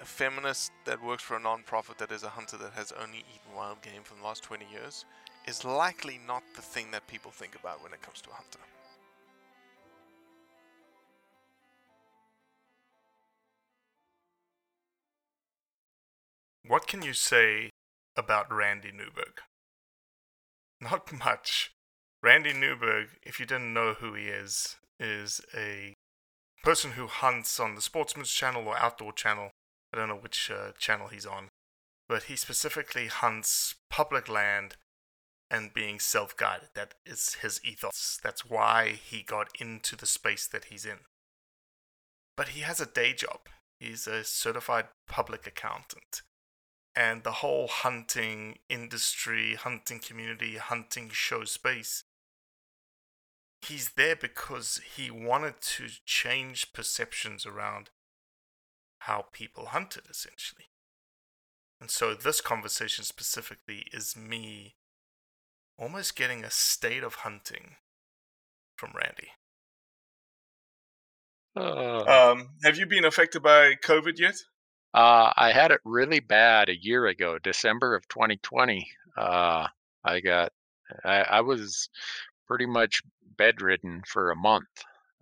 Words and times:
a 0.00 0.04
feminist 0.04 0.72
that 0.84 1.02
works 1.02 1.22
for 1.22 1.36
a 1.36 1.40
non-profit 1.40 1.98
that 1.98 2.12
is 2.12 2.22
a 2.22 2.28
hunter 2.28 2.56
that 2.56 2.72
has 2.72 2.92
only 2.92 3.18
eaten 3.18 3.56
wild 3.56 3.82
game 3.82 4.02
for 4.04 4.14
the 4.14 4.22
last 4.22 4.42
20 4.42 4.64
years 4.72 5.04
is 5.46 5.64
likely 5.64 6.20
not 6.26 6.42
the 6.54 6.62
thing 6.62 6.90
that 6.92 7.06
people 7.06 7.30
think 7.30 7.54
about 7.58 7.82
when 7.82 7.92
it 7.92 8.02
comes 8.02 8.20
to 8.20 8.30
a 8.30 8.34
hunter. 8.34 8.58
What 16.66 16.86
can 16.86 17.00
you 17.00 17.14
say 17.14 17.70
about 18.14 18.52
Randy 18.52 18.92
Newberg? 18.92 19.40
Not 20.82 21.10
much. 21.10 21.72
Randy 22.22 22.52
Newberg, 22.52 23.08
if 23.22 23.40
you 23.40 23.46
didn't 23.46 23.72
know 23.72 23.94
who 23.94 24.12
he 24.12 24.24
is, 24.24 24.76
is 25.00 25.40
a 25.56 25.94
person 26.62 26.92
who 26.92 27.06
hunts 27.06 27.58
on 27.58 27.74
the 27.74 27.80
Sportsman's 27.80 28.30
Channel 28.30 28.68
or 28.68 28.76
Outdoor 28.76 29.12
Channel. 29.12 29.50
I 29.92 29.98
don't 29.98 30.08
know 30.08 30.16
which 30.16 30.50
uh, 30.50 30.72
channel 30.78 31.08
he's 31.08 31.26
on. 31.26 31.48
But 32.08 32.24
he 32.24 32.36
specifically 32.36 33.06
hunts 33.06 33.74
public 33.90 34.28
land 34.28 34.76
and 35.50 35.74
being 35.74 35.98
self 35.98 36.36
guided. 36.36 36.70
That 36.74 36.94
is 37.04 37.34
his 37.42 37.60
ethos. 37.64 38.18
That's 38.22 38.44
why 38.44 38.98
he 39.02 39.22
got 39.22 39.48
into 39.60 39.96
the 39.96 40.06
space 40.06 40.46
that 40.46 40.66
he's 40.66 40.86
in. 40.86 41.00
But 42.36 42.48
he 42.48 42.60
has 42.60 42.80
a 42.80 42.86
day 42.86 43.12
job. 43.12 43.40
He's 43.78 44.06
a 44.06 44.24
certified 44.24 44.86
public 45.06 45.46
accountant 45.46 46.22
and 46.98 47.22
the 47.22 47.30
whole 47.30 47.68
hunting 47.68 48.58
industry, 48.68 49.54
hunting 49.54 50.00
community, 50.00 50.56
hunting 50.56 51.08
show 51.12 51.44
space. 51.44 52.02
He's 53.62 53.90
there 53.90 54.16
because 54.16 54.80
he 54.96 55.08
wanted 55.08 55.60
to 55.60 55.86
change 56.04 56.72
perceptions 56.72 57.46
around 57.46 57.90
how 59.08 59.26
people 59.32 59.66
hunted, 59.66 60.04
essentially. 60.08 60.66
And 61.80 61.90
so, 61.90 62.14
this 62.14 62.40
conversation 62.40 63.02
specifically 63.04 63.88
is 63.92 64.16
me 64.16 64.76
almost 65.78 66.14
getting 66.14 66.44
a 66.44 66.50
state 66.50 67.02
of 67.02 67.14
hunting 67.24 67.76
from 68.76 68.92
Randy. 68.94 69.32
Uh, 71.56 72.06
Um, 72.08 72.56
have 72.64 72.76
you 72.76 72.86
been 72.86 73.04
affected 73.04 73.40
by 73.42 73.76
COVID 73.76 74.18
yet? 74.18 74.34
uh, 74.94 75.32
I 75.36 75.52
had 75.52 75.70
it 75.70 75.80
really 75.84 76.20
bad 76.20 76.68
a 76.68 76.76
year 76.82 77.06
ago, 77.06 77.38
December 77.38 77.94
of 77.94 78.08
2020. 78.08 78.90
Uh, 79.16 79.66
I 80.04 80.20
got, 80.20 80.52
I, 81.04 81.20
I 81.22 81.40
was 81.42 81.88
pretty 82.46 82.66
much 82.66 83.02
bedridden 83.36 84.02
for 84.06 84.30
a 84.30 84.36
month. 84.36 84.68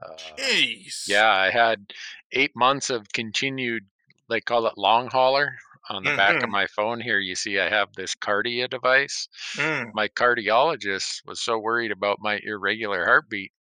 Uh, 0.03 0.15
Jeez. 0.39 1.09
yeah, 1.09 1.31
I 1.31 1.51
had 1.51 1.93
eight 2.33 2.53
months 2.55 2.91
of 2.91 3.09
continued, 3.13 3.85
they 4.29 4.41
call 4.41 4.67
it 4.67 4.77
long 4.77 5.09
hauler. 5.09 5.57
On 5.89 6.03
the 6.03 6.17
back 6.17 6.43
of 6.43 6.49
Mhm. 6.49 6.53
my 6.53 6.67
phone 6.67 7.01
here, 7.01 7.21
you 7.21 7.37
see 7.37 7.61
I 7.61 7.69
have 7.69 7.93
this 7.93 8.13
Kardia 8.17 8.69
device. 8.69 9.29
Mm. 9.55 9.95
My 9.95 10.09
cardiologist 10.09 11.25
was 11.27 11.41
so 11.41 11.61
worried 11.61 11.93
about 11.93 12.19
my 12.21 12.41
irregular 12.43 13.05
heartbeat 13.05 13.53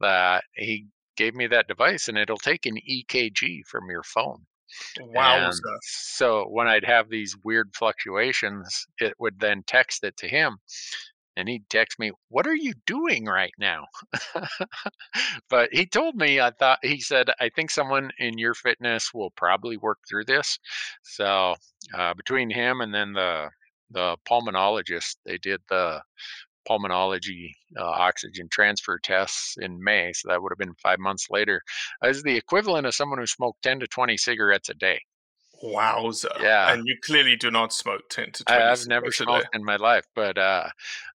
that 0.00 0.42
he 0.54 0.86
gave 1.16 1.34
me 1.36 1.46
that 1.46 1.68
device 1.68 2.08
and 2.08 2.18
it'll 2.18 2.38
take 2.38 2.66
an 2.66 2.76
EKG 2.88 3.62
from 3.68 3.88
your 3.88 4.02
phone. 4.02 4.46
Wow. 5.00 5.50
So 5.82 6.44
when 6.48 6.66
I'd 6.66 6.84
have 6.84 7.08
these 7.08 7.36
weird 7.44 7.70
fluctuations, 7.76 8.86
it 8.98 9.14
would 9.20 9.38
then 9.38 9.62
text 9.64 10.02
it 10.02 10.16
to 10.18 10.28
him. 10.28 10.58
And 11.36 11.48
he'd 11.48 11.68
text 11.70 11.98
me, 11.98 12.12
What 12.28 12.46
are 12.46 12.54
you 12.54 12.74
doing 12.86 13.24
right 13.24 13.52
now? 13.58 13.86
but 15.50 15.70
he 15.72 15.86
told 15.86 16.16
me, 16.16 16.40
I 16.40 16.50
thought, 16.50 16.78
he 16.82 17.00
said, 17.00 17.30
I 17.40 17.48
think 17.48 17.70
someone 17.70 18.10
in 18.18 18.38
your 18.38 18.54
fitness 18.54 19.14
will 19.14 19.30
probably 19.30 19.76
work 19.76 19.98
through 20.08 20.24
this. 20.24 20.58
So 21.02 21.54
uh, 21.96 22.14
between 22.14 22.50
him 22.50 22.80
and 22.80 22.92
then 22.92 23.12
the, 23.12 23.48
the 23.90 24.16
pulmonologist, 24.28 25.16
they 25.24 25.38
did 25.38 25.60
the 25.68 26.02
pulmonology 26.68 27.52
uh, 27.78 27.84
oxygen 27.84 28.48
transfer 28.50 28.98
tests 28.98 29.56
in 29.60 29.82
May. 29.82 30.12
So 30.12 30.28
that 30.28 30.42
would 30.42 30.52
have 30.52 30.58
been 30.58 30.74
five 30.82 30.98
months 30.98 31.28
later. 31.30 31.62
I 32.02 32.08
was 32.08 32.22
the 32.22 32.36
equivalent 32.36 32.86
of 32.86 32.94
someone 32.94 33.18
who 33.18 33.26
smoked 33.26 33.62
10 33.62 33.80
to 33.80 33.86
20 33.86 34.16
cigarettes 34.16 34.68
a 34.68 34.74
day. 34.74 35.00
Wowza! 35.62 36.40
Yeah. 36.40 36.72
and 36.72 36.86
you 36.86 36.96
clearly 37.02 37.36
do 37.36 37.50
not 37.50 37.72
smoke 37.72 38.08
ten 38.08 38.32
to 38.32 38.44
twenty. 38.44 38.62
I've 38.62 38.86
never 38.86 39.12
cigarettes 39.12 39.42
smoked 39.42 39.54
in 39.54 39.64
my 39.64 39.76
life, 39.76 40.06
but 40.14 40.38
uh, 40.38 40.68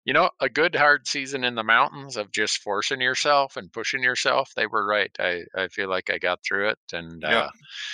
you 0.06 0.14
know, 0.14 0.32
a 0.40 0.50
good 0.50 0.76
hard 0.76 1.08
season 1.08 1.44
in 1.44 1.56
the 1.56 1.64
mountains 1.64 2.18
of 2.18 2.32
just 2.32 2.60
forcing 2.60 3.02
yourself 3.02 3.58
and 3.58 3.72
pushing 3.72 4.04
yourself. 4.04 4.52
They 4.56 4.68
were 4.68 4.86
right. 4.86 5.12
I, 5.20 5.44
I 5.56 5.68
feel 5.70 5.90
like 5.90 6.10
I 6.10 6.18
got 6.18 6.40
through 6.44 6.70
it, 6.70 6.80
and 6.94 7.24
Yeah, 7.28 7.44
uh, 7.44 7.50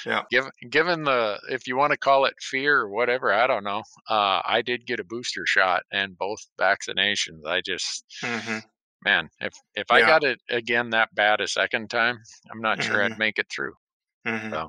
yeah. 0.06 0.24
given 0.32 0.52
given 0.70 1.04
the 1.06 1.40
if 1.50 1.68
you 1.68 1.78
want 1.78 1.92
to 1.92 1.98
call 1.98 2.26
it 2.26 2.36
fear 2.42 2.80
or 2.82 2.90
whatever, 2.90 3.34
I 3.34 3.48
don't 3.48 3.64
know. 3.66 3.84
Uh, 4.10 4.42
I 4.46 4.62
did 4.64 4.88
get 4.88 5.00
a 5.00 5.06
booster 5.06 5.46
shot 5.46 5.84
and 5.92 6.18
both 6.18 6.40
vaccinations. 6.60 7.46
I 7.48 7.62
just 7.62 8.06
hmm 8.22 8.60
man, 9.04 9.30
if 9.40 9.54
if 9.76 9.92
I 9.92 10.04
got 10.04 10.24
it 10.24 10.40
again 10.50 10.92
that 10.92 11.14
bad 11.16 11.42
a 11.42 11.48
second 11.48 11.90
time, 11.90 12.20
I'm 12.52 12.62
not 12.62 12.82
sure 12.82 13.02
Mhm. 13.02 13.04
I'd 13.04 13.18
make 13.18 13.40
it 13.40 13.48
through. 13.52 13.74
hmm 14.26 14.54
So 14.54 14.68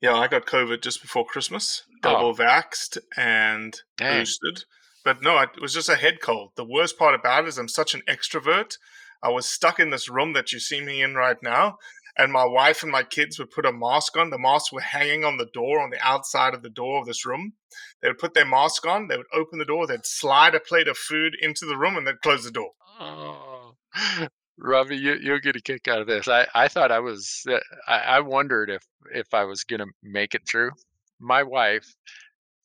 Yeah, 0.00 0.14
I 0.16 0.28
got 0.28 0.46
COVID 0.46 0.82
just 0.82 1.02
before 1.02 1.26
Christmas, 1.26 1.84
Oh. 2.02 2.24
double 2.24 2.34
vaxxed 2.34 2.98
and 3.16 3.80
Dang. 3.98 4.34
boosted. 4.36 4.64
But 5.08 5.22
no, 5.22 5.38
it 5.38 5.58
was 5.58 5.72
just 5.72 5.88
a 5.88 5.94
head 5.94 6.20
cold. 6.20 6.50
The 6.56 6.66
worst 6.66 6.98
part 6.98 7.14
about 7.14 7.44
it 7.44 7.48
is 7.48 7.56
I'm 7.56 7.66
such 7.66 7.94
an 7.94 8.02
extrovert. 8.06 8.76
I 9.22 9.30
was 9.30 9.48
stuck 9.48 9.80
in 9.80 9.88
this 9.88 10.10
room 10.10 10.34
that 10.34 10.52
you 10.52 10.60
see 10.60 10.82
me 10.82 11.00
in 11.00 11.14
right 11.14 11.38
now, 11.42 11.78
and 12.18 12.30
my 12.30 12.44
wife 12.44 12.82
and 12.82 12.92
my 12.92 13.04
kids 13.04 13.38
would 13.38 13.50
put 13.50 13.64
a 13.64 13.72
mask 13.72 14.18
on. 14.18 14.28
The 14.28 14.38
masks 14.38 14.70
were 14.70 14.82
hanging 14.82 15.24
on 15.24 15.38
the 15.38 15.48
door 15.54 15.80
on 15.80 15.88
the 15.88 16.06
outside 16.06 16.52
of 16.52 16.62
the 16.62 16.68
door 16.68 17.00
of 17.00 17.06
this 17.06 17.24
room. 17.24 17.54
They 18.02 18.08
would 18.08 18.18
put 18.18 18.34
their 18.34 18.44
mask 18.44 18.86
on, 18.86 19.08
they 19.08 19.16
would 19.16 19.32
open 19.32 19.58
the 19.58 19.64
door, 19.64 19.86
they'd 19.86 20.04
slide 20.04 20.54
a 20.54 20.60
plate 20.60 20.88
of 20.88 20.98
food 20.98 21.32
into 21.40 21.64
the 21.64 21.78
room, 21.78 21.96
and 21.96 22.06
they'd 22.06 22.20
close 22.20 22.44
the 22.44 22.50
door. 22.50 22.72
Oh, 23.00 23.76
Robbie, 24.58 24.98
you 24.98 25.14
you'll 25.22 25.38
get 25.40 25.56
a 25.56 25.62
kick 25.62 25.88
out 25.88 26.02
of 26.02 26.06
this. 26.06 26.28
I 26.28 26.46
I 26.54 26.68
thought 26.68 26.92
I 26.92 26.98
was. 26.98 27.44
uh, 27.48 27.60
I, 27.86 27.98
I 28.00 28.20
wondered 28.20 28.68
if 28.68 28.84
if 29.14 29.32
I 29.32 29.44
was 29.44 29.64
gonna 29.64 29.86
make 30.02 30.34
it 30.34 30.42
through. 30.46 30.72
My 31.18 31.44
wife, 31.44 31.94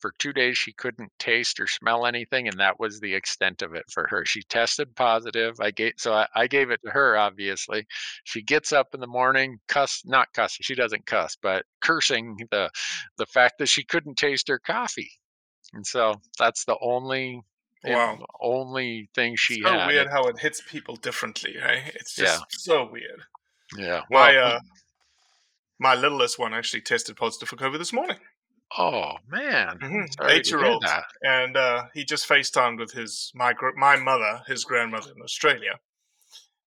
for 0.04 0.12
two 0.18 0.34
days, 0.34 0.58
she 0.58 0.70
couldn't 0.74 1.10
taste 1.18 1.58
or 1.58 1.66
smell 1.66 2.04
anything, 2.04 2.46
and 2.46 2.60
that 2.60 2.78
was 2.78 3.00
the 3.00 3.14
extent 3.14 3.62
of 3.62 3.72
it 3.74 3.84
for 3.90 4.06
her. 4.10 4.22
She 4.26 4.42
tested 4.42 4.94
positive. 4.94 5.58
I 5.60 5.70
gave 5.70 5.94
so 5.96 6.12
I, 6.12 6.26
I 6.36 6.46
gave 6.46 6.68
it 6.70 6.78
to 6.84 6.90
her. 6.90 7.16
Obviously, 7.16 7.86
she 8.24 8.42
gets 8.42 8.70
up 8.70 8.88
in 8.92 9.00
the 9.00 9.06
morning, 9.06 9.56
cuss 9.66 10.02
not 10.04 10.28
cussing. 10.34 10.58
She 10.62 10.74
doesn't 10.74 11.06
cuss, 11.06 11.38
but 11.40 11.64
cursing 11.80 12.36
the 12.50 12.68
the 13.16 13.24
fact 13.24 13.54
that 13.60 13.68
she 13.70 13.82
couldn't 13.82 14.18
taste 14.18 14.46
her 14.48 14.58
coffee, 14.58 15.10
and 15.72 15.86
so 15.86 16.20
that's 16.38 16.66
the 16.66 16.76
only. 16.82 17.40
Wow. 17.86 18.18
only 18.40 19.08
thing 19.14 19.36
she 19.36 19.60
had. 19.62 19.68
so 19.68 19.78
had. 19.78 19.86
weird 19.88 20.08
how 20.10 20.24
it 20.24 20.38
hits 20.38 20.60
people 20.70 20.96
differently, 20.96 21.54
right? 21.62 21.92
It's 21.94 22.14
just 22.14 22.40
Yeah. 22.40 22.44
so 22.50 22.88
weird. 22.90 23.22
Yeah. 23.78 24.02
My 24.10 24.36
uh, 24.36 24.60
my 25.78 25.94
littlest 25.94 26.38
one 26.38 26.52
actually 26.54 26.82
tested 26.82 27.16
positive 27.16 27.48
for 27.48 27.56
COVID 27.56 27.78
this 27.78 27.92
morning. 27.92 28.18
Oh 28.78 29.16
man, 29.28 29.78
Mhm. 29.78 29.80
Sorry 29.80 30.02
to 30.08 30.24
hear 30.24 30.30
Eight-year-old, 30.38 30.84
and 31.22 31.56
uh, 31.56 31.84
he 31.94 32.04
just 32.04 32.28
FaceTimed 32.28 32.78
with 32.78 32.92
his 32.92 33.30
my 33.34 33.54
my 33.76 33.96
mother, 33.96 34.42
his 34.46 34.64
grandmother 34.64 35.12
in 35.14 35.22
Australia, 35.22 35.78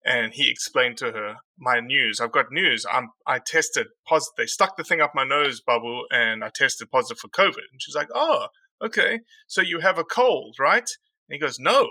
and 0.05 0.33
he 0.35 0.51
explained 0.51 0.99
to 0.99 1.13
her 1.13 1.37
my 1.59 1.81
news. 1.81 2.21
I've 2.21 2.33
got 2.33 2.53
news. 2.53 2.85
I'm 2.91 3.11
I 3.27 3.39
tested 3.39 3.87
positive. 4.07 4.35
They 4.37 4.47
stuck 4.47 4.77
the 4.77 4.85
thing 4.85 5.01
up 5.01 5.15
my 5.15 5.25
nose, 5.25 5.61
bubble, 5.61 6.05
and 6.11 6.45
I 6.45 6.51
tested 6.55 6.91
positive 6.91 7.19
for 7.19 7.29
COVID. 7.29 7.65
And 7.73 7.81
she's 7.81 7.95
like, 7.95 8.09
"Oh, 8.15 8.49
okay. 8.83 9.21
So 9.47 9.61
you 9.63 9.81
have 9.81 9.99
a 9.99 10.05
cold, 10.05 10.57
right?" 10.59 10.89
And 11.29 11.35
he 11.35 11.39
goes, 11.39 11.59
"No, 11.59 11.89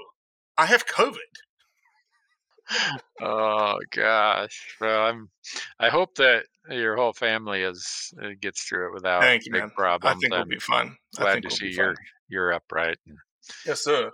I 0.57 0.67
have 0.67 0.85
COVID." 0.85 1.17
Oh 3.21 3.77
gosh. 3.91 4.75
Well, 4.79 5.05
I'm. 5.05 5.29
I 5.79 5.89
hope 5.89 6.15
that 6.15 6.45
your 6.69 6.95
whole 6.95 7.13
family 7.13 7.61
is 7.61 8.13
uh, 8.21 8.29
gets 8.39 8.63
through 8.63 8.87
it 8.87 8.93
without 8.93 9.21
Thank 9.21 9.45
you, 9.45 9.51
big 9.51 9.61
man. 9.61 9.69
problems. 9.71 10.15
I 10.17 10.19
think 10.19 10.33
I'm 10.33 10.47
be. 10.47 10.57
I 10.57 10.89
glad 11.21 11.33
think 11.33 11.49
to 11.49 11.51
see 11.51 11.71
you're 11.71 11.95
you're 12.29 12.53
upright. 12.53 12.97
Yes, 13.65 13.83
sir. 13.83 14.11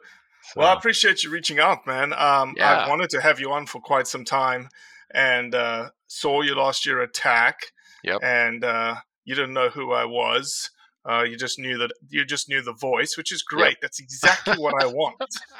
Well, 0.56 0.68
I 0.68 0.74
appreciate 0.74 1.24
you 1.24 1.30
reaching 1.30 1.60
out, 1.60 1.86
man. 1.86 2.12
Um, 2.13 2.56
Yeah. 2.57 2.81
I've 2.81 2.90
wanted 2.90 3.10
to 3.12 3.22
have 3.22 3.40
you 3.40 3.51
on 3.51 3.68
for 3.68 3.80
quite 3.80 4.07
some 4.07 4.25
time, 4.25 4.69
and 5.12 5.54
uh, 5.54 5.90
saw 6.07 6.42
you 6.42 6.56
lost 6.56 6.86
your 6.86 7.01
attack, 7.01 7.60
Yep. 8.04 8.19
and 8.24 8.63
uh, 8.63 8.96
you 9.25 9.36
didn't 9.36 9.54
know 9.54 9.69
who 9.69 9.92
I 9.92 10.06
was. 10.06 10.72
Uh, 11.07 11.24
you 11.24 11.38
just 11.38 11.57
knew 11.57 11.78
that 11.78 11.92
you 12.10 12.25
just 12.25 12.50
knew 12.50 12.62
the 12.62 12.74
voice, 12.74 13.16
which 13.16 13.31
is 13.31 13.42
great. 13.42 13.78
That's 13.81 14.00
exactly 14.00 14.56
what 14.57 14.84
I 14.84 14.86
want. 14.86 15.16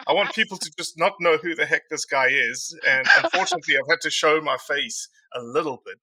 I 0.06 0.14
want 0.14 0.34
people 0.34 0.58
to 0.58 0.72
just 0.78 0.98
not 0.98 1.14
know 1.20 1.38
who 1.38 1.56
the 1.56 1.66
heck 1.66 1.90
this 1.90 2.06
guy 2.06 2.28
is, 2.28 2.78
and 2.88 3.08
unfortunately, 3.24 3.76
I've 3.78 3.90
had 3.90 4.02
to 4.02 4.10
show 4.10 4.42
my 4.42 4.58
face 4.58 5.08
a 5.34 5.42
little 5.42 5.82
bit 5.86 6.00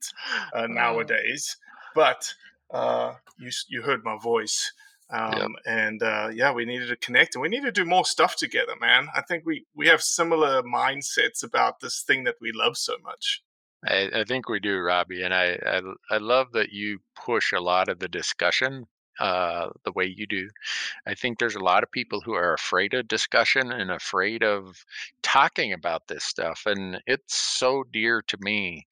uh, 0.55 0.67
nowadays. 0.67 1.57
But 1.95 2.33
uh, 2.71 3.15
you 3.39 3.51
you 3.69 3.83
heard 3.83 4.05
my 4.05 4.17
voice, 4.23 4.73
um, 5.11 5.55
and 5.67 6.03
uh, 6.03 6.31
yeah, 6.33 6.53
we 6.53 6.65
needed 6.65 6.89
to 6.89 6.97
connect, 6.97 7.35
and 7.35 7.43
we 7.43 7.49
need 7.49 7.63
to 7.63 7.73
do 7.73 7.85
more 7.85 8.07
stuff 8.07 8.37
together, 8.37 8.73
man. 8.81 9.09
I 9.15 9.21
think 9.21 9.45
we 9.45 9.67
we 9.75 9.87
have 9.89 10.03
similar 10.03 10.63
mindsets 10.63 11.45
about 11.45 11.81
this 11.81 12.03
thing 12.03 12.25
that 12.25 12.37
we 12.41 12.53
love 12.53 12.79
so 12.79 12.95
much. 13.05 13.43
I, 13.87 14.11
I 14.21 14.25
think 14.25 14.49
we 14.49 14.61
do, 14.61 14.79
Robbie, 14.79 15.23
and 15.23 15.35
I, 15.35 15.59
I 15.67 15.81
I 16.11 16.17
love 16.17 16.53
that 16.53 16.71
you 16.73 17.01
push 17.15 17.53
a 17.53 17.61
lot 17.61 17.91
of 17.91 17.99
the 17.99 18.09
discussion 18.09 18.87
uh, 19.21 19.69
the 19.85 19.93
way 19.93 20.05
you 20.05 20.27
do. 20.27 20.49
I 21.07 21.15
think 21.15 21.39
there's 21.39 21.57
a 21.57 21.65
lot 21.65 21.83
of 21.83 21.91
people 21.91 22.21
who 22.21 22.35
are 22.35 22.55
afraid 22.55 22.95
of 22.95 23.09
discussion 23.09 23.73
and 23.73 23.91
afraid 23.91 24.43
of 24.43 24.85
talking 25.23 25.73
about 25.73 26.07
this 26.09 26.25
stuff, 26.25 26.63
and 26.67 27.01
it's 27.07 27.37
so 27.37 27.85
dear 27.93 28.23
to 28.29 28.39
me 28.41 28.87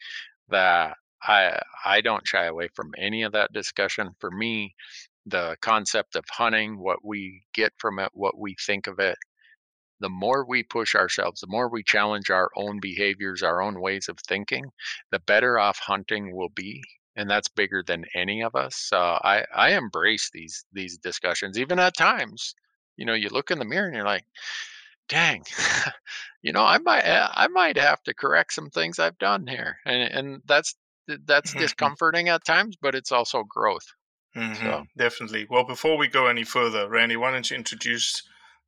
that 0.49 0.97
I 1.23 1.61
I 1.85 2.01
don't 2.01 2.27
shy 2.27 2.45
away 2.47 2.69
from 2.75 2.93
any 2.99 3.23
of 3.23 3.33
that 3.33 3.53
discussion. 3.53 4.11
For 4.19 4.31
me, 4.31 4.75
the 5.27 5.57
concept 5.61 6.17
of 6.17 6.25
hunting, 6.31 6.79
what 6.79 7.05
we 7.05 7.43
get 7.55 7.73
from 7.79 7.99
it, 7.99 8.11
what 8.13 8.39
we 8.39 8.57
think 8.67 8.87
of 8.87 8.99
it, 8.99 9.17
the 10.01 10.09
more 10.11 10.45
we 10.47 10.63
push 10.63 10.95
ourselves, 10.95 11.41
the 11.41 11.47
more 11.47 11.69
we 11.69 11.83
challenge 11.83 12.31
our 12.31 12.51
own 12.57 12.81
behaviors, 12.81 13.43
our 13.43 13.63
own 13.63 13.81
ways 13.81 14.09
of 14.09 14.19
thinking, 14.21 14.71
the 15.11 15.19
better 15.21 15.59
off 15.59 15.79
hunting 15.79 16.35
will 16.37 16.51
be. 16.51 16.83
And 17.17 17.31
that's 17.31 17.49
bigger 17.49 17.83
than 17.83 18.05
any 18.15 18.43
of 18.43 18.55
us. 18.57 18.91
I 18.93 19.47
I 19.55 19.71
embrace 19.77 20.31
these 20.33 20.65
these 20.73 20.99
discussions, 20.99 21.59
even 21.59 21.79
at 21.79 21.97
times. 21.97 22.55
You 22.97 23.07
know, 23.07 23.15
you 23.15 23.29
look 23.31 23.51
in 23.51 23.59
the 23.59 23.65
mirror 23.65 23.87
and 23.87 23.95
you're 23.97 24.05
like, 24.05 24.27
"Dang, 25.09 25.45
you 26.43 26.53
know, 26.53 26.65
I 26.65 26.79
might 26.79 27.05
uh, 27.05 27.31
I 27.35 27.49
might 27.49 27.77
have 27.79 28.03
to 28.05 28.15
correct 28.15 28.53
some 28.53 28.71
things 28.71 28.99
I've 28.99 29.19
done 29.19 29.47
here," 29.47 29.79
and 29.87 30.03
and 30.13 30.43
that's 30.47 30.75
that's 31.27 31.55
Mhm. 31.55 31.55
discomforting 31.55 32.29
at 32.29 32.45
times, 32.45 32.77
but 32.81 32.95
it's 32.95 33.13
also 33.13 33.45
growth. 33.45 33.87
Mhm, 34.37 34.55
So- 34.63 34.85
Definitely. 34.97 35.47
Well, 35.51 35.65
before 35.65 35.97
we 35.97 36.07
go 36.07 36.27
any 36.29 36.45
further, 36.45 36.89
Randy, 36.89 37.17
why 37.17 37.33
don't 37.33 37.51
you 37.51 37.57
introduce 37.57 38.23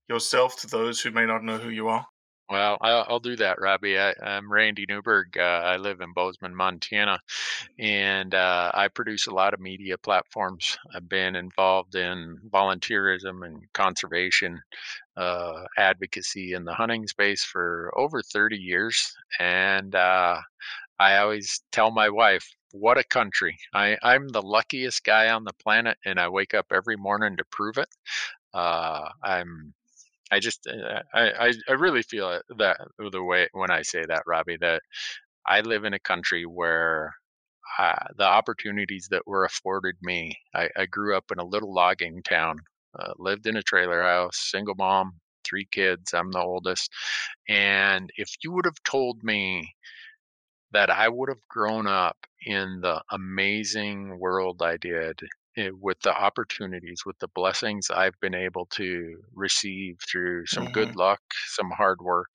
yourself 0.08 0.56
to 0.62 0.66
those 0.66 1.02
who 1.02 1.12
may 1.12 1.25
not 1.26 1.44
know 1.44 1.58
who 1.58 1.69
you 1.69 1.87
are? 1.88 2.08
Well, 2.48 2.78
I'll, 2.81 3.04
I'll 3.08 3.20
do 3.20 3.34
that, 3.37 3.60
Robbie. 3.60 3.98
I, 3.98 4.14
I'm 4.22 4.50
Randy 4.52 4.87
Newberg. 4.88 5.37
Uh, 5.37 5.40
I 5.43 5.78
live 5.78 6.00
in 6.00 6.12
Bozeman, 6.12 6.54
Montana, 6.54 7.19
and 7.78 8.32
uh, 8.34 8.70
I 8.72 8.87
produce 8.87 9.26
a 9.26 9.34
lot 9.34 9.52
of 9.52 9.58
media 9.58 9.98
platforms. 9.98 10.78
I've 10.94 11.08
been 11.08 11.34
involved 11.34 11.96
in 11.96 12.38
volunteerism 12.48 13.44
and 13.44 13.60
conservation 13.75 14.60
uh, 15.16 15.64
advocacy 15.76 16.52
in 16.52 16.64
the 16.64 16.75
hunting 16.75 17.08
space 17.08 17.43
for 17.43 17.93
over 17.96 18.22
30 18.22 18.56
years. 18.56 19.12
And 19.40 19.97
uh, 19.97 20.40
I 21.00 21.18
always 21.18 21.62
tell 21.73 21.90
my 21.90 22.11
wife, 22.11 22.49
what 22.73 22.99
a 22.99 23.04
country. 23.04 23.59
I, 23.75 23.99
I'm 24.02 24.28
the 24.28 24.42
luckiest 24.42 25.04
guy 25.04 25.30
on 25.30 25.44
the 25.44 25.54
planet, 25.62 25.99
and 26.04 26.21
I 26.21 26.28
wake 26.28 26.54
up 26.54 26.66
every 26.73 26.97
morning 26.97 27.37
to 27.38 27.44
prove 27.50 27.78
it. 27.78 27.88
Uh, 28.54 29.09
I'm 29.23 29.75
I 30.30 30.40
just 30.40 30.66
uh, 30.66 31.02
I, 31.14 31.49
I 31.49 31.52
I 31.68 31.73
really 31.73 32.02
feel 32.02 32.40
that 32.59 32.78
the 32.99 33.23
way 33.23 33.49
when 33.52 33.71
I 33.71 33.83
say 33.83 34.04
that, 34.09 34.25
Robbie, 34.26 34.59
that 34.61 34.83
I 35.47 35.61
live 35.61 35.85
in 35.85 35.95
a 35.95 35.99
country 36.00 36.45
where 36.47 37.14
uh, 37.78 38.06
the 38.16 38.25
opportunities 38.25 39.09
that 39.11 39.26
were 39.26 39.45
afforded 39.45 39.97
me. 40.02 40.38
I, 40.54 40.68
I 40.76 40.87
grew 40.87 41.16
up 41.16 41.26
in 41.33 41.38
a 41.38 41.45
little 41.45 41.75
logging 41.75 42.23
town, 42.23 42.59
uh, 42.99 43.12
lived 43.18 43.47
in 43.47 43.56
a 43.56 43.62
trailer 43.62 44.02
house, 44.02 44.38
single 44.50 44.75
mom, 44.76 45.14
three 45.45 45.66
kids. 45.71 46.14
I'm 46.14 46.33
the 46.33 46.40
oldest, 46.40 46.92
and 47.49 48.11
if 48.16 48.30
you 48.42 48.52
would 48.52 48.66
have 48.66 48.83
told 48.85 49.23
me 49.25 49.75
that 50.73 50.90
I 50.90 51.09
would 51.09 51.28
have 51.28 51.47
grown 51.49 51.87
up 51.87 52.16
in 52.45 52.80
the 52.80 53.02
amazing 53.11 54.18
world 54.18 54.62
I 54.62 54.76
did 54.76 55.21
eh, 55.56 55.70
with 55.72 56.00
the 56.00 56.14
opportunities, 56.14 57.02
with 57.06 57.18
the 57.18 57.28
blessings 57.28 57.90
I've 57.90 58.18
been 58.20 58.34
able 58.34 58.66
to 58.72 59.22
receive 59.34 59.98
through 60.10 60.46
some 60.46 60.66
good 60.66 60.94
luck, 60.96 61.20
some 61.48 61.70
hard 61.70 62.00
work. 62.02 62.30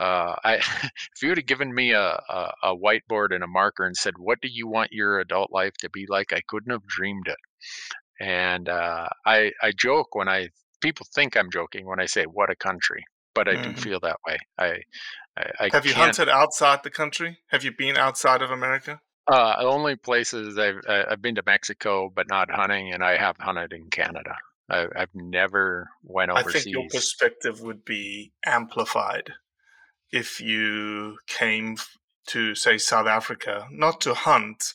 Uh, 0.00 0.36
I, 0.44 0.56
if 1.16 1.22
you 1.22 1.28
would 1.30 1.38
have 1.38 1.46
given 1.46 1.74
me 1.74 1.92
a, 1.92 2.20
a, 2.28 2.52
a 2.64 2.76
whiteboard 2.76 3.34
and 3.34 3.44
a 3.44 3.48
marker 3.48 3.84
and 3.86 3.96
said, 3.96 4.14
"What 4.18 4.40
do 4.40 4.48
you 4.48 4.68
want 4.68 4.92
your 4.92 5.20
adult 5.20 5.50
life 5.52 5.74
to 5.80 5.90
be 5.90 6.06
like?" 6.08 6.32
I 6.32 6.42
couldn't 6.48 6.72
have 6.72 6.86
dreamed 6.86 7.28
it. 7.28 7.38
And 8.20 8.68
uh, 8.68 9.08
I, 9.26 9.52
I 9.62 9.72
joke 9.72 10.14
when 10.14 10.28
I 10.28 10.50
people 10.80 11.06
think 11.14 11.36
I'm 11.36 11.50
joking 11.50 11.86
when 11.86 12.00
I 12.00 12.06
say, 12.06 12.24
"What 12.24 12.50
a 12.50 12.56
country," 12.56 13.04
but 13.34 13.48
I 13.48 13.56
do 13.56 13.74
Mhm. 13.74 13.78
feel 13.78 14.00
that 14.00 14.18
way. 14.26 14.38
I, 14.58 14.82
I, 15.38 15.52
I 15.60 15.70
Have 15.70 15.86
you 15.86 15.94
hunted 15.94 16.28
outside 16.28 16.82
the 16.82 16.90
country? 16.90 17.40
Have 17.46 17.64
you 17.64 17.72
been 17.72 17.96
outside 17.96 18.42
of 18.42 18.50
America? 18.50 19.00
Uh, 19.28 19.56
only 19.58 19.94
places 19.94 20.58
I've 20.58 20.80
I've 20.88 21.20
been 21.20 21.34
to 21.34 21.42
Mexico, 21.44 22.10
but 22.14 22.28
not 22.28 22.50
hunting, 22.50 22.92
and 22.92 23.04
I 23.04 23.18
have 23.18 23.36
hunted 23.38 23.72
in 23.72 23.90
Canada. 23.90 24.34
I, 24.70 24.86
I've 24.96 25.14
never 25.14 25.90
went 26.02 26.30
overseas. 26.30 26.48
I 26.48 26.64
think 26.64 26.74
your 26.74 26.88
perspective 26.88 27.60
would 27.60 27.84
be 27.84 28.32
amplified 28.44 29.32
if 30.10 30.40
you 30.40 31.18
came 31.26 31.76
to, 32.28 32.54
say, 32.54 32.78
South 32.78 33.06
Africa, 33.06 33.66
not 33.70 34.00
to 34.02 34.14
hunt, 34.14 34.74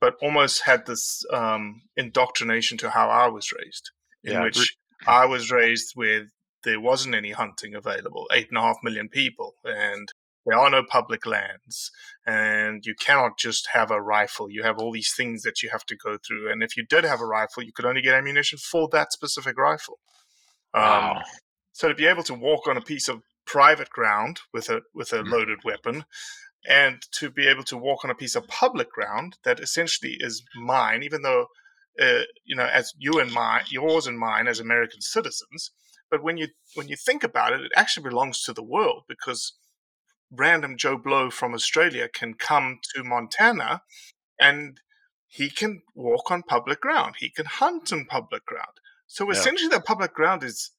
but 0.00 0.14
almost 0.22 0.62
had 0.62 0.86
this 0.86 1.24
um, 1.32 1.82
indoctrination 1.96 2.78
to 2.78 2.90
how 2.90 3.08
I 3.08 3.28
was 3.28 3.52
raised, 3.52 3.90
in 4.24 4.34
Yeah, 4.34 4.42
which 4.44 4.76
I 5.06 5.26
was 5.26 5.50
raised 5.50 5.94
with 5.96 6.28
there 6.64 6.80
wasn't 6.80 7.14
any 7.14 7.30
hunting 7.30 7.74
available, 7.74 8.26
eight 8.32 8.48
and 8.48 8.58
a 8.58 8.62
half 8.62 8.78
million 8.82 9.08
people, 9.08 9.54
and 9.64 10.08
there 10.48 10.58
are 10.58 10.70
no 10.70 10.82
public 10.82 11.26
lands, 11.26 11.90
and 12.26 12.84
you 12.86 12.94
cannot 12.94 13.38
just 13.38 13.68
have 13.72 13.90
a 13.90 14.00
rifle. 14.00 14.50
You 14.50 14.62
have 14.64 14.78
all 14.78 14.92
these 14.92 15.12
things 15.16 15.42
that 15.42 15.62
you 15.62 15.70
have 15.70 15.84
to 15.86 15.96
go 15.96 16.18
through, 16.18 16.50
and 16.50 16.62
if 16.62 16.76
you 16.76 16.84
did 16.86 17.04
have 17.04 17.20
a 17.20 17.26
rifle, 17.26 17.62
you 17.62 17.72
could 17.72 17.84
only 17.86 18.02
get 18.02 18.14
ammunition 18.14 18.58
for 18.58 18.88
that 18.92 19.12
specific 19.12 19.58
rifle. 19.58 19.98
Um, 20.74 20.82
Wow. 20.82 21.22
so 21.72 21.88
to 21.88 21.94
be 21.94 22.06
able 22.06 22.24
to 22.24 22.34
walk 22.34 22.66
on 22.66 22.76
a 22.76 22.82
piece 22.82 23.08
of 23.08 23.22
private 23.46 23.90
ground 23.90 24.40
with 24.52 24.68
a 24.68 24.82
with 24.94 25.12
a 25.12 25.22
Mm. 25.22 25.30
loaded 25.30 25.58
weapon, 25.64 26.04
and 26.68 27.02
to 27.12 27.30
be 27.30 27.46
able 27.46 27.64
to 27.64 27.76
walk 27.76 28.04
on 28.04 28.10
a 28.10 28.14
piece 28.14 28.34
of 28.34 28.48
public 28.48 28.90
ground 28.90 29.36
that 29.44 29.60
essentially 29.60 30.16
is 30.20 30.42
mine, 30.56 31.02
even 31.02 31.22
though 31.22 31.46
uh, 32.00 32.22
you 32.44 32.54
know, 32.54 32.66
as 32.66 32.92
you 32.98 33.18
and 33.20 33.32
mine, 33.32 33.64
yours 33.68 34.06
and 34.06 34.18
mine 34.18 34.46
as 34.46 34.60
American 34.60 35.00
citizens. 35.00 35.72
But 36.10 36.22
when 36.22 36.36
you 36.36 36.48
when 36.74 36.88
you 36.88 36.96
think 36.96 37.24
about 37.24 37.52
it, 37.52 37.60
it 37.60 37.72
actually 37.76 38.08
belongs 38.08 38.42
to 38.42 38.52
the 38.52 38.62
world 38.62 39.02
because 39.08 39.54
random 40.30 40.76
Joe 40.76 40.98
Blow 40.98 41.30
from 41.30 41.54
Australia 41.54 42.08
can 42.08 42.34
come 42.34 42.80
to 42.94 43.04
Montana 43.04 43.82
and 44.40 44.80
he 45.26 45.50
can 45.50 45.82
walk 45.94 46.30
on 46.30 46.42
public 46.42 46.80
ground. 46.80 47.16
He 47.18 47.30
can 47.30 47.46
hunt 47.46 47.92
on 47.92 48.06
public 48.06 48.46
ground. 48.46 48.78
So 49.06 49.30
Yeah. 49.30 49.32
essentially, 49.32 49.68
the 49.68 49.80
public 49.80 50.14
ground 50.14 50.42
is 50.42 50.70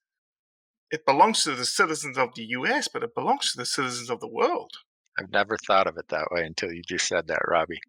it 0.92 1.06
belongs 1.06 1.44
to 1.44 1.56
the 1.56 1.66
citizens 1.66 2.18
of 2.18 2.34
the 2.36 2.44
U.S., 2.46 2.88
but 2.88 3.04
it 3.04 3.14
belongs 3.16 3.52
to 3.52 3.58
the 3.58 3.66
citizens 3.66 4.10
of 4.10 4.20
the 4.20 4.28
world. 4.28 4.72
I've 5.20 5.32
never 5.32 5.58
thought 5.58 5.88
of 5.88 5.98
it 5.98 6.08
that 6.10 6.30
way 6.32 6.46
until 6.46 6.72
you 6.72 6.82
just 6.88 7.08
said 7.08 7.28
that, 7.28 7.42
Robbie. 7.48 7.82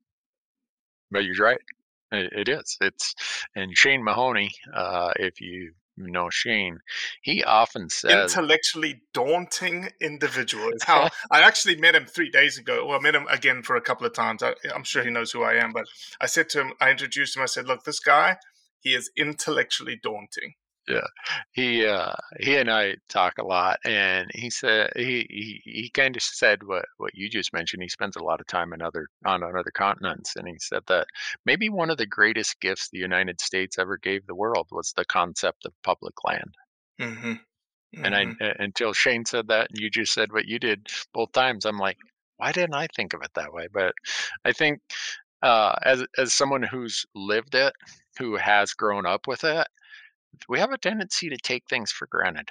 But 1.11 1.25
you're 1.25 1.45
right. 1.45 1.61
It, 2.13 2.33
it 2.33 2.49
is. 2.49 2.77
It's 2.81 3.15
and 3.55 3.77
Shane 3.77 4.05
Mahoney, 4.05 4.51
uh, 4.75 5.13
if 5.17 5.41
you 5.41 5.73
Shane, 6.31 6.79
he 7.23 7.45
often 7.45 7.89
says, 7.91 8.35
Intellectually 8.35 9.03
daunting 9.13 9.91
individual 10.01 10.71
is 10.71 10.83
how 10.85 11.09
I 11.31 11.43
actually 11.43 11.77
met 11.77 11.95
him 11.95 12.07
three 12.07 12.31
days 12.31 12.59
ago. 12.59 12.87
Well, 12.87 12.99
I 12.99 13.03
met 13.03 13.15
him 13.15 13.27
again 13.29 13.63
for 13.63 13.77
a 13.77 13.81
couple 13.81 14.07
of 14.07 14.15
times. 14.15 14.43
I, 14.43 14.55
I'm 14.75 14.85
sure 14.85 15.05
he 15.05 15.11
knows 15.11 15.31
who 15.31 15.43
I 15.43 15.55
am, 15.55 15.73
but 15.73 15.87
I 16.21 16.27
said 16.27 16.49
to 16.51 16.61
him, 16.63 16.73
I 16.81 16.91
introduced 16.91 17.37
him. 17.37 17.43
I 17.43 17.47
said, 17.47 17.67
"Look, 17.67 17.85
this 17.85 18.01
guy, 18.01 18.37
he 18.81 18.95
is 18.95 19.11
intellectually 19.17 19.99
daunting." 20.03 20.55
Yeah, 20.91 21.07
he 21.53 21.87
uh, 21.87 22.15
he 22.41 22.57
and 22.57 22.71
I 22.71 22.97
talk 23.09 23.39
a 23.39 23.45
lot, 23.45 23.79
and 23.85 24.31
he 24.35 24.51
said 24.51 24.91
he 24.97 25.27
he, 25.31 25.61
he 25.65 25.91
kind 25.91 26.17
of 26.17 26.23
said 26.23 26.63
what 26.65 26.85
what 26.99 27.15
you 27.15 27.29
just 27.29 27.53
mentioned. 27.53 27.83
He 27.83 27.89
spends 27.89 28.17
a 28.17 28.23
lot 28.25 28.41
of 28.41 28.47
time 28.47 28.73
in 28.73 28.83
other 28.83 29.09
on, 29.25 29.43
on 29.43 29.57
other 29.57 29.71
continents, 29.71 30.37
and 30.37 30.49
he 30.49 30.59
said 30.59 30.83
that 30.89 31.07
maybe 31.47 31.69
one 31.71 31.91
of 31.91 31.99
the 31.99 32.07
greatest 32.07 32.61
gifts 32.61 32.89
the 32.91 32.99
United 32.99 33.41
States 33.41 33.79
ever 33.79 33.97
gave 33.99 34.27
the 34.27 34.35
world 34.35 34.69
was 34.73 34.93
the 34.97 35.05
concept 35.07 35.67
of 35.67 35.73
public 35.83 36.15
land. 36.25 36.55
hmm 36.99 37.41
And 38.03 38.15
I 38.15 38.25
uh, 38.41 38.55
until 38.59 38.93
Shane 38.93 39.25
said 39.25 39.49
that, 39.49 39.71
and 39.71 39.79
you 39.81 39.91
just 39.91 40.13
said 40.15 40.33
what 40.33 40.47
you 40.47 40.59
did 40.59 40.89
both 41.13 41.33
times, 41.33 41.65
I'm 41.67 41.79
like, 41.79 41.99
why 42.37 42.53
didn't 42.53 42.75
I 42.75 42.87
think 42.97 43.13
of 43.15 43.23
it 43.23 43.31
that 43.35 43.53
way? 43.53 43.69
But 43.73 43.95
I 44.45 44.53
think 44.53 44.81
uh, 45.43 45.77
as 45.85 46.05
as 46.19 46.35
someone 46.35 46.63
who's 46.63 47.07
lived 47.15 47.55
it, 47.55 47.75
who 48.19 48.37
has 48.37 48.75
grown 48.75 49.07
up 49.07 49.27
with 49.27 49.45
it, 49.45 49.67
we 50.49 50.59
have 50.61 50.73
a 50.73 50.79
tendency 50.79 51.29
to 51.31 51.37
take 51.37 51.65
things 51.69 51.93
for 51.93 52.07
granted. 52.07 52.49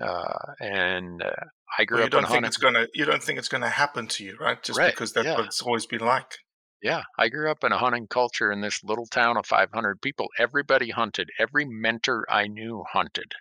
Uh, 0.00 0.54
and 0.60 1.22
uh, 1.22 1.30
I 1.78 1.84
grew 1.84 1.98
Well, 1.98 2.04
you 2.04 2.08
up 2.08 2.10
don't 2.10 2.24
in 2.24 2.24
think 2.26 2.44
hunting. 2.44 2.48
it's 2.48 2.56
gonna 2.56 2.88
you 2.92 3.04
don't 3.04 3.22
think 3.22 3.38
it's 3.38 3.48
gonna 3.48 3.68
happen 3.68 4.08
to 4.08 4.24
you, 4.24 4.36
right? 4.40 4.60
Just 4.62 4.78
Right, 4.78 4.92
because 4.92 5.12
that's 5.12 5.26
yeah. 5.26 5.36
what 5.36 5.46
it's 5.46 5.62
always 5.62 5.86
been 5.86 6.00
like. 6.00 6.38
Yeah, 6.82 7.04
I 7.16 7.30
grew 7.30 7.50
up 7.50 7.64
in 7.64 7.72
a 7.72 7.78
hunting 7.78 8.08
culture 8.08 8.52
in 8.52 8.60
this 8.60 8.84
little 8.84 9.06
town 9.06 9.38
of 9.38 9.46
500 9.46 10.02
people. 10.02 10.28
Everybody 10.38 10.90
hunted. 10.90 11.30
Every 11.38 11.64
mentor 11.64 12.26
I 12.28 12.46
knew 12.46 12.84
hunted. 12.92 13.32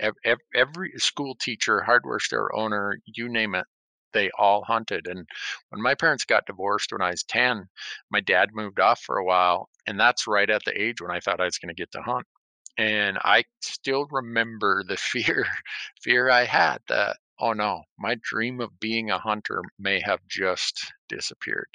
Ev- 0.00 0.16
ev- 0.24 0.38
Every 0.54 0.92
school 0.98 1.34
teacher, 1.36 1.82
hardware 1.82 2.20
store 2.20 2.54
owner, 2.56 2.98
you 3.06 3.28
name 3.28 3.54
it, 3.56 3.66
they 4.12 4.30
all 4.38 4.64
hunted. 4.64 5.06
And 5.08 5.28
when 5.70 5.82
my 5.82 5.94
parents 5.94 6.24
got 6.26 6.46
divorced 6.46 6.92
when 6.92 7.02
I 7.02 7.10
was 7.10 7.24
10, 7.24 7.68
my 8.10 8.20
dad 8.20 8.50
moved 8.54 8.80
off 8.80 9.00
for 9.00 9.18
a 9.18 9.24
while. 9.24 9.70
And 9.86 9.98
that's 10.00 10.26
right 10.26 10.50
at 10.50 10.64
the 10.64 10.80
age 10.80 11.00
when 11.00 11.10
I 11.12 11.20
thought 11.20 11.40
I 11.40 11.46
was 11.46 11.58
going 11.58 11.74
to 11.74 11.80
get 11.80 11.92
to 11.92 12.02
hunt. 12.02 12.26
And 12.78 13.18
I 13.22 13.44
still 13.62 14.06
remember 14.10 14.84
the 14.86 14.96
fear, 14.98 15.46
fear 16.02 16.30
I 16.30 16.44
had 16.44 16.78
that, 16.88 17.18
oh 17.40 17.52
no, 17.52 17.84
my 17.98 18.16
dream 18.22 18.60
of 18.60 18.78
being 18.80 19.10
a 19.10 19.18
hunter 19.18 19.62
may 19.78 20.00
have 20.00 20.20
just 20.28 20.92
disappeared 21.08 21.68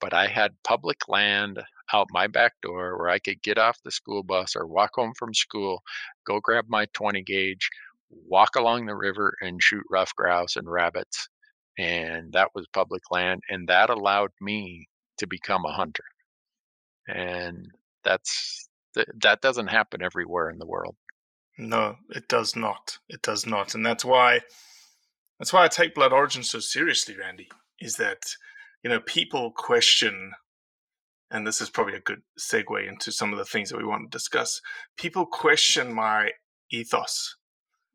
but 0.00 0.12
I 0.14 0.26
had 0.28 0.62
public 0.64 1.08
land 1.08 1.62
out 1.92 2.08
my 2.10 2.26
back 2.26 2.54
door 2.62 2.98
where 2.98 3.08
I 3.08 3.18
could 3.18 3.42
get 3.42 3.58
off 3.58 3.82
the 3.84 3.90
school 3.90 4.22
bus 4.22 4.56
or 4.56 4.66
walk 4.66 4.92
home 4.94 5.12
from 5.18 5.34
school, 5.34 5.82
go 6.26 6.40
grab 6.40 6.66
my 6.68 6.86
20 6.94 7.22
gauge, 7.22 7.68
walk 8.10 8.56
along 8.56 8.86
the 8.86 8.96
river 8.96 9.34
and 9.40 9.62
shoot 9.62 9.84
rough 9.90 10.14
grouse 10.14 10.56
and 10.56 10.70
rabbits. 10.70 11.28
And 11.78 12.32
that 12.32 12.50
was 12.54 12.66
public 12.72 13.02
land. 13.10 13.42
And 13.48 13.68
that 13.68 13.90
allowed 13.90 14.30
me 14.40 14.88
to 15.18 15.26
become 15.26 15.64
a 15.64 15.72
hunter. 15.72 16.04
And 17.08 17.66
that's 18.04 18.68
th- 18.94 19.08
that 19.22 19.40
doesn't 19.40 19.68
happen 19.68 20.02
everywhere 20.02 20.50
in 20.50 20.58
the 20.58 20.66
world. 20.66 20.96
No, 21.58 21.96
it 22.10 22.28
does 22.28 22.56
not. 22.56 22.98
It 23.08 23.22
does 23.22 23.46
not, 23.46 23.74
and 23.74 23.84
that's 23.84 24.04
why 24.04 24.40
that's 25.38 25.52
why 25.52 25.64
I 25.64 25.68
take 25.68 25.94
Blood 25.94 26.12
Origin 26.12 26.42
so 26.42 26.60
seriously, 26.60 27.16
Randy. 27.16 27.48
Is 27.80 27.96
that 27.96 28.22
you 28.82 28.90
know 28.90 29.00
people 29.00 29.52
question, 29.52 30.32
and 31.30 31.46
this 31.46 31.60
is 31.60 31.70
probably 31.70 31.94
a 31.94 32.00
good 32.00 32.22
segue 32.38 32.88
into 32.88 33.12
some 33.12 33.32
of 33.32 33.38
the 33.38 33.44
things 33.44 33.70
that 33.70 33.78
we 33.78 33.84
want 33.84 34.10
to 34.10 34.16
discuss. 34.16 34.60
People 34.96 35.26
question 35.26 35.92
my 35.92 36.30
ethos. 36.70 37.36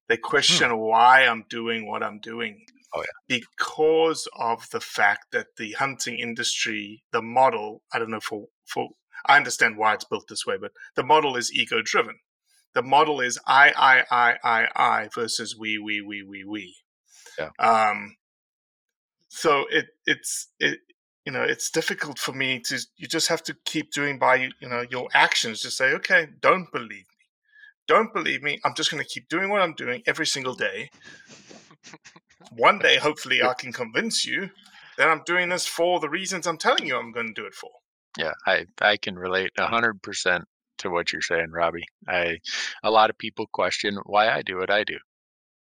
They 0.07 0.15
hmm. 0.15 0.29
question 0.29 0.77
why 0.77 1.25
I'm 1.25 1.45
doing 1.49 1.87
what 1.87 2.03
I'm 2.03 2.19
doing. 2.19 2.65
Oh, 2.95 3.01
yeah. 3.01 3.37
Because 3.37 4.27
of 4.39 4.67
the 4.71 4.79
fact 4.79 5.25
that 5.31 5.47
the 5.57 5.73
hunting 5.73 6.17
industry, 6.17 7.03
the 7.11 7.21
model, 7.21 7.83
I 7.93 7.99
don't 7.99 8.09
know 8.09 8.19
for 8.19 8.47
for 8.65 8.89
I 9.25 9.37
understand 9.37 9.77
why 9.77 9.93
it's 9.93 10.05
built 10.05 10.27
this 10.27 10.45
way, 10.45 10.57
but 10.59 10.71
the 10.95 11.03
model 11.03 11.35
is 11.35 11.53
ego 11.53 11.81
driven. 11.83 12.15
The 12.73 12.83
model 12.83 13.19
is 13.19 13.39
I, 13.47 13.71
I, 13.75 14.03
I, 14.11 14.37
I, 14.43 14.67
I 14.75 15.09
versus 15.13 15.57
we, 15.57 15.77
we, 15.77 16.01
we, 16.01 16.23
we, 16.23 16.43
we. 16.43 16.75
Yeah. 17.37 17.49
Um, 17.59 18.15
so 19.29 19.65
it 19.69 19.87
it's 20.05 20.49
it 20.59 20.79
you 21.25 21.31
know 21.31 21.43
it's 21.43 21.69
difficult 21.69 22.17
for 22.17 22.33
me 22.33 22.59
to 22.65 22.79
you 22.97 23.07
just 23.07 23.27
have 23.29 23.43
to 23.43 23.55
keep 23.63 23.91
doing 23.91 24.17
by 24.17 24.49
you 24.59 24.69
know 24.69 24.83
your 24.89 25.07
actions. 25.13 25.61
Just 25.61 25.77
say 25.77 25.93
okay, 25.93 26.27
don't 26.41 26.71
believe 26.71 26.89
me, 26.89 27.25
don't 27.87 28.13
believe 28.13 28.41
me. 28.41 28.59
I'm 28.65 28.73
just 28.73 28.91
going 28.91 29.03
to 29.03 29.09
keep 29.09 29.29
doing 29.29 29.49
what 29.49 29.61
I'm 29.61 29.73
doing 29.73 30.01
every 30.07 30.25
single 30.25 30.55
day. 30.55 30.89
One 32.55 32.79
day, 32.87 32.97
hopefully, 32.97 33.41
I 33.43 33.53
can 33.53 33.71
convince 33.71 34.25
you 34.25 34.49
that 34.97 35.07
I'm 35.07 35.21
doing 35.25 35.49
this 35.49 35.65
for 35.65 35.99
the 35.99 36.09
reasons 36.09 36.47
I'm 36.47 36.57
telling 36.57 36.85
you 36.85 36.97
I'm 36.97 37.11
going 37.11 37.27
to 37.27 37.41
do 37.41 37.45
it 37.45 37.53
for. 37.53 37.69
Yeah, 38.17 38.33
I 38.45 38.65
I 38.81 38.97
can 38.97 39.15
relate 39.17 39.51
a 39.57 39.67
hundred 39.67 40.01
percent 40.01 40.45
to 40.79 40.89
what 40.89 41.11
you're 41.11 41.21
saying, 41.21 41.51
Robbie. 41.51 41.85
I 42.07 42.39
a 42.83 42.91
lot 42.91 43.09
of 43.09 43.17
people 43.17 43.47
question 43.51 43.97
why 44.05 44.29
I 44.29 44.41
do 44.41 44.57
what 44.57 44.71
I 44.71 44.83
do, 44.83 44.97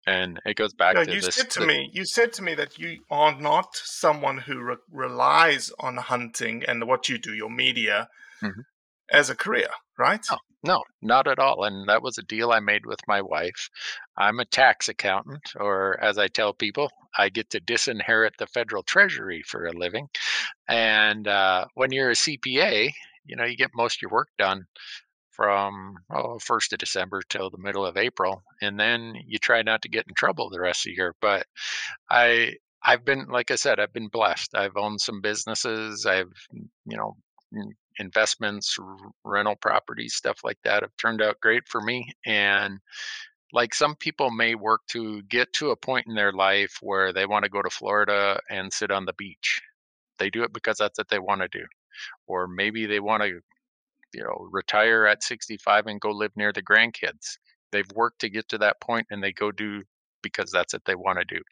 and 0.07 0.39
it 0.45 0.57
goes 0.57 0.73
back 0.75 0.97
Yeah, 0.97 1.05
to 1.05 1.15
you 1.15 1.21
this. 1.21 1.35
said 1.37 1.51
to 1.51 1.61
the- 1.61 1.67
me, 1.67 1.91
you 1.93 2.05
said 2.05 2.33
to 2.35 2.43
me 2.43 2.55
that 2.55 2.79
you 2.79 3.01
are 3.11 3.35
not 3.35 3.75
someone 3.77 4.39
who 4.39 4.61
re- 4.61 4.77
relies 4.91 5.71
on 5.81 5.97
hunting 5.97 6.65
and 6.65 6.87
what 6.87 7.09
you 7.09 7.19
do, 7.19 7.33
your 7.35 7.51
media, 7.51 8.09
Mhm. 8.43 8.65
as 9.11 9.29
a 9.31 9.35
career, 9.35 9.69
right? 9.99 10.25
No, 10.31 10.39
no, 10.63 10.83
not 11.03 11.27
at 11.27 11.39
all. 11.39 11.65
And 11.65 11.89
that 11.89 12.03
was 12.03 12.19
a 12.19 12.23
deal 12.23 12.53
I 12.53 12.61
made 12.61 12.87
with 12.87 13.01
my 13.09 13.23
wife. 13.23 13.69
I'm 14.17 14.41
a 14.41 14.45
tax 14.45 14.89
accountant, 14.89 15.53
or 15.57 15.99
as 16.03 16.19
I 16.19 16.29
tell 16.29 16.53
people, 16.53 16.91
I 17.19 17.29
get 17.29 17.51
to 17.51 17.61
disinherit 17.61 18.35
the 18.39 18.47
federal 18.47 18.83
treasury 18.83 19.43
for 19.43 19.67
a 19.67 19.73
living. 19.73 20.09
And 20.69 21.27
uh, 21.29 21.67
when 21.75 21.93
you're 21.93 22.11
a 22.11 22.15
CPA, 22.15 22.91
you 23.25 23.37
know, 23.37 23.45
you 23.45 23.57
get 23.57 23.71
most 23.75 23.97
of 23.99 24.03
your 24.03 24.11
work 24.11 24.29
done 24.39 24.67
from 25.31 25.97
oh, 26.13 26.39
1st 26.39 26.73
of 26.73 26.79
December 26.79 27.23
till 27.29 27.51
the 27.51 27.59
middle 27.59 27.87
of 27.87 27.97
April, 27.97 28.43
and 28.61 28.79
then 28.79 29.15
you 29.27 29.39
try 29.39 29.63
not 29.63 29.83
to 29.83 29.89
get 29.89 30.07
in 30.09 30.15
trouble 30.15 30.51
the 30.51 30.61
rest 30.61 30.87
of 30.87 30.91
the 30.91 30.97
year. 30.97 31.15
But 31.21 31.47
I 32.11 32.55
I've 32.83 33.05
been 33.05 33.27
like 33.29 33.51
I 33.51 33.57
said, 33.57 33.81
I've 33.81 33.93
been 33.93 34.09
blessed. 34.09 34.55
I've 34.55 34.77
owned 34.77 35.01
some 35.01 35.21
businesses. 35.21 36.07
I've 36.07 36.33
you 36.53 36.97
know 36.97 37.17
n- 37.57 37.75
investments, 38.01 38.79
rental 39.25 39.57
properties, 39.57 40.15
stuff 40.15 40.41
like 40.45 40.59
that 40.65 40.83
have 40.83 40.97
turned 40.99 41.23
out 41.23 41.41
great 41.43 41.69
for 41.69 41.83
me. 41.83 42.13
And 42.27 42.81
like 43.53 43.75
some 43.75 43.97
people 43.97 44.31
may 44.31 44.57
work 44.57 44.83
to 44.89 45.23
get 45.25 45.53
to 45.55 45.71
a 45.73 45.77
point 45.77 46.07
in 46.09 46.17
their 46.17 46.33
life 46.33 46.79
where 46.83 47.13
they 47.13 47.27
want 47.27 47.45
to 47.45 47.51
go 47.51 47.63
to 47.63 47.71
Florida 47.71 48.41
and 48.51 48.73
sit 48.73 48.93
on 48.93 49.07
the 49.07 49.15
beach. 49.15 49.63
They 50.19 50.31
do 50.31 50.45
it 50.45 50.53
because 50.55 50.79
that's 50.79 50.99
what 50.99 51.09
they 51.11 51.21
want 51.21 51.43
to 51.43 51.49
do. 51.49 51.67
or 52.29 52.49
maybe 52.49 52.87
they 52.87 53.01
want 53.01 53.23
to 53.25 53.41
you 54.15 54.25
know 54.25 54.49
retire 54.53 55.07
at 55.07 55.25
65 55.25 55.87
and 55.89 56.01
go 56.01 56.11
live 56.11 56.33
near 56.37 56.53
the 56.53 56.63
grandkids 56.63 57.39
they've 57.73 57.91
worked 57.95 58.21
to 58.21 58.31
get 58.31 58.49
to 58.51 58.59
that 58.59 58.81
point 58.81 59.07
and 59.11 59.23
they 59.25 59.33
go 59.33 59.53
do 59.53 59.83
because 60.23 60.53
that's 60.53 60.75
what 60.75 60.85
they 60.87 60.97
want 60.97 61.19
to 61.21 61.27
do 61.37 61.43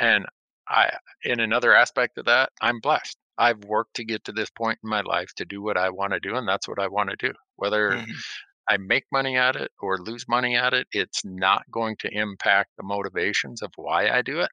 and 0.00 0.26
i 0.68 0.90
in 1.24 1.40
another 1.40 1.74
aspect 1.74 2.18
of 2.18 2.26
that 2.26 2.50
i'm 2.62 2.80
blessed 2.80 3.18
i've 3.38 3.62
worked 3.64 3.94
to 3.94 4.04
get 4.04 4.24
to 4.24 4.32
this 4.32 4.50
point 4.50 4.78
in 4.82 4.90
my 4.90 5.00
life 5.02 5.30
to 5.36 5.44
do 5.44 5.62
what 5.62 5.76
i 5.78 5.88
want 5.90 6.12
to 6.12 6.20
do 6.20 6.36
and 6.36 6.48
that's 6.48 6.68
what 6.68 6.80
i 6.80 6.88
want 6.88 7.10
to 7.10 7.16
do 7.28 7.32
whether 7.56 8.00
Mhm. 8.00 8.22
i 8.68 8.76
make 8.78 9.04
money 9.12 9.36
at 9.36 9.56
it 9.56 9.70
or 9.80 9.98
lose 9.98 10.26
money 10.28 10.56
at 10.56 10.74
it 10.74 10.86
it's 10.92 11.24
not 11.24 11.62
going 11.70 11.96
to 11.98 12.10
impact 12.12 12.70
the 12.76 12.84
motivations 12.84 13.62
of 13.62 13.70
why 13.76 14.08
i 14.10 14.22
do 14.22 14.40
it 14.40 14.50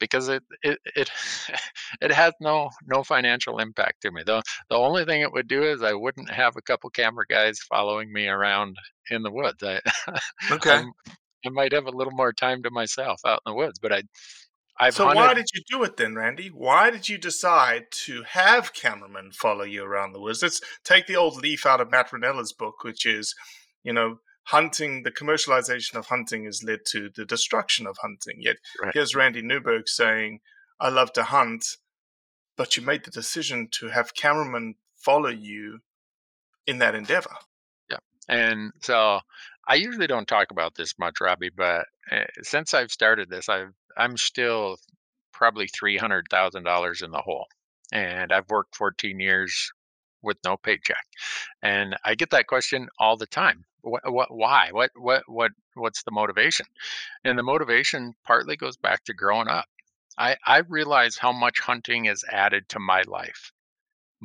because 0.00 0.28
it 0.28 0.42
it 0.62 0.78
it, 0.96 1.10
it 2.00 2.12
has 2.12 2.32
no 2.40 2.70
no 2.86 3.02
financial 3.04 3.58
impact 3.58 4.02
to 4.02 4.10
me. 4.10 4.22
The 4.24 4.42
the 4.68 4.76
only 4.76 5.04
thing 5.04 5.20
it 5.22 5.32
would 5.32 5.48
do 5.48 5.62
is 5.62 5.82
I 5.82 5.94
wouldn't 5.94 6.30
have 6.30 6.56
a 6.56 6.62
couple 6.62 6.90
camera 6.90 7.24
guys 7.28 7.58
following 7.60 8.12
me 8.12 8.26
around 8.28 8.76
in 9.10 9.22
the 9.22 9.30
woods. 9.32 9.62
I 9.62 9.80
Okay. 10.50 10.84
I'm- 10.84 10.92
I 11.46 11.50
might 11.50 11.72
have 11.72 11.86
a 11.86 11.90
little 11.90 12.12
more 12.14 12.32
time 12.32 12.62
to 12.62 12.70
myself 12.70 13.20
out 13.26 13.40
in 13.46 13.52
the 13.52 13.56
woods, 13.56 13.78
but 13.78 13.92
I 13.92 14.02
I've 14.78 14.94
so 14.94 15.06
hunted 15.06 15.20
why 15.20 15.34
did 15.34 15.46
you 15.54 15.62
do 15.68 15.84
it 15.84 15.96
then, 15.96 16.16
Randy? 16.16 16.48
Why 16.48 16.90
did 16.90 17.08
you 17.08 17.16
decide 17.16 17.86
to 18.06 18.22
have 18.24 18.74
cameramen 18.74 19.30
follow 19.32 19.64
you 19.64 19.84
around 19.84 20.12
the 20.12 20.20
woods? 20.20 20.42
Let's 20.42 20.60
take 20.82 21.06
the 21.06 21.16
old 21.16 21.36
leaf 21.36 21.64
out 21.64 21.80
of 21.80 21.90
Matt 21.90 22.10
Rinella's 22.10 22.52
book, 22.52 22.82
which 22.82 23.06
is, 23.06 23.34
you 23.84 23.92
know, 23.92 24.18
hunting. 24.48 25.04
The 25.04 25.12
commercialization 25.12 25.94
of 25.94 26.06
hunting 26.06 26.44
has 26.44 26.62
led 26.64 26.80
to 26.88 27.08
the 27.14 27.24
destruction 27.24 27.86
of 27.86 27.98
hunting. 28.02 28.38
Yet 28.40 28.56
Right. 28.82 28.92
here's 28.94 29.14
Randy 29.14 29.42
Newberg 29.42 29.88
saying, 29.88 30.40
"I 30.80 30.88
love 30.88 31.12
to 31.12 31.24
hunt," 31.24 31.64
but 32.56 32.76
you 32.76 32.82
made 32.82 33.04
the 33.04 33.10
decision 33.12 33.68
to 33.78 33.88
have 33.88 34.14
cameramen 34.14 34.74
follow 34.96 35.30
you 35.30 35.80
in 36.66 36.78
that 36.78 36.94
endeavor. 36.96 37.36
Yeah, 37.90 37.98
and 38.28 38.72
so 38.80 39.20
I 39.68 39.76
usually 39.76 40.06
don't 40.06 40.26
talk 40.26 40.50
about 40.50 40.74
this 40.74 40.98
much, 40.98 41.20
Robbie, 41.20 41.50
but 41.54 41.86
uh, 42.10 42.24
since 42.42 42.74
I've 42.74 42.90
started 42.90 43.30
this, 43.30 43.48
I've 43.48 43.72
I'm 43.96 44.16
still 44.16 44.76
probably 45.32 45.66
three 45.68 45.96
hundred 45.96 46.26
thousand 46.30 46.64
dollars 46.64 47.02
in 47.02 47.10
the 47.10 47.22
hole, 47.22 47.46
and 47.92 48.32
I've 48.32 48.48
worked 48.50 48.76
fourteen 48.76 49.20
years 49.20 49.72
with 50.22 50.38
no 50.44 50.56
paycheck, 50.56 51.04
and 51.62 51.96
I 52.04 52.14
get 52.14 52.30
that 52.30 52.46
question 52.46 52.88
all 52.98 53.16
the 53.16 53.26
time. 53.26 53.64
What, 53.82 54.10
what, 54.12 54.34
why? 54.34 54.70
What, 54.72 54.90
what, 54.96 55.24
what, 55.28 55.52
what's 55.74 56.02
the 56.02 56.10
motivation? 56.10 56.66
And 57.24 57.38
the 57.38 57.42
motivation 57.42 58.14
partly 58.24 58.56
goes 58.56 58.78
back 58.78 59.04
to 59.04 59.14
growing 59.14 59.48
up. 59.48 59.66
I 60.18 60.36
I 60.46 60.58
realize 60.58 61.18
how 61.18 61.32
much 61.32 61.60
hunting 61.60 62.04
has 62.06 62.24
added 62.30 62.68
to 62.70 62.78
my 62.78 63.02
life 63.02 63.52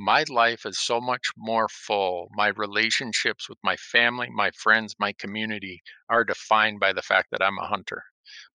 my 0.01 0.23
life 0.29 0.65
is 0.65 0.79
so 0.79 1.01
much 1.01 1.33
more 1.35 1.67
full. 1.67 2.29
My 2.31 2.47
relationships 2.47 3.49
with 3.49 3.57
my 3.63 3.75
family, 3.75 4.29
my 4.29 4.49
friends, 4.51 4.95
my 4.97 5.11
community 5.11 5.83
are 6.07 6.23
defined 6.23 6.79
by 6.79 6.93
the 6.93 7.01
fact 7.01 7.31
that 7.31 7.43
I'm 7.43 7.57
a 7.57 7.67
hunter. 7.67 8.05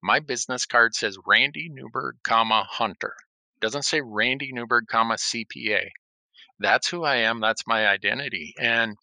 My 0.02 0.20
business 0.20 0.66
card 0.66 0.96
says 0.96 1.18
Randy 1.26 1.70
Newberg, 1.70 2.18
comma 2.24 2.66
hunter. 2.70 3.16
Doesn't 3.60 3.86
say 3.86 4.02
Randy 4.02 4.52
Newberg, 4.52 4.88
comma 4.88 5.16
CPA. 5.16 5.90
That's 6.60 6.88
who 6.88 7.04
I 7.04 7.18
am. 7.18 7.40
That's 7.40 7.68
my 7.68 7.88
identity. 7.88 8.54
And 8.60 8.96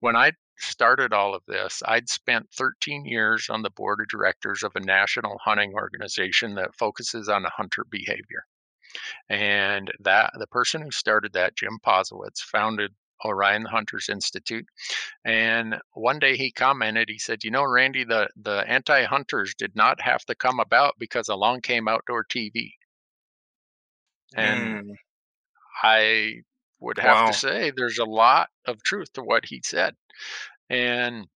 when 0.00 0.16
I 0.16 0.32
started 0.56 1.12
all 1.12 1.34
of 1.34 1.42
this, 1.46 1.82
I'd 1.86 2.08
spent 2.08 2.50
13 2.56 3.04
years 3.04 3.48
on 3.48 3.62
the 3.62 3.70
board 3.70 4.00
of 4.00 4.08
directors 4.08 4.62
of 4.62 4.72
a 4.74 4.80
national 4.80 5.38
hunting 5.44 5.74
organization 5.74 6.54
that 6.56 6.74
focuses 6.74 7.28
on 7.28 7.44
hunter 7.44 7.84
behavior. 7.88 8.44
And 9.28 9.92
that 10.00 10.32
the 10.38 10.46
person 10.46 10.82
who 10.82 10.90
started 10.90 11.32
that, 11.34 11.56
Jim 11.56 11.78
Posewitz, 11.84 12.40
founded 12.40 12.94
Orion 13.24 13.64
the 13.64 13.70
Hunters 13.70 14.08
Institute. 14.08 14.66
And 15.24 15.80
one 15.94 16.18
day 16.20 16.36
he 16.36 16.52
commented, 16.52 17.08
he 17.10 17.18
said, 17.18 17.44
"You 17.44 17.50
know, 17.52 17.64
Randy, 17.64 18.04
the 18.04 18.28
the 18.36 18.64
anti-hunters 18.68 19.54
did 19.54 19.76
not 19.76 20.00
have 20.02 20.24
to 20.26 20.34
come 20.36 20.60
about 20.60 20.98
because 20.98 21.28
along 21.28 21.62
came 21.62 21.88
outdoor 21.88 22.24
TV." 22.24 22.76
And 24.34 24.78
Mm, 24.78 24.98
I 25.82 26.42
would 26.80 26.98
have 26.98 27.22
Wow. 27.22 27.24
to 27.24 27.32
say 27.32 27.70
there's 27.70 27.98
a 27.98 28.04
lot 28.04 28.50
of 28.66 28.82
truth 28.82 29.12
to 29.14 29.22
what 29.22 29.46
he 29.46 29.60
said. 29.64 29.96
And 30.70 31.28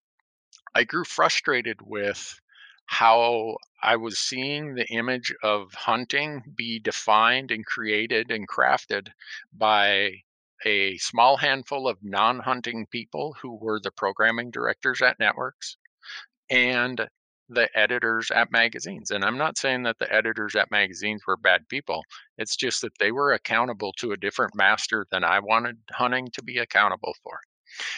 I 0.75 0.85
grew 0.85 1.05
frustrated 1.05 1.83
with 1.83 2.41
how 2.87 3.59
I 3.83 3.97
was 3.97 4.19
seeing 4.19 4.75
the 4.75 4.89
image 4.89 5.35
of 5.43 5.75
hunting 5.75 6.43
be 6.57 6.79
defined 6.81 7.51
and 7.51 7.67
created 7.67 8.31
and 8.31 8.49
crafted 8.49 9.12
by 9.53 10.25
a 10.64 10.96
small 10.98 11.37
handful 11.37 11.88
of 11.88 11.98
non 12.03 12.38
hunting 12.40 12.87
people 12.87 13.35
who 13.40 13.57
were 13.57 13.81
the 13.81 13.90
programming 13.90 14.51
directors 14.51 15.03
at 15.03 15.18
networks 15.18 15.77
and 16.51 17.09
the 17.48 17.68
editors 17.79 18.31
at 18.31 18.51
magazines. 18.51 19.11
And 19.11 19.25
I'm 19.25 19.38
not 19.38 19.59
saying 19.59 19.83
that 19.83 19.98
the 19.98 20.12
editors 20.12 20.57
at 20.57 20.70
magazines 20.70 21.22
were 21.27 21.37
bad 21.37 21.68
people. 21.68 22.03
It's 22.38 22.57
just 22.57 22.81
that 22.83 22.98
they 22.98 23.12
were 23.12 23.33
accountable 23.33 23.92
to 23.98 24.12
a 24.12 24.16
different 24.16 24.55
master 24.55 25.07
than 25.11 25.25
I 25.25 25.40
wanted 25.40 25.79
hunting 25.90 26.29
to 26.35 26.42
be 26.42 26.59
accountable 26.59 27.14
for. 27.22 27.38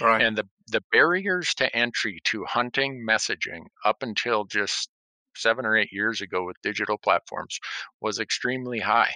right. 0.01 0.23
And 0.23 0.37
the, 0.37 0.49
the 0.69 0.83
barriers 0.93 1.55
to 1.55 1.75
entry 1.77 2.21
to 2.25 2.45
hunting 2.45 3.05
messaging 3.09 3.67
up 3.85 4.03
until 4.03 4.45
just 4.45 4.89
seven 5.37 5.67
or 5.67 5.77
eight 5.77 5.93
years 5.93 6.21
ago 6.21 6.45
with 6.45 6.57
digital 6.63 6.99
platforms 6.99 7.59
was 8.01 8.21
extremely 8.21 8.81
high. 8.81 9.13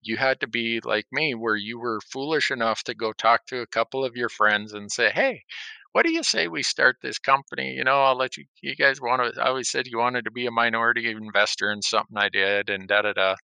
You 0.00 0.16
had 0.16 0.40
to 0.40 0.46
be 0.46 0.80
like 0.82 1.06
me, 1.12 1.34
where 1.34 1.56
you 1.56 1.78
were 1.78 2.00
foolish 2.00 2.50
enough 2.50 2.82
to 2.84 2.94
go 2.94 3.12
talk 3.12 3.46
to 3.46 3.60
a 3.60 3.66
couple 3.66 4.04
of 4.04 4.16
your 4.16 4.28
friends 4.28 4.72
and 4.72 4.90
say, 4.90 5.10
Hey, 5.10 5.44
what 5.92 6.04
do 6.04 6.12
you 6.12 6.22
say 6.22 6.48
we 6.48 6.62
start 6.62 6.96
this 7.02 7.18
company? 7.18 7.72
You 7.74 7.84
know, 7.84 8.02
I'll 8.02 8.16
let 8.16 8.36
you, 8.36 8.44
you 8.62 8.76
guys 8.76 9.00
want 9.00 9.34
to, 9.34 9.40
I 9.40 9.46
always 9.48 9.70
said 9.70 9.86
you 9.86 9.98
wanted 9.98 10.24
to 10.26 10.30
be 10.30 10.46
a 10.46 10.50
minority 10.50 11.10
investor 11.10 11.70
in 11.72 11.82
something 11.82 12.16
I 12.16 12.28
did 12.28 12.68
and 12.70 12.86
da 12.88 13.02
da 13.02 13.12
da. 13.14 13.34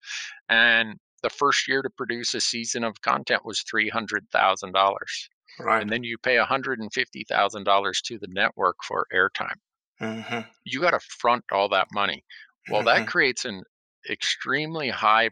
And 0.49 0.99
the 1.23 1.31
first 1.31 1.69
year 1.69 1.83
to 1.83 1.91
produce 1.91 2.35
a 2.35 2.41
season 2.41 2.85
of 2.85 3.01
content 3.03 3.45
was 3.45 3.63
$300,000 3.63 5.29
right. 5.59 5.87
and 5.87 5.91
then 5.93 6.05
you 6.05 6.19
pay 6.19 6.39
$150,000 6.39 8.03
to 8.03 8.19
the 8.19 8.29
network 8.29 8.77
for 8.85 9.07
airtime. 9.13 9.57
hmm 9.99 10.45
You 10.65 10.81
got 10.81 10.91
to 10.91 10.99
front 10.99 11.45
all 11.53 11.69
that 11.69 11.89
money. 11.93 12.25
Well, 12.67 12.83
Mhm. 12.83 12.85
that 12.85 13.07
creates 13.07 13.45
an 13.45 13.63
extremely 14.11 14.89
high 14.89 15.31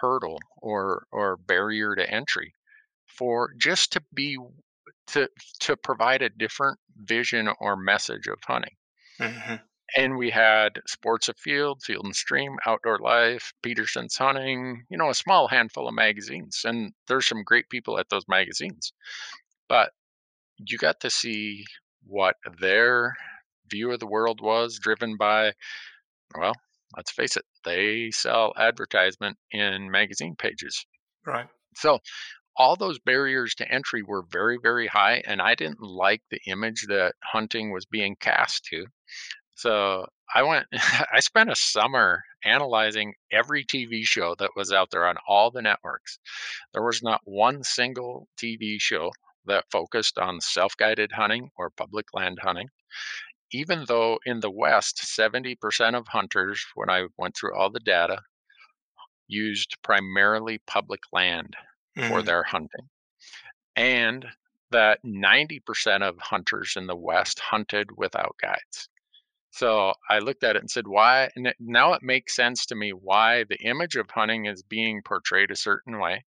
hurdle 0.00 0.38
or 0.58 1.06
or 1.12 1.36
barrier 1.36 1.94
to 1.96 2.10
entry 2.10 2.54
for 3.06 3.52
just 3.54 3.92
to 3.92 4.02
be 4.14 4.38
to 5.08 5.28
to 5.60 5.76
provide 5.76 6.22
a 6.22 6.30
different 6.30 6.78
vision 6.96 7.48
or 7.60 7.76
message 7.76 8.26
of 8.28 8.38
hunting. 8.46 8.76
hmm 9.18 9.68
And 9.96 10.16
we 10.18 10.30
had 10.30 10.80
Sports 10.86 11.28
Afield, 11.28 11.82
Field 11.82 12.04
and 12.06 12.16
Stream, 12.16 12.56
Outdoor 12.66 12.98
Life, 12.98 13.52
Petersen's 13.62 14.16
Hunting, 14.16 14.86
you 14.90 14.96
know, 14.98 15.10
a 15.10 15.14
small 15.14 15.48
handful 15.48 15.88
of 15.88 15.94
magazines. 15.94 16.62
And 16.64 16.92
there's 17.06 17.26
some 17.26 17.42
great 17.42 17.68
people 17.70 17.98
at 17.98 18.08
those 18.10 18.26
magazines. 18.28 18.92
But 19.68 19.92
you 20.58 20.78
got 20.78 21.00
to 21.02 21.10
see 21.10 21.64
what 22.06 22.36
their 22.60 23.16
view 23.68 23.92
of 23.92 24.00
the 24.00 24.06
world 24.06 24.40
was 24.40 24.78
driven 24.78 25.16
by, 25.16 25.54
well, 26.36 26.54
let's 26.96 27.10
face 27.10 27.36
it, 27.36 27.44
they 27.64 28.10
sell 28.10 28.52
advertisement 28.56 29.36
in 29.50 29.90
magazine 29.90 30.34
pages. 30.36 30.84
Right. 31.26 31.46
So 31.76 32.00
all 32.56 32.74
those 32.74 32.98
barriers 32.98 33.54
to 33.54 33.70
entry 33.70 34.02
were 34.02 34.24
very, 34.30 34.58
very 34.60 34.88
high. 34.88 35.22
And 35.26 35.40
I 35.40 35.54
didn't 35.54 35.80
like 35.80 36.22
the 36.30 36.40
image 36.46 36.86
that 36.88 37.14
hunting 37.22 37.72
was 37.72 37.86
being 37.86 38.16
cast 38.20 38.64
to. 38.66 38.86
So 39.54 40.06
I 40.34 40.42
went, 40.42 40.66
I 41.12 41.20
spent 41.20 41.50
a 41.50 41.56
summer 41.56 42.22
analyzing 42.44 43.14
every 43.30 43.64
TV 43.64 44.02
show 44.02 44.34
that 44.38 44.50
was 44.56 44.72
out 44.72 44.90
there 44.90 45.06
on 45.06 45.16
all 45.26 45.50
the 45.50 45.62
networks. 45.62 46.18
There 46.72 46.82
was 46.82 47.02
not 47.02 47.20
one 47.24 47.62
single 47.62 48.28
TV 48.40 48.76
show 48.80 49.12
that 49.46 49.64
focused 49.70 50.18
on 50.18 50.40
self 50.40 50.76
guided 50.76 51.12
hunting 51.12 51.50
or 51.56 51.70
public 51.70 52.06
land 52.12 52.38
hunting. 52.42 52.68
Even 53.52 53.84
though 53.86 54.18
in 54.24 54.40
the 54.40 54.50
West, 54.50 54.98
70% 54.98 55.96
of 55.96 56.08
hunters, 56.08 56.64
when 56.74 56.90
I 56.90 57.08
went 57.18 57.36
through 57.36 57.54
all 57.56 57.70
the 57.70 57.80
data, 57.80 58.22
used 59.28 59.76
primarily 59.82 60.58
public 60.66 61.00
land 61.12 61.56
for 62.00 62.22
Mhm. 62.22 62.22
their 62.22 62.42
hunting. 62.42 62.88
And 63.76 64.26
that 64.70 65.00
90% 65.04 66.04
of 66.04 66.18
hunters 66.20 66.76
in 66.76 66.86
the 66.86 66.96
West 66.96 67.40
hunted 67.40 67.90
without 67.96 68.36
guides. 68.40 68.88
So 69.52 69.94
I 70.10 70.20
looked 70.20 70.44
at 70.44 70.56
it 70.56 70.62
and 70.62 70.70
said, 70.70 70.88
why? 70.88 71.30
And 71.36 71.54
now 71.60 71.94
it 71.94 72.02
makes 72.02 72.36
sense 72.36 72.66
to 72.66 72.76
me 72.76 72.92
why 72.92 73.44
the 73.44 73.58
image 73.62 73.96
of 73.96 74.10
hunting 74.10 74.46
is 74.46 74.62
being 74.62 75.02
portrayed 75.02 75.50
a 75.50 75.56
certain 75.56 75.98
way. 76.00 76.24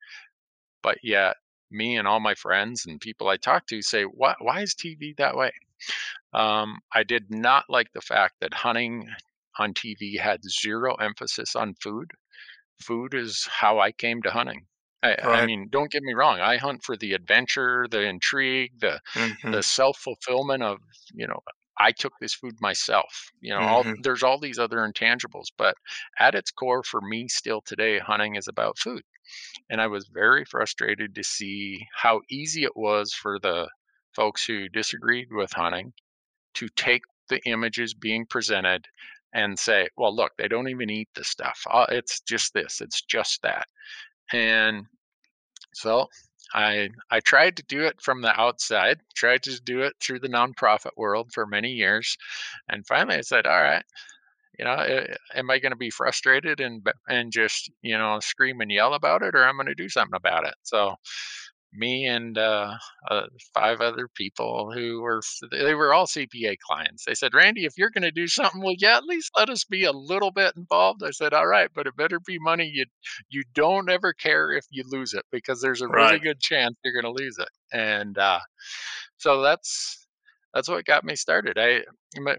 But 0.83 0.99
yet, 1.03 1.37
me 1.71 1.97
and 1.97 2.09
all 2.09 2.21
my 2.21 2.35
friends 2.35 2.87
and 2.87 3.01
people 3.01 3.29
I 3.29 3.37
talk 3.39 3.67
to 3.69 3.83
say, 3.83 4.05
why, 4.05 4.37
why 4.41 4.63
is 4.63 4.75
TV 4.75 5.15
that 5.19 5.37
way? 5.37 5.53
Um, 6.35 6.81
I 6.95 7.03
did 7.05 7.31
not 7.31 7.67
like 7.69 7.93
the 7.93 8.01
fact 8.03 8.37
that 8.41 8.55
hunting 8.55 9.09
on 9.59 9.75
TV 9.75 10.17
had 10.19 10.41
zero 10.45 10.95
emphasis 10.97 11.55
on 11.57 11.75
food. 11.83 12.11
Food 12.83 13.15
is 13.15 13.47
how 13.51 13.81
I 13.81 13.93
came 13.93 14.23
to 14.23 14.31
hunting. 14.31 14.67
I, 15.03 15.17
I 15.33 15.43
mean, 15.43 15.69
don't 15.71 15.91
get 15.91 16.03
me 16.03 16.15
wrong. 16.15 16.41
I 16.41 16.57
hunt 16.57 16.85
for 16.85 16.97
the 16.97 17.13
adventure, 17.15 17.87
the 17.91 18.03
intrigue, 18.03 18.81
the 18.81 19.01
Mhm. 19.15 19.53
the 19.53 19.63
self 19.63 19.99
fulfillment 19.99 20.63
of 20.63 20.79
you 21.13 21.27
know. 21.27 21.41
I 21.79 21.91
took 21.93 22.13
this 22.21 22.35
food 22.35 22.55
myself. 22.61 23.31
You 23.41 23.53
know, 23.55 23.63
all 23.63 23.85
Mhm. 23.85 24.05
there's 24.05 24.23
all 24.23 24.39
these 24.41 24.59
other 24.61 24.79
intangibles, 24.79 25.47
but 25.59 25.77
at 26.21 26.35
its 26.37 26.51
core, 26.53 26.85
for 26.85 27.01
me, 27.01 27.29
still 27.29 27.63
today, 27.63 27.99
hunting 27.99 28.37
is 28.37 28.47
about 28.49 28.79
food. 28.79 29.03
And 29.69 29.81
I 29.81 29.89
was 29.89 30.09
very 30.09 30.45
frustrated 30.47 31.15
to 31.15 31.23
see 31.25 31.87
how 31.97 32.23
easy 32.31 32.65
it 32.65 32.77
was 32.77 33.13
for 33.13 33.39
the 33.39 33.71
folks 34.15 34.47
who 34.47 34.69
disagreed 34.71 35.29
with 35.33 35.53
hunting 35.53 35.93
to 36.55 36.69
take 36.77 37.03
the 37.29 37.41
images 37.47 37.95
being 37.95 38.27
presented 38.27 38.87
and 39.35 39.59
say, 39.59 39.89
well, 39.97 40.15
look, 40.15 40.33
they 40.39 40.49
don't 40.49 40.69
even 40.69 40.91
eat 40.91 41.09
this 41.15 41.29
stuff. 41.29 41.61
Uh, 41.71 41.87
It's 41.91 42.21
just 42.21 42.55
this, 42.55 42.81
it's 42.81 43.03
just 43.03 43.43
that. 43.43 43.67
And 44.33 44.87
so 45.75 46.09
I 46.55 46.89
I 47.11 47.21
tried 47.21 47.57
to 47.57 47.65
do 47.65 47.83
it 47.85 48.01
from 48.01 48.23
the 48.23 48.39
outside, 48.41 49.01
tried 49.17 49.43
to 49.45 49.61
do 49.63 49.81
it 49.83 49.95
through 50.03 50.21
the 50.21 50.29
nonprofit 50.29 50.93
world 50.97 51.33
for 51.33 51.47
many 51.47 51.71
years, 51.73 52.17
and 52.69 52.87
finally 52.87 53.17
I 53.17 53.21
said, 53.23 53.47
"All 53.47 53.63
right, 53.63 53.85
you 54.59 54.65
know, 54.65 55.07
am 55.35 55.51
I 55.51 55.59
going 55.59 55.73
to 55.73 55.77
be 55.77 55.91
frustrated 55.91 56.61
and 56.61 56.87
and 57.09 57.33
just 57.33 57.71
you 57.83 57.99
know 57.99 58.21
scream 58.21 58.61
and 58.61 58.71
yell 58.73 58.95
about 58.95 59.23
it, 59.23 59.35
or 59.35 59.45
I'm 59.45 59.57
going 59.57 59.67
to 59.69 59.75
do 59.75 59.89
something 59.89 60.17
about 60.17 60.47
it?" 60.47 60.55
So 60.65 60.97
me 61.75 62.07
and 62.07 62.39
uh, 62.39 62.77
uh, 63.11 63.27
five 63.53 63.81
other 63.81 64.09
people 64.15 64.71
who 64.73 65.01
were 65.01 65.21
they 65.51 65.75
were 65.75 65.93
all 65.93 66.07
CPA 66.07 66.57
clients. 66.59 67.05
They 67.05 67.15
said, 67.15 67.35
"Randy, 67.35 67.65
if 67.65 67.77
you're 67.77 67.91
going 67.91 68.03
to 68.03 68.11
do 68.11 68.27
something, 68.29 68.63
well, 68.63 68.75
yeah, 68.79 68.97
at 68.97 69.05
least 69.05 69.31
let 69.37 69.51
us 69.51 69.65
be 69.65 69.85
a 69.85 69.93
little 69.93 70.31
bit 70.31 70.55
involved?" 70.57 71.03
I 71.03 71.11
said, 71.11 71.33
"All 71.35 71.47
right, 71.47 71.71
but 71.75 71.87
it 71.87 71.97
better 71.97 72.21
be 72.21 72.39
money 72.39 72.71
you 72.73 72.85
you 73.29 73.43
don't 73.55 73.91
ever 73.91 74.13
care 74.13 74.53
if 74.53 74.65
you 74.71 74.85
lose 74.87 75.15
it 75.15 75.25
because 75.33 75.61
there's 75.61 75.83
a 75.83 75.89
really 75.89 76.19
good 76.19 76.41
chance 76.41 76.77
you're 76.85 77.01
going 77.01 77.15
to 77.15 77.23
lose 77.23 77.37
it." 77.39 77.49
And 77.73 78.17
uh, 78.19 78.41
so 79.19 79.43
that's 79.43 80.04
that's 80.55 80.69
what 80.69 80.85
got 80.87 81.05
me 81.05 81.17
started. 81.17 81.59
I 81.59 81.85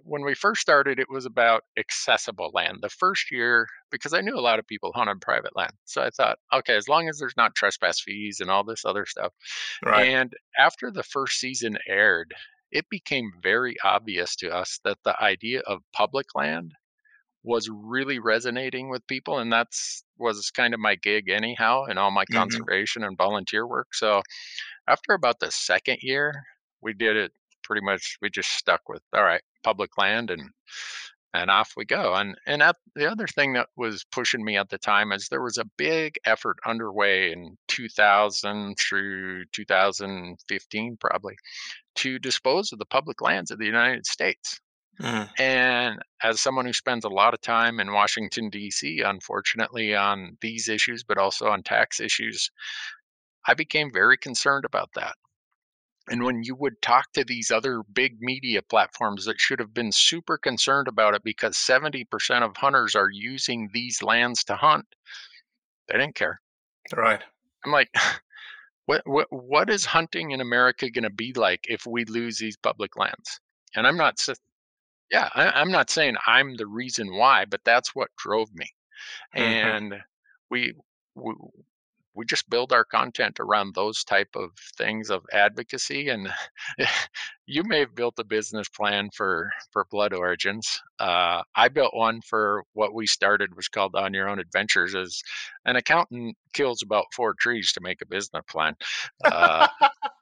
when 0.04 0.23
we 0.23 0.34
first 0.36 0.62
started, 0.62 0.99
it 0.99 1.10
was 1.10 1.25
about 1.25 1.63
accessible 1.78 2.51
land. 2.54 2.80
The 2.82 2.89
first 2.89 3.32
year, 3.32 3.67
because 3.91 4.13
I 4.13 4.21
knew 4.21 4.36
a 4.38 4.41
lot 4.41 4.60
of 4.60 4.67
people 4.67 4.91
hunt 4.95 5.10
on 5.10 5.19
private 5.19 5.56
land, 5.56 5.73
so 5.86 6.01
I 6.01 6.10
thought, 6.12 6.39
okay, 6.54 6.75
as 6.75 6.88
long 6.88 7.10
as 7.10 7.19
there's 7.19 7.38
not 7.38 7.56
trespass 7.56 7.99
fees 8.01 8.39
and 8.39 8.49
all 8.49 8.63
this 8.63 8.86
other 8.86 9.06
stuff. 9.06 9.34
Right. 9.82 10.12
And 10.12 10.34
after 10.60 10.91
the 10.91 11.04
first 11.04 11.39
season 11.39 11.78
aired, 11.88 12.34
it 12.71 12.89
became 12.89 13.32
very 13.43 13.75
obvious 13.84 14.36
to 14.38 14.49
us 14.56 14.80
that 14.86 14.99
the 15.04 15.21
idea 15.21 15.62
of 15.62 15.82
public 15.93 16.28
land 16.36 16.73
was 17.43 17.69
really 17.71 18.17
resonating 18.19 18.89
with 18.89 19.06
people 19.08 19.38
and 19.38 19.51
that's 19.54 20.04
was 20.17 20.49
kind 20.51 20.73
of 20.73 20.80
my 20.80 20.95
gig 20.95 21.30
anyhow 21.30 21.84
in 21.86 21.97
all 21.97 22.10
my 22.12 22.25
Mhm. 22.30 22.65
conservation 22.65 23.04
and 23.04 23.17
volunteer 23.17 23.67
work 23.67 23.93
so 23.93 24.21
after 24.88 25.13
about 25.13 25.39
the 25.39 25.51
second 25.51 25.97
year 26.01 26.43
we 26.82 26.93
did 26.93 27.15
it 27.17 27.32
pretty 27.65 27.86
much 27.86 28.17
we 28.21 28.30
just 28.30 28.51
stuck 28.51 28.82
with 28.88 29.01
all 29.13 29.23
right 29.23 29.41
public 29.63 29.97
land 29.97 30.30
and 30.32 30.49
and 31.34 31.51
off 31.51 31.73
we 31.75 31.84
go 31.86 32.13
and 32.13 32.36
and 32.47 32.63
at, 32.63 32.78
the 32.95 33.10
other 33.10 33.28
thing 33.28 33.54
that 33.54 33.67
was 33.75 34.06
pushing 34.12 34.43
me 34.43 34.58
at 34.58 34.69
the 34.69 34.78
time 34.78 35.12
is 35.12 35.28
there 35.28 35.41
was 35.41 35.58
a 35.58 35.65
big 35.78 36.15
effort 36.25 36.58
underway 36.65 37.32
in 37.32 37.58
2000 37.67 38.75
through 38.80 39.43
2015 39.51 40.97
probably 40.99 41.36
to 41.95 42.19
dispose 42.19 42.71
of 42.71 42.80
the 42.80 42.86
public 42.86 43.21
lands 43.21 43.51
of 43.51 43.60
the 43.60 43.65
united 43.65 44.06
states 44.06 44.60
Mm. 45.01 45.30
and 45.38 45.99
as 46.23 46.39
someone 46.39 46.65
who 46.65 46.71
spends 46.71 47.04
a 47.04 47.10
lot 47.10 47.34
of 47.34 47.41
time 47.41 47.82
in 47.82 47.91
Washington, 47.91 48.49
D.C., 48.49 49.01
unfortunately, 49.01 49.93
on 49.93 50.38
these 50.39 50.69
issues, 50.69 51.04
but 51.04 51.17
also 51.17 51.47
on 51.47 51.63
tax 51.63 51.99
issues, 51.99 52.49
I 53.47 53.54
became 53.54 53.91
very 53.91 54.17
concerned 54.17 54.65
about 54.65 54.89
that. 54.95 55.15
And 56.07 56.23
when 56.23 56.43
you 56.43 56.55
would 56.55 56.81
talk 56.81 57.11
to 57.13 57.23
these 57.23 57.49
other 57.49 57.81
big 57.93 58.17
media 58.19 58.61
platforms 58.61 59.25
that 59.25 59.39
should 59.39 59.59
have 59.59 59.73
been 59.73 59.91
super 59.91 60.37
concerned 60.37 60.87
about 60.87 61.15
it 61.15 61.23
because 61.23 61.57
70% 61.57 62.05
of 62.43 62.55
hunters 62.55 62.95
are 62.95 63.09
using 63.11 63.69
these 63.73 64.03
lands 64.03 64.43
to 64.45 64.55
hunt, 64.55 64.85
they 65.87 65.97
didn't 65.97 66.15
care. 66.15 66.39
Right. 66.95 67.21
I'm 67.65 67.71
like, 67.71 67.89
what, 68.85 69.01
what, 69.05 69.27
what 69.31 69.69
is 69.69 69.85
hunting 69.85 70.31
in 70.31 70.41
America 70.41 70.89
going 70.91 71.03
to 71.03 71.09
be 71.09 71.33
like 71.33 71.65
if 71.67 71.87
we 71.87 72.05
lose 72.05 72.37
these 72.37 72.57
public 72.57 72.95
lands? 72.97 73.39
And 73.75 73.87
I'm 73.87 73.97
not 73.97 74.19
yeah, 75.11 75.29
I, 75.33 75.49
I'm 75.49 75.71
not 75.71 75.89
saying 75.89 76.15
I'm 76.25 76.55
the 76.55 76.67
reason 76.67 77.15
why, 77.15 77.45
but 77.45 77.61
that's 77.63 77.93
what 77.95 78.09
drove 78.17 78.49
me. 78.53 78.67
Mhm. 79.35 79.41
And 79.41 79.93
we, 80.49 80.73
we 81.15 81.33
we 82.15 82.25
just 82.25 82.49
build 82.49 82.71
our 82.71 82.86
content 82.86 83.39
around 83.39 83.75
those 83.75 84.04
type 84.04 84.30
of 84.36 84.51
things 84.78 85.10
of 85.10 85.23
advocacy. 85.34 86.10
And 86.10 86.30
you 87.45 87.63
may 87.63 87.80
have 87.80 87.93
built 87.93 88.19
a 88.19 88.23
business 88.23 88.69
plan 88.69 89.10
for 89.13 89.51
for 89.71 89.86
Blood 89.91 90.13
Origins. 90.13 90.82
Uh, 90.99 91.43
I 91.56 91.67
built 91.67 91.93
one 91.93 92.21
for 92.21 92.63
what 92.73 92.93
we 92.93 93.06
started 93.06 93.56
was 93.56 93.67
called 93.67 93.95
On 93.95 94.13
Your 94.13 94.30
Own 94.30 94.39
Adventures. 94.39 94.95
As 94.95 95.21
an 95.65 95.75
accountant 95.75 96.38
kills 96.54 96.82
about 96.82 97.13
four 97.13 97.34
trees 97.34 97.73
to 97.73 97.82
make 97.82 98.01
a 98.01 98.06
business 98.08 98.43
plan. 98.49 98.75
Uh, 99.23 99.67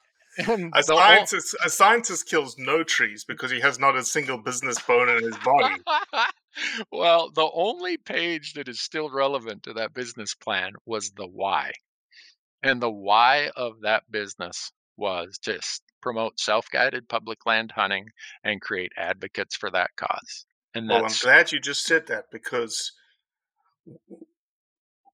Um, 0.48 0.72
a 0.74 0.82
the 0.82 0.94
ol- 0.94 0.98
scientist, 1.00 1.56
a 1.64 1.70
scientist 1.70 2.28
kills 2.28 2.56
no 2.58 2.84
trees 2.84 3.24
because 3.24 3.52
he 3.52 3.60
has 3.60 3.78
not 3.78 3.96
a 3.96 4.04
single 4.04 4.38
business 4.38 4.82
bone 4.82 5.10
in 5.10 5.24
his 5.24 5.38
body. 5.38 5.76
well, 6.92 7.30
the 7.32 7.50
only 7.54 7.98
page 7.98 8.54
that 8.54 8.68
is 8.68 8.82
still 8.82 9.10
relevant 9.10 9.64
to 9.64 9.74
that 9.74 9.94
business 9.94 10.34
plan 10.34 10.74
was 10.86 11.12
the 11.12 11.28
why. 11.28 11.72
And 12.64 12.82
the 12.82 12.90
why 12.90 13.52
of 13.56 13.82
that 13.82 14.04
business 14.10 14.72
was 14.98 15.38
to 15.44 15.58
s- 15.58 15.82
promote 16.02 16.40
self 16.40 16.70
guided 16.72 17.08
public 17.10 17.46
land 17.46 17.72
hunting 17.76 18.06
and 18.44 18.62
create 18.62 18.92
advocates 18.98 19.56
for 19.56 19.70
that 19.72 19.92
cause. 19.98 20.46
And 20.74 20.90
Well, 20.90 21.06
I'm 21.06 21.12
glad 21.22 21.52
you 21.52 21.60
just 21.60 21.86
said 21.86 22.08
that 22.08 22.26
because 22.32 22.92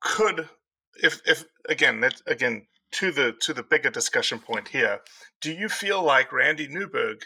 could 0.02 0.48
if 0.96 1.22
if 1.26 1.44
again 1.68 2.00
that 2.02 2.22
again 2.26 2.66
to 2.94 3.12
the 3.12 3.34
to 3.42 3.54
the 3.54 3.64
bigger 3.64 3.90
discussion 3.90 4.40
point 4.40 4.70
here, 4.70 5.02
do 5.42 5.52
you 5.52 5.70
feel 5.70 6.04
like 6.04 6.34
Randy 6.34 6.68
Newberg 6.68 7.26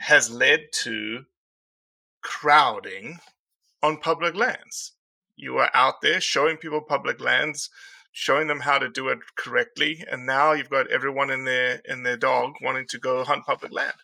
has 0.00 0.30
led 0.30 0.66
to 0.82 1.24
crowding 2.22 3.18
on 3.82 3.98
public 3.98 4.34
lands? 4.34 4.92
You 5.36 5.58
are 5.58 5.70
out 5.74 6.00
there 6.02 6.20
showing 6.20 6.56
people 6.56 6.80
public 6.80 7.20
lands, 7.20 7.68
showing 8.12 8.46
them 8.46 8.60
how 8.60 8.78
to 8.78 8.88
do 8.88 9.08
it 9.08 9.18
correctly, 9.36 10.04
and 10.10 10.24
now 10.24 10.52
you've 10.52 10.70
got 10.70 10.90
everyone 10.90 11.30
in 11.30 11.44
their 11.44 11.80
in 11.84 12.02
their 12.02 12.16
dog 12.16 12.54
wanting 12.62 12.86
to 12.88 12.98
go 12.98 13.24
hunt 13.24 13.44
public 13.44 13.72
land. 13.72 13.94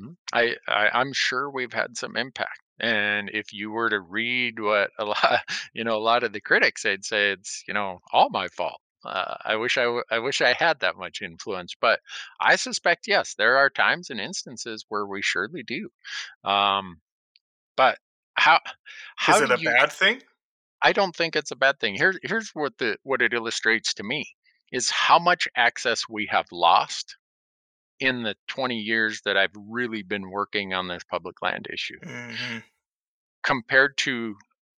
Mm, 0.00 0.16
I, 0.32 0.56
I 0.66 0.88
I'm 0.92 1.12
sure 1.12 1.50
we've 1.50 1.72
had 1.72 1.96
some 1.96 2.16
impact. 2.16 2.60
And 2.80 3.28
if 3.32 3.52
you 3.52 3.70
were 3.70 3.90
to 3.90 4.00
read 4.00 4.60
what 4.60 4.90
a 4.98 5.04
lot, 5.04 5.40
you 5.74 5.84
know, 5.84 5.96
a 5.96 5.98
lot 5.98 6.22
of 6.22 6.32
the 6.32 6.40
critics, 6.40 6.82
they'd 6.82 7.04
say 7.04 7.32
it's, 7.32 7.64
you 7.66 7.74
know, 7.74 7.98
all 8.12 8.30
my 8.30 8.48
fault. 8.48 8.80
Uh, 9.04 9.36
I 9.44 9.56
wish 9.56 9.78
I, 9.78 9.84
w- 9.84 10.04
I 10.10 10.18
wish 10.18 10.40
I 10.40 10.52
had 10.54 10.80
that 10.80 10.96
much 10.96 11.22
influence, 11.22 11.74
but 11.80 12.00
I 12.40 12.56
suspect 12.56 13.06
yes, 13.08 13.34
there 13.34 13.56
are 13.56 13.70
times 13.70 14.10
and 14.10 14.20
instances 14.20 14.84
where 14.88 15.06
we 15.06 15.22
surely 15.22 15.62
do. 15.62 15.90
Um, 16.44 17.00
but 17.76 17.98
how 18.34 18.60
how 19.16 19.38
Is 19.38 19.40
it 19.40 19.50
a 19.52 19.58
you? 19.58 19.70
bad 19.78 19.92
thing? 19.92 20.22
I 20.82 20.92
don't 20.92 21.14
think 21.14 21.36
it's 21.36 21.52
a 21.52 21.56
bad 21.56 21.78
thing. 21.78 21.94
Here's 21.94 22.18
here's 22.22 22.50
what 22.50 22.78
the 22.78 22.98
what 23.04 23.22
it 23.22 23.32
illustrates 23.32 23.94
to 23.94 24.02
me 24.02 24.34
is 24.72 24.90
how 24.90 25.18
much 25.18 25.46
access 25.56 26.08
we 26.08 26.26
have 26.26 26.46
lost 26.50 27.16
in 28.00 28.22
the 28.24 28.36
20 28.48 28.76
years 28.78 29.22
that 29.24 29.36
I've 29.36 29.56
really 29.56 30.02
been 30.02 30.30
working 30.30 30.74
on 30.74 30.88
this 30.88 31.04
public 31.04 31.42
land 31.42 31.68
issue 31.72 32.00
hmm 32.02 32.60
compared 33.42 33.96
to 33.98 34.36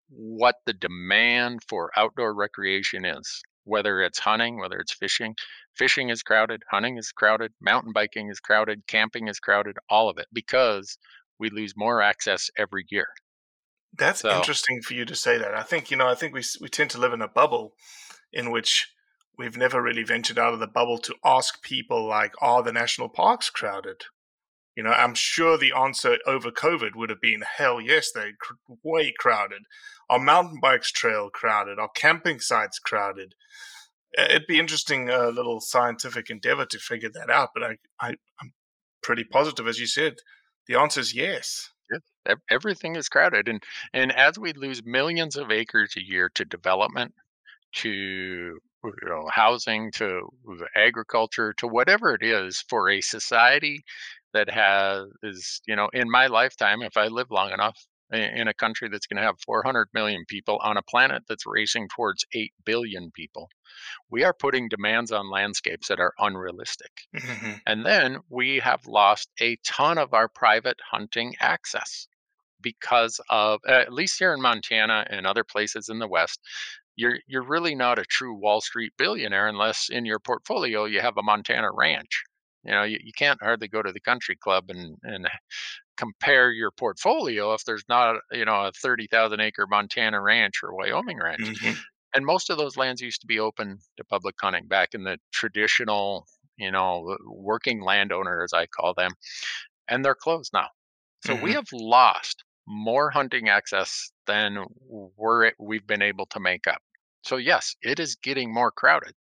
what 0.09 0.55
the 0.65 0.73
demand 0.73 1.61
for 1.67 1.91
outdoor 1.97 2.33
recreation 2.33 3.05
is 3.05 3.41
whether 3.69 4.01
it's 4.01 4.19
hunting 4.19 4.59
whether 4.59 4.77
it's 4.79 4.93
fishing 4.93 5.33
fishing 5.77 6.09
is 6.09 6.21
crowded 6.23 6.61
hunting 6.71 6.97
is 6.97 7.11
crowded 7.11 7.51
mountain 7.61 7.93
biking 7.93 8.29
is 8.29 8.39
crowded 8.39 8.79
camping 8.87 9.27
is 9.27 9.39
crowded 9.39 9.77
all 9.89 10.09
of 10.09 10.17
it 10.17 10.27
because 10.33 10.97
we 11.39 11.49
lose 11.49 11.73
more 11.77 12.01
access 12.01 12.49
every 12.57 12.85
year 12.89 13.07
That's 13.97 14.21
So- 14.21 14.35
interesting 14.37 14.81
for 14.85 14.93
you 14.93 15.05
to 15.05 15.15
say 15.15 15.37
that. 15.39 15.53
I 15.55 15.63
think 15.63 15.89
you 15.91 15.97
know. 15.97 16.07
I 16.07 16.15
think 16.19 16.31
we 16.33 16.43
we 16.61 16.69
tend 16.69 16.89
to 16.91 16.99
live 17.03 17.13
in 17.17 17.23
a 17.23 17.27
bubble 17.41 17.73
in 18.39 18.51
which 18.51 18.71
we've 19.37 19.57
never 19.57 19.81
really 19.81 20.03
ventured 20.03 20.37
out 20.37 20.53
of 20.53 20.59
the 20.59 20.67
bubble 20.79 20.99
to 21.07 21.15
ask 21.37 21.61
people 21.63 22.01
like, 22.17 22.33
"Are 22.39 22.61
the 22.63 22.71
national 22.81 23.09
parks 23.09 23.49
crowded?" 23.49 23.99
You 24.79 24.83
know, 24.83 24.91
I'm 24.91 25.13
sure 25.13 25.57
the 25.57 25.73
answer 25.73 26.19
over 26.25 26.51
COVID 26.51 26.95
would 26.95 27.09
have 27.09 27.19
been, 27.19 27.41
"Hell 27.41 27.81
yes, 27.81 28.13
they're 28.13 28.31
way 28.81 29.11
crowded." 29.11 29.63
Our 30.09 30.19
mountain 30.19 30.61
bikes 30.61 30.89
trail 30.89 31.29
crowded? 31.29 31.77
Our 31.77 31.89
camping 31.89 32.39
sites 32.39 32.79
crowded? 32.79 33.35
Uh, 34.17 34.27
It'd 34.29 34.47
be 34.47 34.57
interesting, 34.57 35.09
a 35.09 35.31
little 35.31 35.59
scientific 35.59 36.29
endeavor 36.29 36.65
to 36.65 36.79
figure 36.79 37.09
that 37.13 37.29
out. 37.29 37.49
But 37.53 37.63
I, 37.63 37.77
I, 37.99 38.15
I'm 38.41 38.53
pretty 39.03 39.25
positive, 39.25 39.67
as 39.67 39.79
you 39.81 39.85
said, 39.85 40.15
the 40.65 40.79
answer 40.79 41.01
is 41.01 41.13
yes. 41.13 41.71
Ev- 42.25 42.39
everything 42.49 42.95
is 42.95 43.09
crowded 43.09 43.49
and 43.49 43.61
and 43.93 44.13
as 44.13 44.39
we 44.39 44.53
lose 44.53 44.81
millions 44.85 45.35
of 45.35 45.51
acres 45.51 45.95
a 45.97 46.05
year 46.05 46.29
to 46.35 46.45
development 46.45 47.13
to 47.73 47.89
you 48.83 48.93
know, 49.05 49.27
housing 49.29 49.91
to 49.91 50.29
agriculture 50.75 51.53
to 51.57 51.67
whatever 51.67 52.13
it 52.13 52.23
is 52.23 52.63
for 52.69 52.89
a 52.89 53.01
society 53.01 53.83
that 54.33 54.49
has 54.49 55.07
is 55.23 55.61
you 55.67 55.75
know 55.75 55.89
in 55.93 56.09
my 56.09 56.27
lifetime 56.27 56.81
if 56.81 56.97
i 56.97 57.07
live 57.07 57.31
long 57.31 57.51
enough 57.51 57.85
in 58.11 58.47
a 58.47 58.53
country 58.55 58.89
that's 58.89 59.05
going 59.05 59.21
to 59.21 59.23
have 59.23 59.39
400 59.45 59.87
million 59.93 60.23
people 60.27 60.57
on 60.63 60.77
a 60.77 60.81
planet 60.81 61.21
that's 61.29 61.45
racing 61.45 61.87
towards 61.95 62.25
8 62.33 62.51
billion 62.65 63.11
people 63.11 63.49
we 64.09 64.23
are 64.23 64.33
putting 64.33 64.67
demands 64.67 65.11
on 65.11 65.29
landscapes 65.29 65.87
that 65.89 65.99
are 65.99 66.13
unrealistic 66.19 66.91
Mm-hmm. 67.15 67.53
and 67.67 67.85
then 67.85 68.17
we 68.29 68.59
have 68.59 68.85
lost 68.87 69.29
a 69.41 69.57
ton 69.65 69.97
of 69.97 70.13
our 70.13 70.27
private 70.27 70.77
hunting 70.91 71.35
access 71.39 72.07
because 72.61 73.21
of 73.29 73.61
at 73.67 73.93
least 73.93 74.19
here 74.19 74.33
in 74.33 74.41
Montana 74.41 75.05
and 75.09 75.25
other 75.25 75.43
places 75.45 75.87
in 75.89 75.99
the 75.99 76.07
west 76.07 76.39
you're 76.95 77.19
you're 77.27 77.43
really 77.43 77.75
not 77.75 77.97
a 77.97 78.03
true 78.03 78.33
Wall 78.35 78.59
Street 78.61 78.91
billionaire 78.97 79.47
unless 79.47 79.89
in 79.89 80.05
your 80.05 80.19
portfolio 80.19 80.83
you 80.85 80.99
have 80.99 81.17
a 81.17 81.23
Montana 81.23 81.69
ranch. 81.73 82.23
You 82.63 82.71
know, 82.71 82.83
you, 82.83 82.99
you 83.01 83.11
can't 83.17 83.41
hardly 83.41 83.67
go 83.67 83.81
to 83.81 83.91
the 83.91 83.99
country 84.01 84.35
club 84.35 84.65
and 84.69 84.97
and 85.03 85.27
compare 85.97 86.51
your 86.51 86.71
portfolio 86.71 87.53
if 87.53 87.65
there's 87.65 87.83
not 87.89 88.17
you 88.31 88.45
know 88.45 88.65
a 88.65 88.71
30,000 88.73 89.39
acre 89.41 89.67
Montana 89.67 90.21
ranch 90.21 90.61
or 90.63 90.75
Wyoming 90.75 91.19
ranch. 91.19 91.49
Mhm. 91.49 91.83
And 92.15 92.25
most 92.25 92.49
of 92.49 92.57
those 92.57 92.77
lands 92.77 93.01
used 93.01 93.21
to 93.21 93.27
be 93.27 93.39
open 93.39 93.79
to 93.97 94.03
public 94.05 94.35
hunting 94.41 94.67
back 94.67 94.89
in 94.93 95.03
the 95.03 95.19
traditional, 95.33 96.25
you 96.57 96.71
know, 96.71 97.17
working 97.27 97.81
landowner 97.81 98.43
as 98.43 98.53
I 98.53 98.67
call 98.67 98.93
them, 98.95 99.11
and 99.87 100.03
they're 100.05 100.15
closed 100.15 100.51
now. 100.53 100.69
So 101.21 101.35
we 101.35 101.51
Mhm. 101.51 101.53
have 101.53 101.67
lost 101.73 102.43
more 102.67 103.09
hunting 103.11 103.49
access 103.49 104.11
than 104.27 104.65
we're 104.79 105.53
we've 105.59 105.87
been 105.87 106.01
able 106.01 106.25
to 106.27 106.39
make 106.39 106.67
up. 106.67 106.81
So 107.23 107.37
yes, 107.37 107.75
it 107.81 107.99
is 107.99 108.15
getting 108.15 108.53
more 108.53 108.71
crowded. 108.71 109.13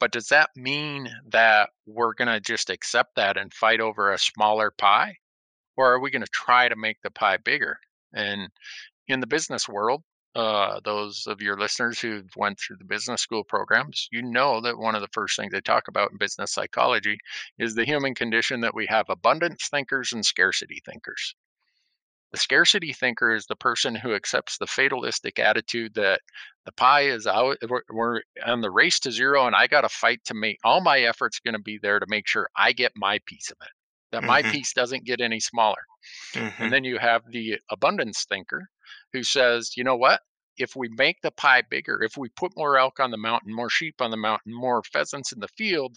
But 0.00 0.12
does 0.12 0.28
that 0.28 0.50
mean 0.56 1.14
that 1.28 1.70
we're 1.86 2.14
going 2.14 2.28
to 2.28 2.40
just 2.40 2.70
accept 2.70 3.16
that 3.16 3.36
and 3.36 3.52
fight 3.52 3.80
over 3.80 4.10
a 4.10 4.18
smaller 4.18 4.70
pie? 4.70 5.18
Or 5.76 5.92
are 5.92 6.00
we 6.00 6.10
going 6.10 6.22
to 6.22 6.28
try 6.32 6.68
to 6.68 6.76
make 6.76 7.00
the 7.02 7.10
pie 7.10 7.36
bigger? 7.36 7.78
And 8.14 8.48
in 9.08 9.20
the 9.20 9.26
business 9.26 9.68
world, 9.68 10.02
uh, 10.34 10.80
those 10.84 11.26
of 11.26 11.42
your 11.42 11.58
listeners 11.58 12.00
who 12.00 12.22
went 12.36 12.58
through 12.58 12.76
the 12.76 12.84
business 12.84 13.20
school 13.20 13.44
programs, 13.44 14.08
you 14.12 14.22
know 14.22 14.60
that 14.60 14.78
one 14.78 14.94
of 14.94 15.02
the 15.02 15.08
first 15.12 15.36
things 15.36 15.52
they 15.52 15.60
talk 15.60 15.88
about 15.88 16.12
in 16.12 16.18
business 16.18 16.52
psychology 16.52 17.18
is 17.58 17.74
the 17.74 17.84
human 17.84 18.14
condition 18.14 18.60
that 18.60 18.74
we 18.74 18.86
have 18.86 19.06
abundance 19.08 19.68
thinkers 19.68 20.12
and 20.12 20.24
scarcity 20.24 20.80
thinkers. 20.84 21.34
The 22.32 22.38
scarcity 22.38 22.92
thinker 22.92 23.34
is 23.34 23.46
the 23.46 23.56
person 23.56 23.94
who 23.94 24.14
accepts 24.14 24.56
the 24.58 24.66
fatalistic 24.66 25.38
attitude 25.40 25.94
that 25.94 26.20
the 26.64 26.72
pie 26.72 27.02
is 27.08 27.26
out, 27.26 27.56
we're, 27.68 27.82
we're 27.90 28.20
on 28.46 28.60
the 28.60 28.70
race 28.70 29.00
to 29.00 29.10
zero, 29.10 29.46
and 29.46 29.56
I 29.56 29.66
got 29.66 29.80
to 29.80 29.88
fight 29.88 30.20
to 30.26 30.34
make 30.34 30.58
all 30.62 30.80
my 30.80 31.00
efforts 31.00 31.40
going 31.40 31.54
to 31.54 31.62
be 31.62 31.78
there 31.82 31.98
to 31.98 32.06
make 32.08 32.28
sure 32.28 32.48
I 32.56 32.72
get 32.72 32.92
my 32.94 33.18
piece 33.26 33.50
of 33.50 33.56
it, 33.62 33.72
that 34.12 34.22
my 34.22 34.42
Mhm. 34.42 34.52
piece 34.52 34.72
doesn't 34.72 35.04
get 35.04 35.20
any 35.20 35.40
smaller. 35.40 35.82
Mhm. 36.34 36.60
And 36.60 36.72
then 36.72 36.84
you 36.84 36.98
have 36.98 37.22
the 37.30 37.58
abundance 37.68 38.24
thinker 38.28 38.68
who 39.12 39.24
says, 39.24 39.76
you 39.76 39.82
know 39.82 39.96
what? 39.96 40.20
If 40.56 40.76
we 40.76 40.88
make 40.90 41.20
the 41.22 41.32
pie 41.32 41.62
bigger, 41.62 42.00
if 42.02 42.16
we 42.16 42.28
put 42.28 42.56
more 42.56 42.78
elk 42.78 43.00
on 43.00 43.10
the 43.10 43.16
mountain, 43.16 43.52
more 43.52 43.70
sheep 43.70 44.00
on 44.00 44.12
the 44.12 44.16
mountain, 44.16 44.54
more 44.54 44.82
pheasants 44.84 45.32
in 45.32 45.40
the 45.40 45.48
field, 45.48 45.96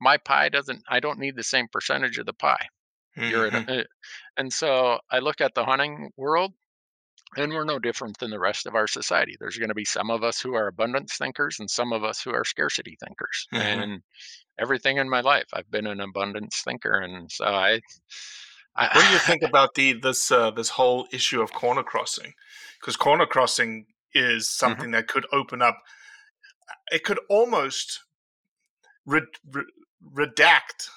my 0.00 0.16
pie 0.16 0.48
doesn't, 0.48 0.82
I 0.88 1.00
don't 1.00 1.18
need 1.18 1.36
the 1.36 1.42
same 1.42 1.66
percentage 1.70 2.16
of 2.18 2.24
the 2.26 2.32
pie. 2.32 2.68
You're 3.16 3.46
at, 3.46 3.52
Mhm. 3.52 3.80
a- 3.82 3.86
and 4.36 4.52
so 4.52 5.00
I 5.10 5.18
look 5.18 5.40
at 5.40 5.54
the 5.54 5.64
hunting 5.64 6.10
world 6.16 6.54
and 7.36 7.52
we're 7.52 7.64
no 7.64 7.78
different 7.78 8.18
than 8.18 8.30
the 8.30 8.38
rest 8.38 8.66
of 8.66 8.74
our 8.74 8.86
society. 8.86 9.36
There's 9.38 9.56
going 9.58 9.68
to 9.70 9.74
be 9.74 9.84
some 9.84 10.10
of 10.10 10.22
us 10.22 10.40
who 10.40 10.54
are 10.54 10.66
abundance 10.68 11.16
thinkers 11.16 11.58
and 11.60 11.70
some 11.70 11.92
of 11.92 12.04
us 12.04 12.22
who 12.22 12.32
are 12.32 12.44
scarcity 12.44 12.96
thinkers. 13.04 13.46
Mhm. 13.52 13.60
And 13.60 14.02
everything 14.58 14.98
in 14.98 15.08
my 15.08 15.20
life, 15.20 15.46
I've 15.52 15.70
been 15.70 15.86
an 15.86 16.00
abundance 16.00 16.62
thinker. 16.62 16.92
And 17.00 17.30
so 17.32 17.46
I, 17.46 17.80
I 18.76 18.88
What 18.94 19.04
do 19.06 19.12
you 19.12 19.18
think 19.18 19.42
about 19.56 19.74
the 19.74 19.94
this 19.94 20.30
uh, 20.30 20.50
this 20.50 20.70
whole 20.70 21.06
issue 21.12 21.42
of 21.42 21.52
corner 21.52 21.82
crossing? 21.82 22.34
Because 22.80 22.96
corner 22.96 23.26
crossing 23.26 23.86
is 24.14 24.48
something 24.48 24.90
that 24.92 25.08
could 25.08 25.26
open 25.32 25.62
up. 25.62 25.78
It 26.90 27.04
could 27.04 27.18
almost 27.28 28.00
re- 29.06 29.22
re- 29.50 29.64
redact 30.14 30.88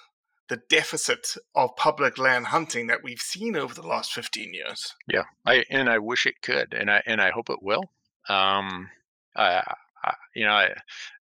the 0.47 0.62
deficit 0.69 1.36
of 1.55 1.75
public 1.75 2.17
land 2.17 2.47
hunting 2.47 2.88
that 2.88 3.03
we've 3.03 3.19
seen 3.19 3.55
over 3.55 3.73
the 3.73 3.88
last 3.88 4.13
fifteen 4.13 4.53
years. 4.53 4.93
Yeah, 5.08 5.23
I 5.45 5.63
and 5.69 5.89
I 5.89 5.99
wish 5.99 6.25
it 6.25 6.41
could, 6.41 6.73
and 6.73 6.89
I 6.89 7.01
and 7.05 7.21
I 7.21 7.31
hope 7.31 7.49
it 7.49 7.62
will. 7.62 7.84
Um, 8.29 8.89
I, 9.36 9.62
I, 10.03 10.13
you 10.36 10.45
know, 10.45 10.53
I, 10.53 10.69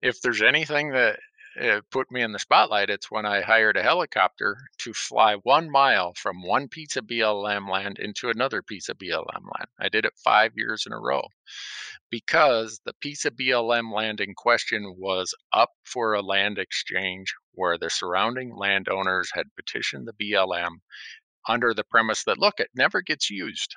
if 0.03 0.21
there's 0.21 0.43
anything 0.43 0.91
that 0.91 1.19
uh, 1.61 1.81
put 1.91 2.11
me 2.11 2.23
in 2.23 2.33
the 2.33 2.39
spotlight, 2.39 2.91
it's 2.91 3.11
when 3.11 3.27
I 3.27 3.43
hired 3.43 3.77
a 3.77 3.83
helicopter 3.83 4.57
to 4.79 4.95
fly 4.95 5.35
one 5.37 5.71
mile 5.71 6.15
from 6.15 6.43
one 6.43 6.69
piece 6.69 6.97
of 6.97 7.07
BLM 7.07 7.69
land 7.71 7.99
into 7.99 8.31
another 8.31 8.63
piece 8.63 8.89
of 8.89 8.99
BLM 8.99 9.45
land. 9.45 9.69
I 9.79 9.89
did 9.89 10.05
it 10.05 10.15
five 10.25 10.53
years 10.57 10.87
in 10.87 10.93
a 10.93 10.99
row 10.99 11.23
because 12.11 12.81
the 12.85 12.95
piece 12.95 13.25
of 13.25 13.37
BLM 13.37 13.93
land 13.93 14.21
in 14.21 14.35
question 14.35 14.95
was 14.99 15.35
up 15.53 15.71
for 15.85 16.15
a 16.15 16.23
land 16.23 16.59
exchange 16.59 17.35
where 17.53 17.79
the 17.79 17.91
surrounding 17.91 18.57
landowners 18.57 19.31
had 19.35 19.55
petitioned 19.57 20.09
the 20.09 20.33
BLM 20.33 20.81
under 21.49 21.75
the 21.75 21.85
premise 21.85 22.25
that 22.25 22.39
look, 22.39 22.61
it 22.61 22.71
never 22.75 23.03
gets 23.03 23.31
used. 23.31 23.77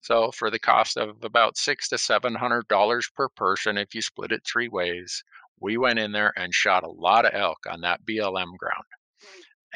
So 0.00 0.30
for 0.30 0.50
the 0.50 0.58
cost 0.58 0.96
of 0.96 1.22
about 1.24 1.56
six 1.56 1.88
to 1.88 1.98
seven 1.98 2.34
hundred 2.36 2.68
dollars 2.68 3.10
per 3.14 3.28
person, 3.28 3.76
if 3.76 3.94
you 3.94 4.02
split 4.02 4.32
it 4.32 4.46
three 4.46 4.68
ways, 4.68 5.24
we 5.60 5.76
went 5.76 5.98
in 5.98 6.12
there 6.12 6.32
and 6.36 6.52
shot 6.54 6.84
a 6.84 6.90
lot 6.90 7.24
of 7.24 7.32
elk 7.34 7.58
on 7.70 7.82
that 7.82 8.00
BLM 8.04 8.56
ground, 8.56 8.84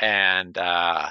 and 0.01 0.57
uh, 0.59 1.09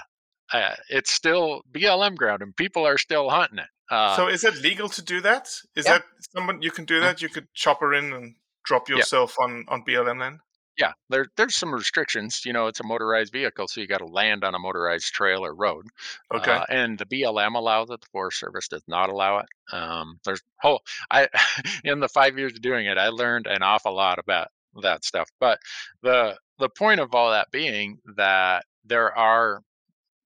uh, 0.53 0.75
it's 0.89 1.11
still 1.11 1.61
BLM 1.71 2.15
ground, 2.15 2.41
and 2.41 2.55
people 2.55 2.85
are 2.85 2.97
still 2.97 3.29
hunting 3.29 3.59
it. 3.59 3.69
Uh, 3.89 4.15
so 4.15 4.27
is 4.27 4.43
it 4.43 4.61
legal 4.61 4.87
to 4.89 5.01
do 5.01 5.19
that? 5.21 5.49
Is 5.75 5.85
yeah. 5.85 5.99
that 5.99 6.03
someone 6.33 6.61
you 6.61 6.71
can 6.71 6.85
do 6.85 6.99
that? 7.01 7.21
You 7.21 7.29
could 7.29 7.47
chopper 7.53 7.93
in 7.93 8.13
and 8.13 8.35
drop 8.63 8.89
yourself 8.89 9.35
on 9.39 9.65
on 9.67 9.83
BLM 9.83 10.19
land. 10.19 10.39
yeah, 10.77 10.93
there 11.09 11.25
there's 11.35 11.55
some 11.55 11.73
restrictions. 11.73 12.41
You 12.45 12.53
know, 12.53 12.67
it's 12.67 12.79
a 12.79 12.85
motorized 12.85 13.33
vehicle, 13.33 13.67
so 13.67 13.81
you 13.81 13.87
got 13.87 13.99
to 13.99 14.05
land 14.05 14.43
on 14.43 14.55
a 14.55 14.59
motorized 14.59 15.13
trail 15.13 15.45
or 15.45 15.53
road. 15.53 15.85
Okay. 16.33 16.51
Uh, 16.51 16.65
and 16.69 16.97
the 16.97 17.05
BLM 17.05 17.55
allows 17.55 17.89
it. 17.89 17.99
The 17.99 18.07
Forest 18.11 18.39
Service 18.39 18.67
does 18.69 18.83
not 18.87 19.09
allow 19.09 19.39
it. 19.39 19.45
Um, 19.73 20.19
there's 20.25 20.41
whole 20.61 20.81
I 21.11 21.27
in 21.83 21.99
the 21.99 22.07
five 22.07 22.37
years 22.37 22.53
of 22.53 22.61
doing 22.61 22.85
it, 22.87 22.97
I 22.97 23.09
learned 23.09 23.47
an 23.47 23.61
awful 23.61 23.95
lot 23.95 24.19
about 24.19 24.47
that 24.81 25.03
stuff. 25.03 25.29
But 25.39 25.59
the 26.03 26.37
the 26.59 26.69
point 26.69 26.99
of 26.99 27.13
all 27.13 27.31
that 27.31 27.51
being 27.51 27.97
that 28.17 28.65
there 28.85 29.17
are 29.17 29.61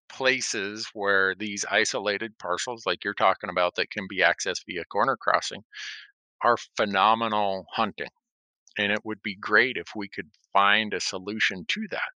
places 0.09 0.87
where 0.93 1.35
these 1.35 1.65
isolated 1.69 2.37
parcels, 2.39 2.83
like 2.85 3.03
you're 3.03 3.13
talking 3.13 3.49
about, 3.49 3.75
that 3.75 3.89
can 3.89 4.05
be 4.09 4.19
accessed 4.19 4.65
via 4.67 4.85
corner 4.85 5.17
crossing, 5.17 5.63
are 6.41 6.57
phenomenal 6.77 7.65
hunting. 7.71 8.09
And 8.77 8.91
it 8.91 8.99
would 9.03 9.21
be 9.23 9.35
great 9.35 9.77
if 9.77 9.87
we 9.95 10.07
could 10.07 10.29
find 10.53 10.93
a 10.93 10.99
solution 10.99 11.65
to 11.69 11.87
that. 11.91 12.11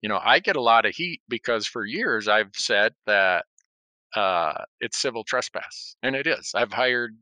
You 0.00 0.08
know, 0.08 0.20
I 0.22 0.40
get 0.40 0.56
a 0.56 0.62
lot 0.62 0.86
of 0.86 0.94
heat 0.94 1.20
because 1.28 1.66
for 1.66 1.84
years 1.84 2.28
I've 2.28 2.54
said 2.54 2.92
that 3.06 3.44
uh, 4.16 4.64
it's 4.80 5.00
civil 5.00 5.24
trespass, 5.24 5.96
and 6.02 6.14
it 6.14 6.26
is. 6.26 6.52
I've 6.54 6.72
hired 6.72 7.16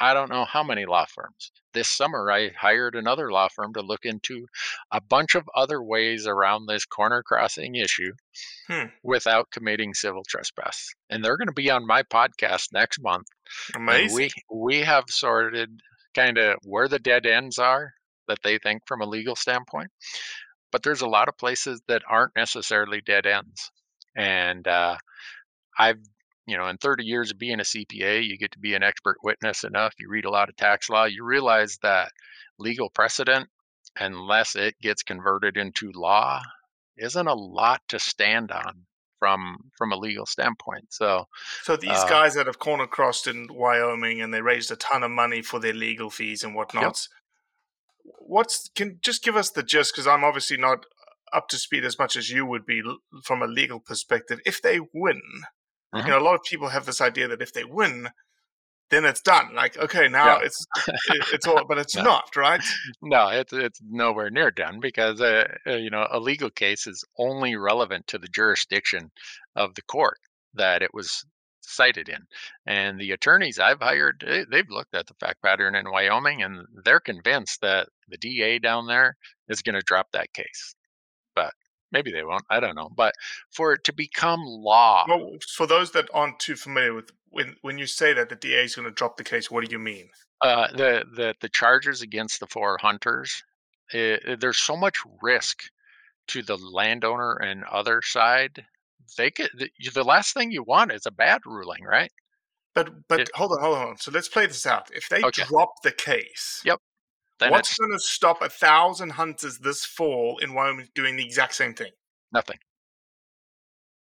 I 0.00 0.12
don't 0.14 0.30
know 0.30 0.44
how 0.44 0.62
many 0.62 0.86
law 0.86 1.06
firms. 1.06 1.52
This 1.72 1.88
summer, 1.88 2.30
I 2.30 2.50
hired 2.50 2.94
another 2.94 3.30
law 3.32 3.48
firm 3.48 3.72
to 3.74 3.80
look 3.80 4.04
into 4.04 4.46
a 4.92 5.00
bunch 5.00 5.34
of 5.34 5.48
other 5.56 5.82
ways 5.82 6.26
around 6.26 6.66
this 6.66 6.84
corner 6.84 7.22
crossing 7.22 7.74
issue 7.74 8.12
Hmm. 8.68 8.86
without 9.02 9.50
committing 9.50 9.94
civil 9.94 10.22
trespass. 10.28 10.88
And 11.10 11.24
they're 11.24 11.36
going 11.36 11.48
to 11.48 11.52
be 11.52 11.70
on 11.70 11.86
my 11.86 12.02
podcast 12.02 12.68
next 12.72 13.00
month. 13.02 13.26
And 13.74 13.82
Amazing. 13.88 14.16
we 14.16 14.30
we 14.50 14.80
have 14.80 15.04
sorted 15.08 15.80
kind 16.14 16.38
of 16.38 16.58
where 16.64 16.88
the 16.88 16.98
dead 16.98 17.26
ends 17.26 17.58
are 17.58 17.92
that 18.28 18.38
they 18.42 18.58
think 18.58 18.82
from 18.86 19.00
a 19.00 19.06
legal 19.06 19.36
standpoint. 19.36 19.90
But 20.72 20.82
there's 20.82 21.02
a 21.02 21.08
lot 21.08 21.28
of 21.28 21.36
places 21.38 21.82
that 21.88 22.02
aren't 22.08 22.34
necessarily 22.36 23.00
dead 23.00 23.26
ends. 23.26 23.70
And 24.16 24.66
uh, 24.66 24.96
I've 25.78 25.98
you 26.46 26.56
know, 26.56 26.68
in 26.68 26.76
30 26.76 27.04
years 27.04 27.30
of 27.30 27.38
being 27.38 27.60
a 27.60 27.64
CPA, 27.64 28.26
you 28.26 28.36
get 28.36 28.52
to 28.52 28.58
be 28.58 28.74
an 28.74 28.82
expert 28.82 29.16
witness 29.22 29.64
enough. 29.64 29.94
You 29.98 30.08
read 30.08 30.26
a 30.26 30.30
lot 30.30 30.48
of 30.48 30.56
tax 30.56 30.90
law. 30.90 31.04
You 31.04 31.24
realize 31.24 31.78
that 31.82 32.10
legal 32.58 32.90
precedent, 32.90 33.48
unless 33.98 34.54
it 34.54 34.78
gets 34.80 35.02
converted 35.02 35.56
into 35.56 35.90
law, 35.94 36.40
isn't 36.96 37.26
a 37.26 37.34
lot 37.34 37.80
to 37.88 37.98
stand 37.98 38.52
on 38.52 38.84
from 39.18 39.56
from 39.78 39.92
a 39.92 39.96
legal 39.96 40.26
standpoint. 40.26 40.84
So 40.90 41.24
So 41.62 41.76
these 41.76 41.90
uh, 41.90 42.08
guys 42.08 42.34
that 42.34 42.46
have 42.46 42.58
corner 42.58 42.86
crossed 42.86 43.26
in 43.26 43.48
Wyoming 43.50 44.20
and 44.20 44.34
they 44.34 44.42
raised 44.42 44.70
a 44.70 44.76
ton 44.76 45.02
of 45.02 45.10
money 45.10 45.40
for 45.40 45.58
their 45.58 45.72
legal 45.72 46.10
fees 46.10 46.44
and 46.44 46.54
whatnot. 46.54 47.08
What's 48.04 48.68
can 48.74 48.98
just 49.00 49.24
give 49.24 49.34
us 49.34 49.50
the 49.50 49.62
gist 49.62 49.94
because 49.94 50.06
I'm 50.06 50.24
obviously 50.24 50.58
not 50.58 50.84
up 51.32 51.48
to 51.48 51.56
speed 51.56 51.84
as 51.84 51.98
much 51.98 52.16
as 52.16 52.30
you 52.30 52.44
would 52.44 52.66
be 52.66 52.82
from 53.24 53.42
a 53.42 53.46
legal 53.46 53.80
perspective. 53.80 54.40
If 54.44 54.60
they 54.60 54.78
win, 54.92 55.22
Mhm. 55.94 56.04
you 56.04 56.10
know, 56.10 56.18
a 56.18 56.20
lot 56.24 56.34
of 56.34 56.42
people 56.44 56.68
have 56.68 56.86
this 56.86 57.00
idea 57.00 57.28
that 57.28 57.42
if 57.42 57.52
they 57.52 57.64
win, 57.64 58.08
then 58.90 59.04
it's 59.04 59.20
done. 59.22 59.54
Like, 59.54 59.76
okay, 59.78 60.08
now 60.08 60.40
Yeah. 60.40 60.46
it's 60.46 60.66
it, 61.08 61.26
it's 61.32 61.46
all, 61.46 61.64
but 61.66 61.78
it's 61.78 61.96
No. 61.96 62.02
not 62.02 62.34
right. 62.36 62.62
No, 63.02 63.28
it's 63.28 63.52
it's 63.52 63.80
nowhere 63.82 64.30
near 64.30 64.50
done 64.50 64.80
because 64.80 65.20
uh, 65.20 65.46
uh, 65.66 65.72
you 65.76 65.90
know 65.90 66.06
a 66.10 66.20
legal 66.20 66.50
case 66.50 66.86
is 66.86 67.04
only 67.18 67.56
relevant 67.56 68.06
to 68.08 68.18
the 68.18 68.28
jurisdiction 68.28 69.10
of 69.56 69.74
the 69.74 69.82
court 69.82 70.18
that 70.54 70.82
it 70.82 70.92
was 70.94 71.24
cited 71.62 72.08
in, 72.10 72.20
and 72.66 73.00
the 73.00 73.10
attorneys 73.12 73.58
I've 73.58 73.80
hired 73.80 74.22
they, 74.26 74.44
they've 74.50 74.68
looked 74.70 74.94
at 74.94 75.06
the 75.06 75.14
fact 75.20 75.42
pattern 75.42 75.74
in 75.74 75.90
Wyoming 75.90 76.42
and 76.42 76.66
they're 76.84 77.00
convinced 77.00 77.60
that 77.62 77.88
the 78.08 78.18
DA 78.18 78.58
down 78.58 78.86
there 78.86 79.16
is 79.48 79.62
going 79.62 79.74
to 79.76 79.82
drop 79.86 80.08
that 80.12 80.32
case, 80.34 80.74
maybe 81.94 82.12
they 82.12 82.24
won't. 82.24 82.44
I 82.50 82.60
don't 82.60 82.74
know. 82.74 82.90
But 82.94 83.14
for 83.50 83.72
it 83.72 83.84
to 83.84 83.92
become 83.94 84.40
law, 84.44 85.04
Well, 85.08 85.38
for 85.56 85.66
those 85.66 85.92
that 85.92 86.08
aren't 86.12 86.38
too 86.40 86.56
familiar 86.56 86.92
with 86.92 87.10
when 87.30 87.56
when 87.62 87.78
you 87.78 87.86
say 87.86 88.12
that 88.12 88.28
the 88.28 88.36
DA 88.36 88.64
is 88.64 88.74
going 88.76 88.84
to 88.86 88.92
drop 88.92 89.16
the 89.16 89.24
case, 89.24 89.50
what 89.50 89.64
do 89.64 89.72
you 89.72 89.78
mean? 89.78 90.10
uh, 90.42 90.68
the 90.72 91.04
the 91.14 91.34
the 91.40 91.48
charges 91.48 92.02
against 92.02 92.40
the 92.40 92.46
four 92.46 92.76
hunters, 92.82 93.42
eh, 93.92 94.18
eh, 94.26 94.36
there's 94.38 94.58
so 94.58 94.76
much 94.76 94.98
risk 95.22 95.62
to 96.28 96.42
the 96.42 96.56
landowner 96.56 97.34
and 97.36 97.64
other 97.64 98.02
side. 98.02 98.64
They 99.16 99.30
could 99.30 99.50
the, 99.56 99.70
the 99.94 100.04
last 100.04 100.34
thing 100.34 100.50
you 100.52 100.62
want 100.62 100.92
is 100.92 101.06
a 101.06 101.10
bad 101.10 101.42
ruling, 101.46 101.84
right? 101.84 102.10
But 102.74 103.06
but 103.08 103.20
It- 103.20 103.30
hold 103.34 103.52
on, 103.52 103.60
hold 103.60 103.78
on. 103.78 103.96
So 103.98 104.10
let's 104.10 104.28
play 104.28 104.46
this 104.46 104.66
out. 104.66 104.90
If 104.92 105.08
they 105.08 105.22
Okay. 105.22 105.44
drop 105.44 105.82
the 105.82 105.92
case, 105.92 106.60
Yep. 106.64 106.80
Then 107.40 107.50
what's 107.50 107.76
going 107.76 107.90
to 107.92 107.98
stop 107.98 108.42
a 108.42 108.48
thousand 108.48 109.10
hunters 109.10 109.58
this 109.58 109.84
fall 109.84 110.38
in 110.38 110.54
Wyoming 110.54 110.88
doing 110.94 111.16
the 111.16 111.24
exact 111.24 111.54
same 111.54 111.74
thing? 111.74 111.92
nothing. 112.32 112.58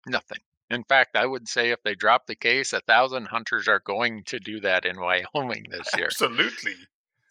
Nothing. 0.07 0.39
In 0.71 0.85
fact, 0.85 1.17
I 1.17 1.27
would 1.27 1.49
say 1.49 1.71
if 1.71 1.83
they 1.83 1.95
drop 1.95 2.27
the 2.27 2.35
case, 2.35 2.73
a 2.73 2.81
thousand 2.81 3.27
hunters 3.27 3.69
are 3.69 3.81
going 3.85 4.23
to 4.25 4.39
do 4.39 4.61
that 4.61 4.85
in 4.85 4.99
Wyoming 5.35 5.65
this 5.71 5.89
year. 5.97 6.07
Absolutely. 6.07 6.75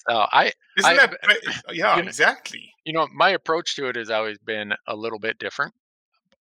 So 0.09 0.25
I, 0.31 0.51
Isn't 0.77 0.91
I- 0.91 0.95
that 0.95 1.13
uh, 1.13 1.33
yeah, 1.71 1.95
you 1.97 2.01
know- 2.03 2.07
exactly. 2.07 2.71
you 2.85 2.93
know, 2.93 3.07
my 3.13 3.29
approach 3.31 3.75
to 3.75 3.87
it 3.87 3.95
has 3.95 4.09
always 4.09 4.37
been 4.39 4.73
a 4.87 4.95
little 4.95 5.19
bit 5.19 5.37
different. 5.39 5.73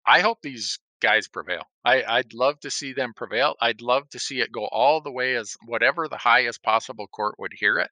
I 0.06 0.20
hope 0.20 0.38
these 0.42 0.78
guys 1.00 1.28
prevail. 1.28 1.62
I, 1.84 2.02
I'd 2.04 2.32
love 2.32 2.58
to 2.60 2.70
see 2.70 2.92
them 2.92 3.12
prevail. 3.14 3.54
I'd 3.60 3.80
love 3.80 4.08
to 4.10 4.18
see 4.18 4.40
it 4.40 4.50
go 4.52 4.66
all 4.66 5.00
the 5.00 5.10
way 5.12 5.36
as 5.36 5.54
whatever 5.66 6.08
the 6.08 6.16
highest 6.16 6.62
possible 6.62 7.06
court 7.06 7.34
would 7.38 7.52
hear 7.54 7.78
it, 7.78 7.90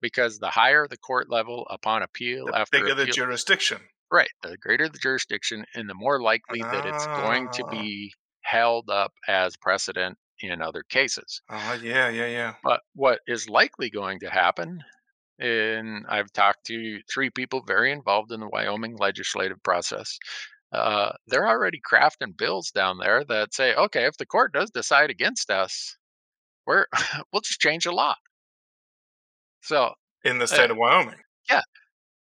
because 0.00 0.38
the 0.38 0.50
higher 0.50 0.86
the 0.88 0.96
court 0.98 1.28
level 1.30 1.66
upon 1.70 2.02
appeal 2.02 2.46
The 2.46 2.58
after 2.58 2.78
bigger 2.80 2.94
the 2.94 3.06
jurisdiction. 3.06 3.80
right, 4.10 4.30
the 4.42 4.56
greater 4.56 4.88
the 4.88 4.98
jurisdiction, 4.98 5.64
and 5.74 5.88
the 5.88 5.94
more 5.94 6.20
likely 6.22 6.60
that 6.62 6.86
it's 6.86 7.06
going 7.06 7.48
to 7.54 7.64
Ah. 7.66 7.70
be 7.70 8.12
held 8.42 8.90
up 8.90 9.12
as 9.26 9.56
precedent 9.56 10.16
in 10.40 10.60
other 10.62 10.82
cases. 10.88 11.40
Oh 11.48 11.78
yeah, 11.82 12.08
yeah, 12.08 12.26
yeah. 12.26 12.54
But 12.62 12.80
what 12.94 13.20
is 13.26 13.48
likely 13.48 13.88
going 13.90 14.20
to 14.20 14.28
happen, 14.30 14.82
and 15.38 16.06
I've 16.08 16.32
talked 16.32 16.66
to 16.66 17.00
three 17.12 17.30
people 17.30 17.62
very 17.66 17.90
involved 17.92 18.30
in 18.32 18.40
the 18.40 18.48
Wyoming 18.48 18.96
legislative 18.96 19.62
process. 19.62 20.18
Uh, 20.74 21.12
they're 21.26 21.46
already 21.48 21.80
crafting 21.80 22.36
bills 22.36 22.70
down 22.70 22.98
there 22.98 23.24
that 23.24 23.54
say, 23.54 23.74
okay, 23.74 24.06
if 24.06 24.16
the 24.16 24.26
court 24.26 24.52
does 24.52 24.70
decide 24.70 25.10
against 25.10 25.50
us, 25.50 25.96
we're 26.66 26.86
we'll 27.32 27.40
just 27.42 27.60
change 27.60 27.84
the 27.84 27.92
law. 27.92 28.14
So, 29.62 29.94
In 30.24 30.38
the 30.38 30.46
state 30.46 30.70
Uh, 30.70 30.72
of 30.74 30.78
Wyoming. 30.78 31.22
Yeah. 31.48 31.62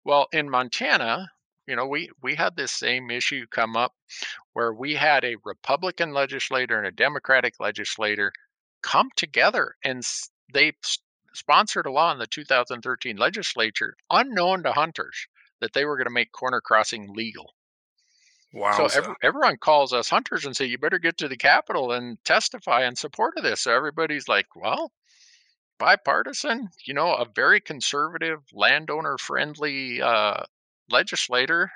Well, 0.06 0.28
in 0.32 0.50
Montana, 0.50 1.30
you 1.68 1.76
know, 1.76 1.86
we 1.86 2.10
we 2.22 2.36
had 2.36 2.56
this 2.56 2.72
same 2.72 3.12
issue 3.12 3.46
come 3.52 3.76
up 3.76 3.94
where 4.54 4.74
we 4.74 4.96
had 4.96 5.26
a 5.26 5.36
Republican 5.44 6.14
legislator 6.14 6.78
and 6.78 6.88
a 6.88 6.92
Democratic 6.92 7.56
legislator 7.60 8.32
come 8.82 9.10
together 9.18 9.76
and 9.84 10.02
they 10.54 10.72
sponsored 11.34 11.86
a 11.86 11.92
law 11.92 12.12
in 12.12 12.20
the 12.20 12.28
2013 12.28 13.18
legislature 13.18 13.96
unknown 14.10 14.64
to 14.64 14.72
hunters 14.72 15.28
that 15.60 15.74
they 15.74 15.86
were 15.86 15.98
going 15.98 16.08
to 16.08 16.14
make 16.14 16.32
corner 16.32 16.62
crossing 16.62 17.14
legal. 17.14 17.54
Wow. 18.58 18.88
So 18.88 18.98
every, 18.98 19.16
everyone 19.22 19.58
calls 19.58 19.94
us 19.94 20.10
hunters 20.10 20.44
and 20.46 20.56
say, 20.56 20.66
you 20.66 20.80
better 20.80 20.98
get 20.98 21.18
to 21.18 21.28
the 21.28 21.38
Capitol 21.38 21.92
and 21.92 22.18
testify 22.26 22.88
in 22.88 22.96
support 22.96 23.36
of 23.38 23.44
this. 23.44 23.62
So 23.62 23.72
everybody's 23.72 24.28
like, 24.28 24.48
well, 24.56 24.92
bipartisan, 25.78 26.70
you 26.88 26.96
know, 26.96 27.14
a 27.14 27.28
very 27.36 27.62
conservative, 27.62 28.40
landowner 28.52 29.18
friendly 29.20 30.02
uh, 30.02 30.42
legislator. 30.90 31.70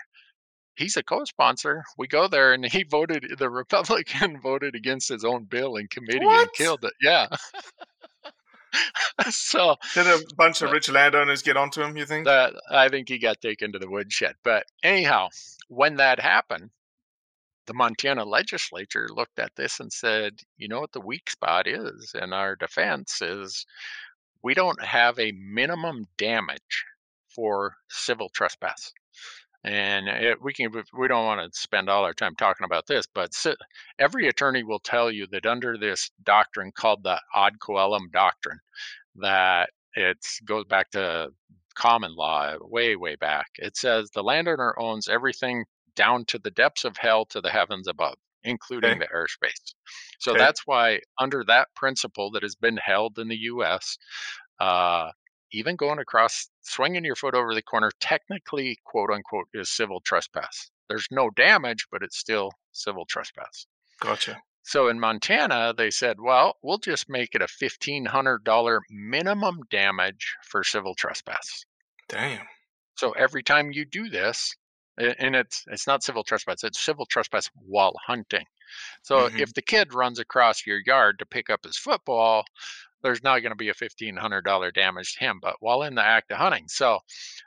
He's 0.76 0.98
a 0.98 1.04
co 1.04 1.24
sponsor. 1.26 1.84
We 2.00 2.08
go 2.08 2.28
there 2.28 2.52
and 2.52 2.66
he 2.72 2.84
voted, 2.84 3.26
the 3.38 3.52
Republican 3.52 4.40
voted 4.44 4.74
against 4.74 5.10
his 5.10 5.24
own 5.24 5.44
bill 5.44 5.76
in 5.76 5.88
committee 5.88 6.26
and 6.26 6.50
killed 6.54 6.84
it. 6.84 6.94
Yeah. 7.00 7.28
so 9.30 9.76
Did 9.94 10.08
a 10.08 10.20
bunch 10.36 10.64
of 10.64 10.72
rich 10.72 10.90
landowners 10.90 11.44
get 11.44 11.58
onto 11.58 11.84
him? 11.84 11.96
You 11.96 12.08
think? 12.08 12.26
that 12.26 12.54
I 12.72 12.90
think 12.90 13.08
he 13.08 13.20
got 13.20 13.40
taken 13.40 13.72
to 13.74 13.80
the 13.80 13.90
woodshed. 13.90 14.34
But 14.44 14.64
anyhow, 14.82 15.28
when 15.72 15.96
that 15.96 16.20
happened, 16.20 16.70
the 17.66 17.74
Montana 17.74 18.26
legislature 18.26 19.08
looked 19.10 19.40
at 19.40 19.56
this 19.56 19.80
and 19.80 19.92
said, 19.92 20.34
you 20.58 20.68
know 20.68 20.82
what 20.82 20.92
the 20.92 21.00
weak 21.00 21.30
spot 21.30 21.66
is 21.66 22.14
in 22.22 22.34
our 22.34 22.58
defense 22.58 23.22
is 23.22 23.66
we 24.44 24.54
don't 24.54 24.84
have 24.84 25.18
a 25.18 25.32
minimum 25.32 26.04
damage 26.18 26.84
for 27.34 27.78
civil 27.90 28.28
trespass. 28.36 28.92
And 29.64 30.10
it, 30.10 30.42
we 30.42 30.52
can 30.52 30.72
we 30.74 31.08
don't 31.08 31.26
want 31.26 31.54
to 31.54 31.58
spend 31.58 31.88
all 31.88 32.04
our 32.04 32.14
time 32.14 32.36
talking 32.36 32.66
about 32.66 32.88
this, 32.88 33.06
but 33.14 33.32
every 33.98 34.28
attorney 34.28 34.64
will 34.64 34.80
tell 34.80 35.10
you 35.10 35.26
that 35.32 35.46
under 35.46 35.78
this 35.78 36.12
doctrine 36.26 36.74
called 36.76 37.04
the 37.04 37.22
ad 37.34 37.54
coelum 37.66 38.12
doctrine, 38.12 38.60
that 39.16 39.70
it 39.94 40.18
goes 40.44 40.66
back 40.66 40.90
to 40.92 41.30
common 41.76 42.16
law 42.16 42.56
way 42.62 42.96
way 42.96 43.16
back. 43.16 43.48
It 43.58 43.78
says 43.78 44.10
the 44.12 44.24
landowner 44.24 44.78
owns 44.80 45.08
everything 45.08 45.66
down 45.96 46.26
to 46.26 46.40
the 46.40 46.52
depths 46.52 46.86
of 46.86 46.98
hell 46.98 47.26
to 47.28 47.42
the 47.42 47.50
heavens 47.52 47.88
above, 47.88 48.16
including 48.44 48.98
Okay. 48.98 49.00
the 49.00 49.08
airspace. 49.14 49.74
So 50.20 50.36
Okay. 50.36 50.36
that's 50.36 50.62
why 50.66 51.02
under 51.20 51.44
that 51.46 51.70
principle 51.76 52.32
that 52.32 52.44
has 52.44 52.56
been 52.56 52.78
held 52.78 53.20
in 53.20 53.28
the 53.28 53.38
U.S. 53.38 53.98
Uh, 54.60 55.12
even 55.52 55.76
going 55.76 56.00
across, 56.00 56.50
swinging 56.62 57.04
your 57.06 57.16
foot 57.16 57.36
over 57.36 57.54
the 57.54 57.62
corner, 57.62 57.92
technically, 58.00 58.78
quote 58.86 59.10
unquote, 59.12 59.48
is 59.54 59.70
civil 59.70 60.00
trespass. 60.02 60.72
There's 60.90 61.08
no 61.12 61.30
damage, 61.32 61.88
but 61.92 62.04
it's 62.04 62.18
still 62.18 62.52
civil 62.72 63.06
trespass. 63.06 63.66
Gotcha. 64.00 64.42
So 64.64 64.88
in 64.90 65.00
Montana, 65.00 65.74
they 65.76 65.90
said, 65.92 66.18
well, 66.22 66.58
we'll 66.62 66.78
just 66.78 67.10
make 67.10 67.34
it 67.36 67.42
a 67.42 67.48
$1,500 67.48 68.80
minimum 68.90 69.60
damage 69.70 70.36
for 70.44 70.64
civil 70.64 70.96
trespass. 70.96 71.66
Damn. 72.08 72.46
So 72.96 73.12
every 73.12 73.44
time 73.44 73.72
you 73.72 73.86
do 73.86 74.10
this, 74.10 74.54
and 74.98 75.36
it's 75.36 75.64
it's 75.68 75.88
not 75.88 76.04
civil 76.04 76.24
trespass, 76.24 76.64
it's 76.64 76.80
civil 76.80 77.06
trespass 77.06 77.50
while 77.56 77.94
hunting. 78.06 78.46
So 79.02 79.30
Mhm. 79.30 79.40
if 79.40 79.54
the 79.54 79.62
kid 79.62 79.94
runs 79.94 80.20
across 80.20 80.66
your 80.66 80.80
yard 80.86 81.18
to 81.20 81.26
pick 81.26 81.50
up 81.50 81.64
his 81.64 81.78
football, 81.78 82.46
there's 83.02 83.24
not 83.24 83.40
going 83.40 83.52
to 83.52 83.56
be 83.56 83.70
a 83.70 83.74
$1,500 83.74 84.72
damage 84.72 85.14
to 85.14 85.20
him, 85.22 85.40
but 85.42 85.56
while 85.60 85.82
in 85.82 85.96
the 85.96 86.04
act 86.04 86.32
of 86.32 86.38
hunting. 86.38 86.68
So 86.68 87.00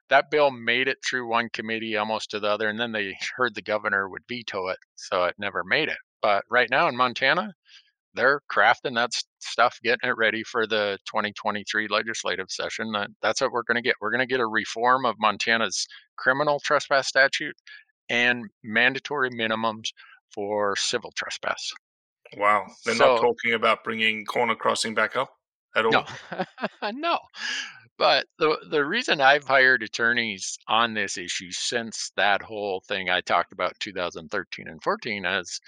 that 0.09 0.31
bill 0.31 0.51
made 0.51 0.89
it 0.89 0.99
through 1.09 1.29
one 1.29 1.49
committee 1.51 1.97
almost 1.97 2.31
to 2.31 2.41
the 2.41 2.49
other, 2.49 2.69
and 2.69 2.81
then 2.81 2.93
they 2.93 3.17
heard 3.37 3.55
the 3.55 3.63
governor 3.63 4.09
would 4.09 4.27
veto 4.29 4.69
it, 4.69 4.79
so 4.97 5.25
it 5.25 5.39
never 5.39 5.63
made 5.63 5.89
it. 5.89 5.99
But 6.25 6.45
right 6.51 6.71
now 6.71 6.89
in 6.89 6.97
Montana, 6.97 7.53
they're 8.15 8.41
crafting 8.51 8.95
that 8.95 9.11
stuff, 9.41 9.79
getting 9.85 10.09
it 10.09 10.17
ready 10.17 10.43
for 10.43 10.67
the 10.67 10.97
2023 11.05 11.87
legislative 11.89 12.47
session. 12.49 12.95
That's 13.21 13.43
what 13.43 13.53
we're 13.53 13.63
going 13.65 13.75
to 13.75 13.83
get. 13.83 13.97
We're 14.01 14.11
going 14.11 14.27
to 14.27 14.27
get 14.27 14.41
a 14.41 14.47
reform 14.47 15.05
of 15.05 15.17
Montana's 15.19 15.87
criminal 16.17 16.61
trespass 16.61 17.09
statute 17.09 17.55
and 18.09 18.47
mandatory 18.63 19.29
minimums 19.33 19.91
for 20.33 20.75
civil 20.77 21.13
trespass. 21.15 21.71
Wow. 22.39 22.69
They're 22.87 22.95
So- 22.95 23.17
not 23.17 23.21
talking 23.21 23.53
about 23.53 23.85
bringing 23.85 24.25
corner 24.25 24.55
crossing 24.55 24.95
back 24.95 25.17
up 25.17 25.29
at 25.77 25.85
all. 25.85 25.93
No, 25.93 26.91
no. 26.95 27.19
But 27.97 28.27
the 28.41 28.57
the 28.71 28.85
reason 28.85 29.21
I've 29.21 29.45
hired 29.45 29.85
attorneys 29.85 30.59
on 30.67 30.95
this 30.95 31.17
issue 31.17 31.53
since 31.53 32.11
that 32.17 32.43
whole 32.43 32.83
thing 32.89 33.09
I 33.09 33.21
talked 33.21 33.53
about 33.53 33.79
2013 33.79 34.67
and 34.67 34.83
14 34.83 35.25
is 35.25 35.61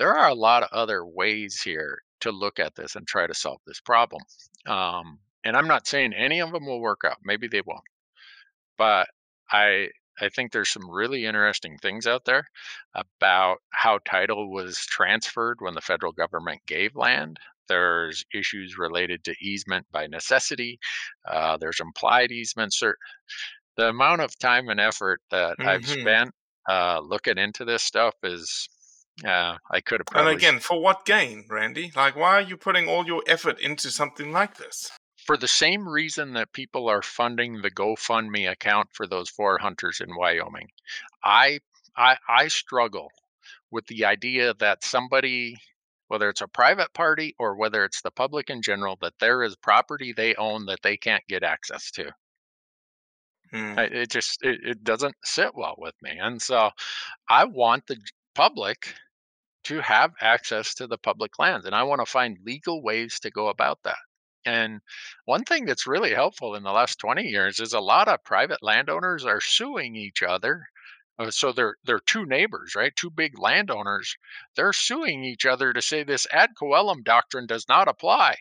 there 0.00 0.16
are 0.18 0.28
a 0.30 0.34
lot 0.34 0.64
of 0.64 0.70
other 0.72 1.06
ways 1.06 1.62
here 1.62 2.02
to 2.22 2.32
look 2.32 2.60
at 2.60 2.76
this 2.76 2.96
and 2.96 3.08
try 3.08 3.28
to 3.28 3.34
solve 3.34 3.60
this 3.66 3.80
problem. 3.80 4.22
Um, 4.66 5.20
and 5.44 5.56
I'm 5.56 5.68
not 5.68 5.86
saying 5.88 6.14
any 6.14 6.40
of 6.40 6.52
them 6.52 6.66
will 6.66 6.80
work 6.82 7.02
out. 7.06 7.18
Maybe 7.24 7.48
they 7.48 7.62
won't. 7.62 7.84
But 8.78 9.08
I 9.52 9.90
I 10.20 10.28
think 10.28 10.52
there's 10.52 10.70
some 10.70 10.90
really 10.90 11.26
interesting 11.26 11.78
things 11.78 12.06
out 12.06 12.24
there 12.26 12.46
about 12.94 13.58
how 13.70 14.00
title 14.04 14.50
was 14.52 14.78
transferred 14.86 15.58
when 15.60 15.74
the 15.74 15.80
federal 15.82 16.12
government 16.12 16.62
gave 16.66 16.96
land. 16.96 17.38
There's 17.68 18.24
issues 18.34 18.76
related 18.78 19.24
to 19.24 19.36
easement 19.40 19.86
by 19.92 20.08
necessity. 20.08 20.78
Uh, 21.26 21.56
there's 21.58 21.80
implied 21.80 22.32
easements. 22.32 22.82
The 23.76 23.88
amount 23.88 24.20
of 24.20 24.38
time 24.38 24.68
and 24.68 24.78
effort 24.80 25.22
that 25.30 25.58
I've 25.64 25.84
Mhm. 25.84 25.86
spent 25.86 26.32
uh, 26.68 27.00
looking 27.00 27.38
into 27.38 27.64
this 27.64 27.82
stuff 27.82 28.14
is 28.22 28.68
Uh, 29.24 29.56
I 29.70 29.80
could 29.80 30.00
have 30.00 30.16
And 30.26 30.28
again, 30.34 30.60
for 30.60 30.80
what 30.80 31.04
gain, 31.04 31.44
Randy? 31.50 31.92
Like, 31.94 32.16
why 32.16 32.36
are 32.38 32.40
you 32.40 32.56
putting 32.56 32.88
all 32.88 33.04
your 33.06 33.22
effort 33.26 33.60
into 33.60 33.90
something 33.90 34.32
like 34.32 34.56
this? 34.56 34.90
for 35.26 35.36
the 35.36 35.46
same 35.46 35.86
reason 35.86 36.32
that 36.32 36.50
people 36.52 36.88
are 36.88 37.02
funding 37.02 37.60
the 37.60 37.70
GoFundMe 37.70 38.50
account 38.50 38.88
for 38.92 39.06
those 39.06 39.28
four 39.28 39.58
hunters 39.58 40.00
in 40.00 40.16
Wyoming. 40.16 40.68
I 41.22 41.60
I, 41.96 42.16
I 42.28 42.48
struggle 42.48 43.10
with 43.70 43.86
the 43.86 44.06
idea 44.06 44.54
that 44.54 44.82
somebody, 44.82 45.56
whether 46.08 46.28
it's 46.30 46.40
a 46.40 46.48
private 46.48 46.92
party 46.94 47.34
or 47.38 47.54
whether 47.56 47.84
it's 47.84 48.00
the 48.00 48.10
public 48.10 48.48
in 48.48 48.62
general, 48.62 48.96
that 49.02 49.12
there 49.20 49.42
is 49.42 49.54
property 49.56 50.12
they 50.12 50.34
own 50.36 50.66
that 50.66 50.80
they 50.82 50.96
can't 50.96 51.22
get 51.28 51.42
access 51.44 51.90
to. 51.92 52.10
Hmm. 53.52 53.78
I- 53.78 53.84
It 53.84 54.10
just 54.10 54.42
it, 54.42 54.60
it 54.64 54.84
doesn't 54.84 55.16
sit 55.24 55.54
well 55.54 55.74
with 55.78 55.94
me, 56.02 56.16
and 56.18 56.40
so 56.40 56.70
I 57.28 57.44
want 57.44 57.86
the 57.86 57.98
public 58.34 58.94
to 59.64 59.80
have 59.80 60.12
access 60.20 60.74
to 60.74 60.86
the 60.86 60.98
public 60.98 61.38
lands, 61.38 61.66
and 61.66 61.74
I 61.74 61.82
want 61.82 62.00
to 62.00 62.06
find 62.10 62.38
legal 62.44 62.82
ways 62.82 63.20
to 63.20 63.30
go 63.30 63.48
about 63.48 63.78
that. 63.84 63.98
And 64.46 64.80
one 65.26 65.44
thing 65.44 65.66
that's 65.66 65.86
really 65.86 66.14
helpful 66.14 66.54
in 66.54 66.62
the 66.62 66.72
last 66.72 66.98
20 66.98 67.22
years 67.24 67.60
is 67.60 67.72
a 67.74 67.80
lot 67.80 68.08
of 68.08 68.24
private 68.24 68.62
landowners 68.62 69.24
are 69.26 69.40
suing 69.40 69.96
each 69.96 70.22
other. 70.22 70.64
Uh, 71.18 71.30
So 71.30 71.52
they're 71.52 71.76
they're 71.84 72.00
two 72.06 72.24
neighbors, 72.24 72.74
right? 72.74 72.92
Two 72.96 73.10
big 73.10 73.38
landowners. 73.38 74.16
They're 74.56 74.72
suing 74.72 75.24
each 75.24 75.44
other 75.44 75.74
to 75.74 75.82
say 75.82 76.02
this 76.04 76.26
ad 76.32 76.50
coelum 76.60 77.04
doctrine 77.04 77.46
does 77.46 77.66
not 77.68 77.86
apply. 77.88 78.36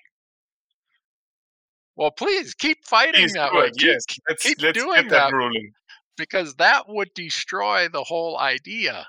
Well, 1.95 2.11
please 2.11 2.53
keep 2.53 2.85
fighting 2.85 3.15
Please 3.23 3.33
that 3.33 3.53
way. 3.53 3.69
Keep, 3.77 3.85
yes. 3.87 4.05
keep- 4.05 4.23
Let's, 4.29 4.43
keep 4.43 4.61
let's 4.61 4.77
doing 4.77 5.07
that, 5.09 5.31
that 5.31 5.33
ruling. 5.33 5.71
because 6.17 6.55
that 6.55 6.83
would 6.87 7.09
destroy 7.13 7.89
the 7.89 8.03
whole 8.05 8.37
idea 8.39 9.05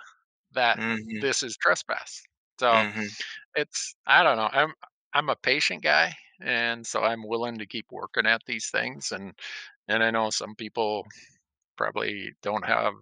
that 0.52 0.80
Mhm, 0.80 1.22
this 1.22 1.42
is 1.42 1.56
trespass. 1.56 2.22
So 2.58 2.84
mhm. 2.84 3.16
it's 3.54 3.94
I 4.06 4.22
don't 4.22 4.36
know. 4.36 4.48
I'm 4.52 4.74
I'm 5.14 5.28
a 5.30 5.36
patient 5.36 5.82
guy, 5.82 6.14
and 6.40 6.86
so 6.86 7.02
I'm 7.02 7.26
willing 7.26 7.58
to 7.58 7.66
keep 7.66 7.86
working 7.92 8.26
at 8.26 8.42
these 8.46 8.70
things. 8.70 9.12
And 9.12 9.34
and 9.88 10.02
I 10.04 10.10
know 10.10 10.30
some 10.30 10.54
people 10.56 11.06
probably 11.76 12.32
don't 12.42 12.66
have 12.66 12.94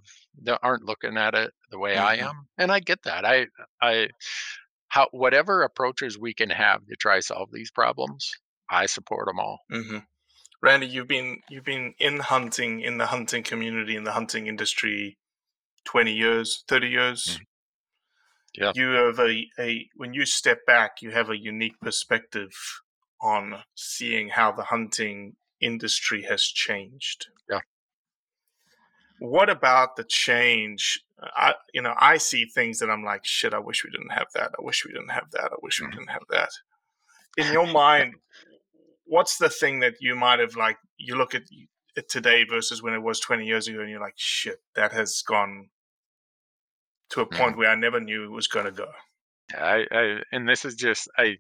aren't 0.63 0.85
looking 0.85 1.17
at 1.19 1.35
it 1.35 1.53
the 1.71 1.79
way 1.79 1.99
I 1.99 2.17
Mhm. 2.17 2.29
am, 2.29 2.49
and 2.59 2.73
I 2.73 2.81
get 2.81 3.03
that. 3.05 3.25
I 3.25 3.47
I 3.83 4.09
how 4.89 5.09
whatever 5.13 5.63
approaches 5.63 6.19
we 6.19 6.35
can 6.35 6.51
have 6.51 6.87
to 6.87 6.97
try 6.97 7.21
solve 7.21 7.51
these 7.53 7.71
problems, 7.71 8.31
I 8.71 8.87
support 8.87 9.27
them 9.27 9.41
all. 9.41 9.61
hmm 9.71 9.99
Randy, 10.63 10.87
you've 10.89 11.09
been 11.09 11.43
you've 11.49 11.65
been 11.65 11.95
in 11.99 12.21
hunting 12.21 12.81
in 12.81 12.99
the 12.99 13.07
hunting 13.09 13.43
community 13.45 13.97
in 13.97 14.05
the 14.05 14.13
hunting 14.13 14.47
industry 14.49 15.19
twenty 15.89 16.13
years, 16.13 16.65
thirty 16.69 16.89
years. 16.89 17.41
Yeah. 18.55 18.73
You 18.75 18.91
have 18.91 19.19
a, 19.19 19.47
a 19.59 19.89
when 19.97 20.13
you 20.13 20.27
step 20.27 20.67
back, 20.67 21.01
you 21.01 21.11
have 21.13 21.31
a 21.31 21.39
unique 21.39 21.81
perspective 21.81 22.53
on 23.23 23.63
seeing 23.75 24.29
how 24.29 24.53
the 24.53 24.65
hunting 24.65 25.37
industry 25.61 26.23
has 26.23 26.43
changed. 26.43 27.29
Yeah. 27.51 27.61
What 29.21 29.49
about 29.49 29.97
the 29.97 30.05
change? 30.05 31.01
I 31.35 31.55
you 31.73 31.83
know 31.83 31.95
I 31.99 32.19
see 32.19 32.45
things 32.45 32.79
that 32.81 32.91
I'm 32.91 33.05
like, 33.05 33.25
shit. 33.25 33.55
I 33.55 33.59
wish 33.59 33.83
we 33.85 33.91
didn't 33.91 34.13
have 34.13 34.29
that. 34.35 34.51
I 34.59 34.63
wish 34.63 34.85
we 34.85 34.93
didn't 34.93 35.11
have 35.19 35.31
that. 35.33 35.51
I 35.53 35.57
wish 35.63 35.81
we 35.81 35.87
Mhm. 35.87 35.93
didn't 35.93 36.11
have 36.11 36.27
that. 36.31 36.51
In 37.37 37.53
your 37.53 37.67
mind, 37.67 38.15
what's 39.05 39.39
the 39.39 39.49
thing 39.49 39.81
that 39.81 39.95
you 40.01 40.15
might 40.15 40.39
have 40.39 40.55
like 40.57 40.79
you 40.99 41.17
look 41.17 41.35
at 41.35 41.43
it 41.97 42.09
today 42.09 42.45
versus 42.45 42.83
when 42.83 42.95
it 42.95 43.03
was 43.03 43.19
20 43.21 43.45
years 43.47 43.67
ago 43.69 43.81
and 43.81 43.91
you're 43.91 44.01
like 44.09 44.15
shit 44.17 44.59
that 44.75 44.93
has 44.93 45.23
gone 45.23 45.71
to 47.11 47.21
a 47.21 47.27
point 47.27 47.55
mm. 47.55 47.59
where 47.59 47.71
i 47.71 47.75
never 47.75 48.01
knew 48.01 48.25
it 48.25 48.31
was 48.31 48.47
going 48.47 48.67
to 48.67 48.73
go 48.73 48.89
I, 49.57 49.87
I 49.91 50.23
and 50.31 50.49
this 50.49 50.65
is 50.65 50.75
just 50.75 51.09
I 51.17 51.39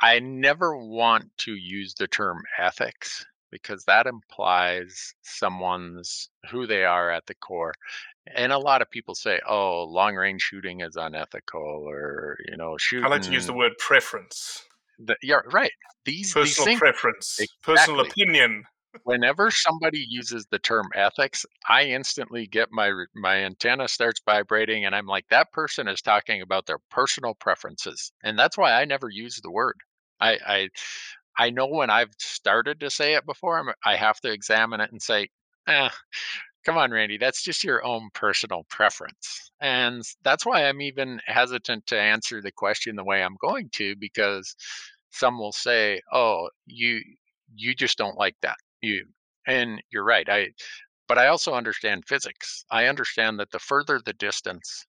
I 0.00 0.18
never 0.18 0.76
want 0.76 1.30
to 1.38 1.54
use 1.54 1.94
the 1.94 2.06
term 2.06 2.42
ethics 2.58 3.24
because 3.50 3.84
that 3.84 4.06
implies 4.06 5.14
someone's 5.22 6.28
who 6.50 6.66
they 6.66 6.84
are 6.84 7.10
at 7.10 7.24
the 7.26 7.34
core. 7.34 7.72
And 8.34 8.52
a 8.52 8.58
lot 8.58 8.82
of 8.82 8.90
people 8.90 9.14
say, 9.14 9.40
"Oh, 9.48 9.84
long 9.84 10.16
range 10.16 10.42
shooting 10.42 10.80
is 10.80 10.96
unethical," 10.96 11.84
or 11.88 12.36
you 12.50 12.56
know, 12.56 12.76
shooting. 12.78 13.06
i 13.06 13.08
like 13.08 13.22
to 13.22 13.32
use 13.32 13.46
the 13.46 13.52
word 13.54 13.72
preference 13.78 14.62
the, 14.98 15.16
yeah, 15.22 15.40
right. 15.52 15.72
These 16.04 16.34
these 16.34 16.56
personal 16.56 16.66
things. 16.66 16.78
preference 16.78 17.40
personal 17.62 18.00
opinion 18.00 18.64
Whenever 19.04 19.50
somebody 19.50 20.04
uses 20.08 20.46
the 20.50 20.58
term 20.58 20.88
ethics, 20.94 21.46
I 21.68 21.84
instantly 21.84 22.46
get 22.46 22.70
my 22.72 22.92
my 23.14 23.36
antenna 23.44 23.88
starts 23.88 24.20
vibrating, 24.24 24.84
and 24.84 24.94
I'm 24.94 25.06
like, 25.06 25.26
that 25.28 25.52
person 25.52 25.88
is 25.88 26.02
talking 26.02 26.42
about 26.42 26.66
their 26.66 26.78
personal 26.90 27.34
preferences, 27.34 28.12
and 28.22 28.38
that's 28.38 28.58
why 28.58 28.72
I 28.72 28.84
never 28.84 29.08
use 29.10 29.40
the 29.42 29.50
word. 29.50 29.76
I 30.20 30.38
I, 30.46 30.68
I 31.38 31.50
know 31.50 31.66
when 31.66 31.90
I've 31.90 32.12
started 32.18 32.80
to 32.80 32.90
say 32.90 33.14
it 33.14 33.26
before, 33.26 33.58
I'm, 33.58 33.74
I 33.84 33.96
have 33.96 34.20
to 34.22 34.32
examine 34.32 34.80
it 34.80 34.92
and 34.92 35.02
say, 35.02 35.28
eh, 35.68 35.90
come 36.64 36.78
on, 36.78 36.90
Randy, 36.92 37.18
that's 37.18 37.42
just 37.44 37.64
your 37.64 37.84
own 37.84 38.10
personal 38.14 38.64
preference, 38.70 39.50
and 39.60 40.02
that's 40.24 40.46
why 40.46 40.66
I'm 40.68 40.82
even 40.82 41.20
hesitant 41.26 41.86
to 41.88 42.00
answer 42.00 42.42
the 42.42 42.52
question 42.52 42.96
the 42.96 43.04
way 43.04 43.22
I'm 43.22 43.36
going 43.40 43.70
to, 43.74 43.96
because 43.96 44.54
some 45.12 45.38
will 45.38 45.52
say, 45.52 46.00
oh, 46.12 46.50
you 46.66 47.02
you 47.56 47.74
just 47.74 47.98
don't 47.98 48.18
like 48.18 48.36
that 48.42 48.56
you 48.82 49.04
and 49.46 49.82
you're 49.90 50.04
right 50.04 50.28
i 50.28 50.48
but 51.08 51.18
i 51.18 51.26
also 51.28 51.54
understand 51.54 52.04
physics. 52.06 52.64
I 52.70 52.86
understand 52.86 53.38
that 53.40 53.50
the 53.52 53.58
further 53.58 54.00
the 54.04 54.12
distance 54.14 54.84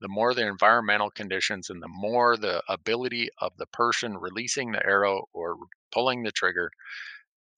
the 0.00 0.08
more 0.08 0.34
the 0.34 0.46
environmental 0.46 1.10
conditions 1.10 1.70
and 1.70 1.80
the 1.82 1.88
more 1.88 2.36
the 2.36 2.62
ability 2.68 3.28
of 3.38 3.52
the 3.56 3.66
person 3.66 4.16
releasing 4.18 4.72
the 4.72 4.84
arrow 4.84 5.24
or 5.32 5.56
pulling 5.92 6.22
the 6.24 6.32
trigger 6.32 6.70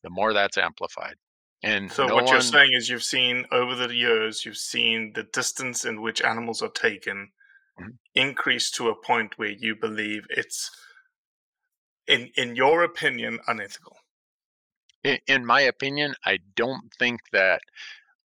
the 0.04 0.10
more 0.10 0.32
that's 0.32 0.58
amplified. 0.58 1.14
And 1.62 1.90
so 1.90 2.06
no 2.06 2.14
what 2.14 2.26
you're 2.26 2.34
one- 2.34 2.42
saying 2.42 2.72
is 2.74 2.88
you've 2.90 3.02
seen 3.02 3.46
over 3.50 3.74
the 3.74 3.92
years 3.94 4.44
you've 4.44 4.58
seen 4.58 5.12
the 5.14 5.24
distance 5.24 5.84
in 5.84 6.02
which 6.02 6.22
animals 6.22 6.62
are 6.62 6.68
taken 6.70 7.32
Mhm. 7.80 7.98
increase 8.14 8.70
to 8.72 8.88
a 8.90 8.94
point 9.02 9.36
where 9.38 9.50
you 9.50 9.74
believe 9.74 10.26
it's 10.30 10.70
in 12.06 12.30
in 12.36 12.54
your 12.56 12.82
opinion 12.84 13.40
unethical 13.48 13.96
in, 15.26 15.44
my 15.46 15.62
opinion, 15.62 16.14
I 16.24 16.38
don't 16.54 16.90
think 16.98 17.20
that 17.32 17.60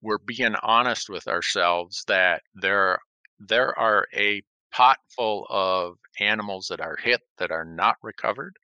we're 0.01 0.17
being 0.19 0.55
honest 0.63 1.09
with 1.09 1.27
ourselves 1.27 2.03
that 2.07 2.41
there 2.55 2.99
there 3.39 3.77
are 3.77 4.07
a 4.15 4.41
pot 4.71 4.97
full 5.15 5.45
of 5.49 5.95
animals 6.19 6.67
that 6.69 6.79
are 6.79 6.97
hit 7.03 7.21
that 7.37 7.51
are 7.51 7.65
not 7.65 7.97
recovered. 8.03 8.55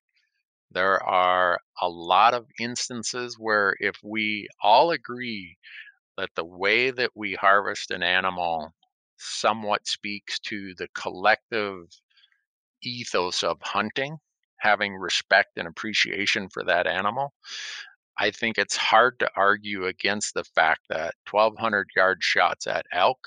There 0.72 1.04
are 1.04 1.60
a 1.82 1.90
lot 1.90 2.34
of 2.34 2.48
instances 2.60 3.36
where 3.40 3.76
if 3.80 3.96
we 4.04 4.48
all 4.62 4.92
agree 4.92 5.58
that 6.18 6.30
the 6.36 6.46
way 6.46 6.92
that 6.92 7.12
we 7.16 7.36
harvest 7.36 7.92
an 7.92 8.04
animal 8.04 8.74
somewhat 9.18 9.88
speaks 9.88 10.40
to 10.40 10.74
the 10.78 10.88
collective 10.96 11.86
ethos 12.84 13.44
of 13.44 13.58
hunting, 13.62 14.18
having 14.60 14.96
respect 14.96 15.58
and 15.58 15.68
appreciation 15.68 16.50
for 16.50 16.64
that 16.64 16.88
animal, 16.88 17.34
I 18.20 18.32
think 18.32 18.58
it's 18.58 18.76
hard 18.76 19.20
to 19.20 19.30
argue 19.36 19.86
against 19.86 20.34
the 20.34 20.44
fact 20.44 20.82
that 20.90 21.16
1,200 21.30 21.90
yard 21.96 22.18
shots 22.22 22.66
at 22.68 22.86
elk, 22.92 23.20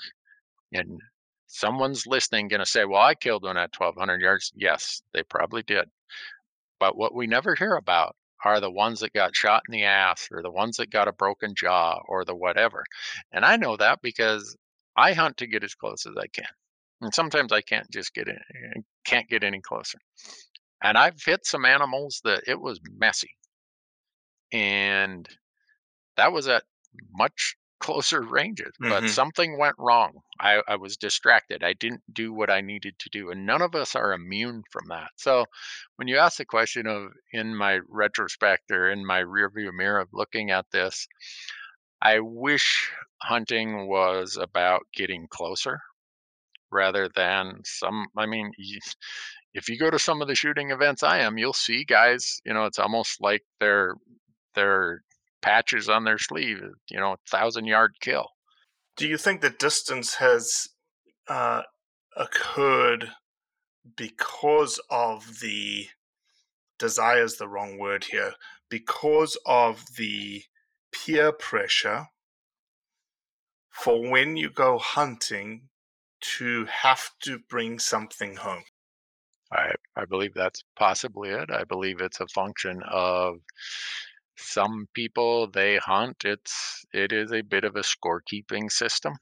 and 0.73 0.99
someone's 1.47 2.05
listening 2.05 2.49
going 2.49 2.59
to 2.59 2.65
say, 2.65 2.85
Well, 2.85 3.01
I 3.01 3.15
killed 3.15 3.43
one 3.43 3.57
at 3.57 3.73
1,200 3.77 4.21
yards. 4.21 4.51
Yes, 4.55 5.01
they 5.13 5.23
probably 5.23 5.63
did. 5.63 5.89
But 6.79 6.97
what 6.97 7.15
we 7.15 7.27
never 7.27 7.55
hear 7.55 7.75
about 7.75 8.15
are 8.43 8.59
the 8.59 8.71
ones 8.71 8.99
that 9.01 9.13
got 9.13 9.35
shot 9.35 9.63
in 9.67 9.71
the 9.71 9.83
ass 9.85 10.27
or 10.31 10.41
the 10.41 10.51
ones 10.51 10.77
that 10.77 10.89
got 10.89 11.07
a 11.07 11.13
broken 11.13 11.53
jaw 11.55 11.99
or 12.07 12.25
the 12.25 12.35
whatever. 12.35 12.83
And 13.31 13.45
I 13.45 13.55
know 13.55 13.77
that 13.77 14.01
because 14.01 14.57
I 14.97 15.13
hunt 15.13 15.37
to 15.37 15.47
get 15.47 15.63
as 15.63 15.75
close 15.75 16.05
as 16.05 16.15
I 16.17 16.27
can. 16.27 16.47
And 17.01 17.13
sometimes 17.13 17.51
I 17.51 17.61
can't 17.61 17.89
just 17.91 18.13
get 18.13 18.27
in, 18.27 18.37
can't 19.05 19.29
get 19.29 19.43
any 19.43 19.61
closer. 19.61 19.99
And 20.83 20.97
I've 20.97 21.21
hit 21.23 21.45
some 21.45 21.65
animals 21.65 22.21
that 22.23 22.43
it 22.47 22.59
was 22.59 22.79
messy 22.97 23.29
and 24.51 25.27
that 26.17 26.31
was 26.33 26.47
at 26.47 26.63
much 27.13 27.55
closer 27.79 28.21
ranges 28.21 28.71
but 28.79 29.03
Mhm. 29.03 29.09
something 29.09 29.57
went 29.57 29.75
wrong. 29.79 30.21
I, 30.39 30.61
I 30.67 30.75
was 30.75 30.97
distracted. 30.97 31.63
I 31.63 31.73
didn't 31.73 32.03
do 32.13 32.31
what 32.31 32.51
i 32.51 32.61
needed 32.61 32.93
to 32.99 33.09
do 33.09 33.31
and 33.31 33.45
none 33.45 33.61
of 33.63 33.73
us 33.75 33.95
are 33.95 34.13
immune 34.13 34.63
from 34.71 34.87
that. 34.89 35.09
So 35.15 35.45
when 35.95 36.07
you 36.07 36.17
ask 36.17 36.37
the 36.37 36.45
question 36.45 36.85
of 36.87 37.11
in 37.33 37.55
my 37.55 37.79
retrospect 37.89 38.69
or 38.71 38.91
in 38.91 39.05
my 39.05 39.21
rearview 39.23 39.73
mirror 39.73 39.99
of 39.99 40.09
looking 40.13 40.51
at 40.51 40.65
this 40.71 41.07
i 42.01 42.19
wish 42.19 42.91
hunting 43.23 43.87
was 43.87 44.37
about 44.37 44.81
getting 44.93 45.27
closer 45.29 45.79
rather 46.71 47.09
than 47.15 47.61
some 47.65 48.07
i 48.17 48.25
mean 48.25 48.51
if 49.53 49.67
you 49.69 49.77
go 49.77 49.89
to 49.89 49.99
some 49.99 50.21
of 50.21 50.27
the 50.27 50.35
shooting 50.35 50.71
events 50.71 51.03
i 51.03 51.19
am 51.19 51.37
you'll 51.37 51.53
see 51.53 51.83
guys 51.83 52.39
you 52.45 52.53
know 52.53 52.65
it's 52.65 52.79
almost 52.79 53.19
like 53.21 53.41
they're 53.59 53.95
their 54.55 55.03
patches 55.41 55.89
on 55.89 56.03
their 56.03 56.17
sleeve, 56.17 56.61
you 56.89 56.99
know, 56.99 57.15
thousand 57.29 57.65
yard 57.65 57.95
kill. 57.99 58.27
do 58.95 59.07
you 59.07 59.17
think 59.17 59.41
the 59.41 59.49
distance 59.49 60.15
has 60.15 60.69
uh, 61.27 61.63
occurred 62.15 63.11
because 63.95 64.79
of 64.89 65.39
the 65.39 65.87
desire 66.77 67.23
is 67.23 67.37
the 67.37 67.47
wrong 67.47 67.77
word 67.77 68.05
here 68.05 68.33
because 68.69 69.37
of 69.45 69.83
the 69.97 70.43
peer 70.91 71.31
pressure 71.31 72.07
for 73.69 74.09
when 74.09 74.35
you 74.35 74.49
go 74.49 74.77
hunting 74.77 75.69
to 76.21 76.65
have 76.65 77.09
to 77.23 77.39
bring 77.49 77.79
something 77.79 78.35
home. 78.35 78.63
I, 79.51 79.71
I 79.95 80.05
believe 80.05 80.33
that's 80.33 80.63
possibly 80.77 81.29
it. 81.29 81.49
I 81.51 81.63
believe 81.63 81.99
it's 81.99 82.19
a 82.19 82.27
function 82.27 82.81
of 82.89 83.37
some 84.37 84.87
people 84.93 85.47
they 85.47 85.77
hunt. 85.77 86.23
It's 86.25 86.85
it 86.93 87.11
is 87.11 87.31
a 87.31 87.41
bit 87.41 87.63
of 87.63 87.75
a 87.75 87.81
scorekeeping 87.81 88.71
system. 88.71 89.13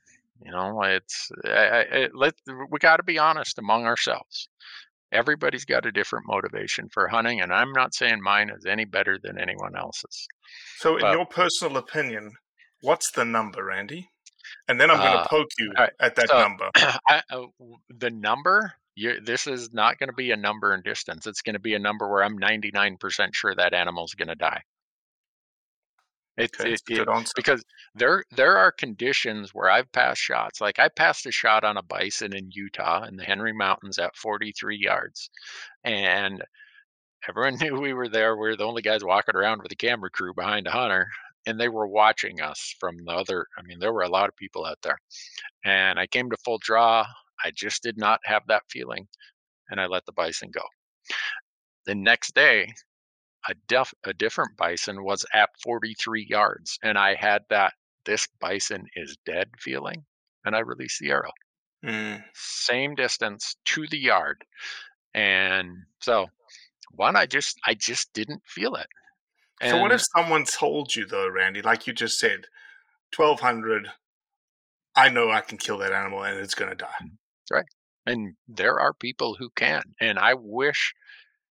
You 0.43 0.51
know, 0.51 0.82
it's 0.84 1.30
I, 1.45 1.49
I, 1.49 1.80
it, 1.82 2.12
let 2.16 2.34
we 2.70 2.80
got 2.80 2.97
to 2.97 3.03
be 3.03 3.18
honest 3.20 3.57
among 3.60 3.86
ourselves. 3.86 4.47
Everybody's 5.12 5.66
got 5.66 5.88
a 5.88 5.91
different 5.91 6.28
motivation 6.28 6.88
for 6.93 7.07
hunting, 7.07 7.41
and 7.41 7.51
I'm 7.51 7.72
not 7.72 7.95
saying 7.95 8.22
mine 8.22 8.51
is 8.55 8.66
any 8.66 8.86
better 8.86 9.18
than 9.22 9.39
anyone 9.39 9.76
else's. 9.76 10.28
So, 10.78 10.95
in 10.95 11.01
But- 11.01 11.14
your 11.16 11.26
personal 11.26 11.78
opinion, 11.78 12.32
what's 12.82 13.12
the 13.12 13.26
number, 13.26 13.66
Randy? 13.66 14.07
And 14.68 14.80
then 14.80 14.89
I'm 14.91 14.97
going 14.97 15.12
to 15.14 15.20
Uh, 15.20 15.28
poke 15.28 15.49
you 15.57 15.72
right, 15.78 15.91
at 15.99 16.16
that 16.16 16.30
so- 16.30 16.39
number. 16.39 16.70
I, 16.76 17.22
uh, 17.32 17.47
the 17.89 18.12
number 18.12 18.74
you 18.95 19.20
this 19.22 19.47
is 19.47 19.72
not 19.74 19.97
going 19.97 20.10
to 20.10 20.16
be 20.16 20.32
a 20.32 20.38
number 20.38 20.74
in 20.74 20.82
distance. 20.82 21.26
It's 21.26 21.41
going 21.41 21.53
to 21.55 21.60
be 21.60 21.74
a 21.74 21.80
number 21.80 22.07
where 22.07 22.24
I'm 22.24 22.38
99% 22.38 23.30
sure 23.34 23.55
that 23.55 23.74
animal's 23.74 24.14
going 24.14 24.28
to 24.30 24.36
die. 24.36 24.62
It's 26.40 26.60
Okay, 26.60 26.70
it, 26.74 26.74
it- 27.00 27.06
because 27.36 27.64
there 27.96 28.24
there 28.32 28.58
are 28.58 28.72
conditions 28.72 29.54
where 29.54 29.70
I've 29.70 29.92
passed 29.92 30.22
shots. 30.22 30.62
Like 30.62 30.80
I 30.80 30.90
passed 30.90 31.26
a 31.26 31.32
shot 31.32 31.64
on 31.64 31.78
a 31.78 31.84
bison 31.84 32.36
in 32.36 32.50
Utah 32.52 33.04
in 33.06 33.18
the 33.18 33.24
Henry 33.26 33.54
Mountains 33.54 34.00
at 34.00 34.16
43 34.16 34.78
yards, 34.78 35.30
and 35.84 36.44
everyone 37.28 37.58
knew 37.62 37.80
we 37.80 37.94
were 37.94 38.10
there. 38.10 38.36
We 38.36 38.50
were 38.50 38.56
the 38.56 38.66
only 38.66 38.82
guys 38.82 39.04
walking 39.04 39.36
around 39.36 39.62
with 39.64 39.72
a 39.72 39.76
camera 39.76 40.10
crew 40.10 40.34
behind 40.34 40.68
a 40.68 40.72
hunter, 40.72 41.08
and 41.46 41.60
they 41.60 41.70
were 41.70 41.88
watching 41.88 42.42
us 42.42 42.76
from 42.80 42.98
the 43.06 43.12
other. 43.12 43.46
I 43.58 43.62
mean, 43.64 43.80
there 43.80 43.94
were 43.94 44.04
a 44.04 44.10
lot 44.10 44.30
of 44.30 44.36
people 44.36 44.66
out 44.66 44.80
there, 44.84 44.98
and 45.66 46.00
I 46.00 46.08
came 46.08 46.30
to 46.30 46.38
full 46.46 46.60
draw. 46.60 47.06
I 47.44 47.52
just 47.56 47.84
did 47.84 47.98
not 47.98 48.20
have 48.26 48.44
that 48.48 48.64
feeling, 48.70 49.08
and 49.70 49.80
I 49.82 49.88
let 49.88 50.06
the 50.06 50.14
bison 50.14 50.50
go. 50.52 50.64
The 51.86 51.96
next 51.96 52.36
day, 52.36 52.72
a 53.48 53.54
def, 53.68 53.94
a 54.04 54.14
different 54.14 54.58
bison 54.58 55.04
was 55.04 55.26
at 55.34 55.50
43 55.64 56.26
yards, 56.30 56.78
and 56.84 56.98
I 56.98 57.16
had 57.16 57.44
that 57.50 57.74
this 58.06 58.28
bison 58.40 58.86
is 58.96 59.18
dead 59.26 59.50
feeling, 59.60 60.06
and 60.46 60.56
I 60.56 60.60
released 60.60 61.00
the 61.00 61.12
arrow. 61.12 61.32
Mm. 61.86 62.24
Same 62.34 62.96
distance 62.96 63.56
to 63.66 63.88
the 63.88 63.98
yard, 63.98 64.44
and 65.14 65.70
so 66.02 66.28
one, 66.92 67.16
I 67.16 67.26
just 67.26 67.58
I 67.66 67.74
just 67.74 68.14
didn't 68.14 68.42
feel 68.46 68.76
it. 68.76 68.88
So, 69.62 69.78
what 69.82 69.92
if 69.92 70.02
someone 70.16 70.46
told 70.46 70.96
you, 70.96 71.06
though, 71.06 71.30
Randy, 71.30 71.62
like 71.62 71.86
you 71.86 71.92
just 71.92 72.18
said, 72.18 72.46
1200, 73.16 73.90
I 74.96 75.10
know 75.10 75.30
I 75.30 75.42
can 75.42 75.58
kill 75.58 75.78
that 75.80 75.92
animal 75.92 76.24
and 76.24 76.40
it's 76.40 76.56
going 76.56 76.70
to 76.70 76.78
die? 76.78 77.10
Right. 77.52 77.66
And 78.06 78.36
there 78.48 78.80
are 78.80 78.94
people 78.94 79.36
who 79.38 79.50
can 79.56 79.84
and 80.00 80.18
i 80.18 80.34
wish 80.34 80.94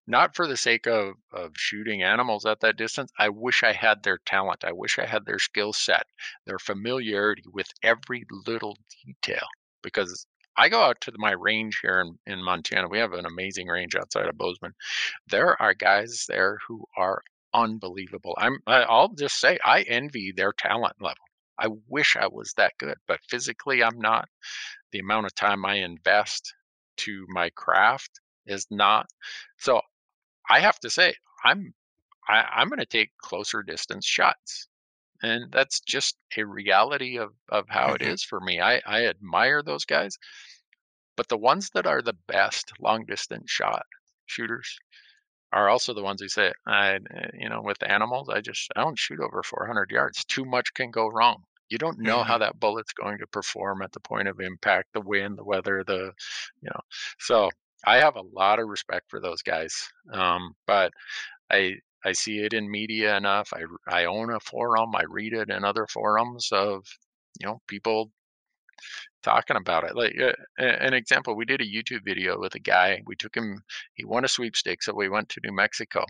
not 0.08 0.34
for 0.34 0.46
the 0.46 0.56
sake 0.56 0.86
of 0.86 1.14
of 1.32 1.52
shooting 1.56 2.02
animals 2.02 2.46
at 2.46 2.60
that 2.60 2.76
distance 2.76 3.10
i 3.18 3.28
wish 3.28 3.62
i 3.62 3.72
had 3.72 4.02
their 4.02 4.18
talent 4.26 4.64
i 4.64 4.72
wish 4.72 4.98
i 4.98 5.06
had 5.06 5.24
their 5.26 5.38
skill 5.38 5.72
set 5.72 6.04
their 6.46 6.58
familiarity 6.58 7.44
with 7.52 7.68
every 7.82 8.24
little 8.46 8.76
detail 9.04 9.46
because 9.82 10.26
i 10.56 10.68
go 10.68 10.82
out 10.82 11.00
to 11.00 11.12
my 11.16 11.32
range 11.32 11.78
here 11.82 12.00
in, 12.00 12.18
in 12.32 12.42
montana 12.42 12.88
we 12.88 12.98
have 12.98 13.12
an 13.12 13.26
amazing 13.26 13.68
range 13.68 13.94
outside 13.94 14.26
of 14.26 14.38
bozeman 14.38 14.72
there 15.28 15.60
are 15.62 15.74
guys 15.74 16.24
there 16.28 16.58
who 16.66 16.84
are 16.96 17.22
unbelievable 17.54 18.34
i'm 18.38 18.58
i'll 18.66 19.12
just 19.14 19.38
say 19.40 19.58
i 19.64 19.82
envy 19.82 20.32
their 20.34 20.52
talent 20.52 20.94
level 21.00 21.16
i 21.58 21.68
wish 21.88 22.16
i 22.16 22.26
was 22.26 22.52
that 22.56 22.72
good 22.78 22.96
but 23.06 23.20
physically 23.28 23.82
i'm 23.82 23.98
not 23.98 24.28
the 24.92 24.98
amount 24.98 25.26
of 25.26 25.34
time 25.34 25.64
I 25.64 25.76
invest 25.76 26.54
to 26.98 27.26
my 27.28 27.50
craft 27.50 28.20
is 28.46 28.66
not. 28.70 29.06
So 29.58 29.80
I 30.48 30.60
have 30.60 30.78
to 30.80 30.90
say, 30.90 31.14
I'm 31.44 31.74
I, 32.28 32.42
I'm 32.42 32.68
going 32.68 32.80
to 32.80 32.86
take 32.86 33.16
closer 33.18 33.62
distance 33.62 34.06
shots, 34.06 34.68
and 35.22 35.52
that's 35.52 35.80
just 35.80 36.18
a 36.36 36.44
reality 36.44 37.18
of 37.18 37.34
of 37.50 37.66
how 37.70 37.92
it 37.94 38.02
Mhm. 38.02 38.02
is 38.02 38.22
for 38.24 38.40
me. 38.40 38.60
I 38.60 38.82
I 38.86 39.06
admire 39.06 39.62
those 39.62 39.84
guys, 39.86 40.18
but 41.16 41.28
the 41.28 41.36
ones 41.36 41.70
that 41.74 41.86
are 41.86 42.00
the 42.02 42.14
best 42.28 42.72
long 42.80 43.04
distance 43.04 43.50
shot 43.50 43.86
shooters 44.26 44.78
are 45.52 45.68
also 45.68 45.94
the 45.94 46.02
ones 46.02 46.20
who 46.22 46.28
say, 46.28 46.52
I, 46.66 46.98
you 47.34 47.48
know, 47.48 47.62
with 47.62 47.82
animals, 47.82 48.28
I 48.28 48.40
just 48.42 48.70
I 48.76 48.82
don't 48.82 48.98
shoot 48.98 49.20
over 49.20 49.42
400 49.42 49.90
yards. 49.90 50.24
Too 50.24 50.44
much 50.44 50.74
can 50.74 50.90
go 50.90 51.08
wrong. 51.08 51.44
You 51.70 51.78
don't 51.78 52.00
know 52.00 52.24
how 52.24 52.38
that 52.38 52.60
bullet's 52.60 52.92
going 52.94 53.18
to 53.18 53.26
perform 53.28 53.82
at 53.82 53.92
the 53.92 54.00
point 54.00 54.28
of 54.28 54.40
impact, 54.40 54.92
the 54.94 55.00
wind, 55.02 55.38
the 55.38 55.44
weather, 55.44 55.84
the, 55.84 56.12
you 56.62 56.70
know. 56.70 56.80
So 57.18 57.50
I 57.86 57.98
have 57.98 58.16
a 58.16 58.22
lot 58.22 58.58
of 58.58 58.68
respect 58.68 59.10
for 59.10 59.20
those 59.20 59.42
guys, 59.42 59.74
um, 60.12 60.54
but 60.66 60.92
I 61.50 61.76
I 62.04 62.12
see 62.12 62.38
it 62.40 62.52
in 62.52 62.70
media 62.70 63.16
enough. 63.16 63.52
I 63.54 63.62
I 63.88 64.04
own 64.06 64.30
a 64.32 64.40
forum. 64.40 64.94
I 64.94 65.04
read 65.08 65.32
it 65.32 65.50
in 65.50 65.64
other 65.64 65.86
forums 65.86 66.48
of, 66.52 66.84
you 67.40 67.46
know, 67.46 67.60
people 67.68 68.10
talking 69.22 69.56
about 69.56 69.84
it. 69.84 69.96
Like 69.96 70.14
uh, 70.20 70.32
an 70.58 70.94
example, 70.94 71.34
we 71.36 71.44
did 71.44 71.60
a 71.60 71.66
YouTube 71.66 72.04
video 72.04 72.38
with 72.38 72.54
a 72.54 72.60
guy. 72.60 73.02
We 73.06 73.16
took 73.16 73.36
him. 73.36 73.62
He 73.94 74.04
won 74.04 74.24
a 74.24 74.28
sweepstakes, 74.28 74.86
so 74.86 74.94
we 74.94 75.08
went 75.08 75.28
to 75.30 75.40
New 75.44 75.52
Mexico, 75.54 76.04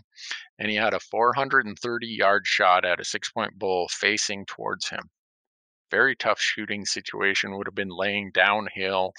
and 0.59 0.69
he 0.69 0.75
had 0.75 0.93
a 0.93 0.99
430 0.99 2.07
yard 2.07 2.47
shot 2.47 2.85
at 2.85 2.99
a 2.99 3.05
six 3.05 3.31
point 3.31 3.57
bull 3.57 3.87
facing 3.89 4.45
towards 4.45 4.89
him. 4.89 5.09
Very 5.91 6.15
tough 6.15 6.39
shooting 6.39 6.85
situation. 6.85 7.57
Would 7.57 7.67
have 7.67 7.75
been 7.75 7.89
laying 7.89 8.31
downhill. 8.31 9.13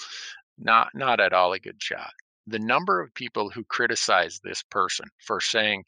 Not 0.58 0.88
not 0.94 1.20
at 1.20 1.32
all 1.32 1.52
a 1.52 1.58
good 1.58 1.82
shot. 1.82 2.12
The 2.50 2.58
number 2.58 3.00
of 3.00 3.14
people 3.14 3.50
who 3.50 3.64
criticize 3.64 4.40
this 4.40 4.62
person 4.62 5.08
for 5.18 5.40
saying. 5.40 5.84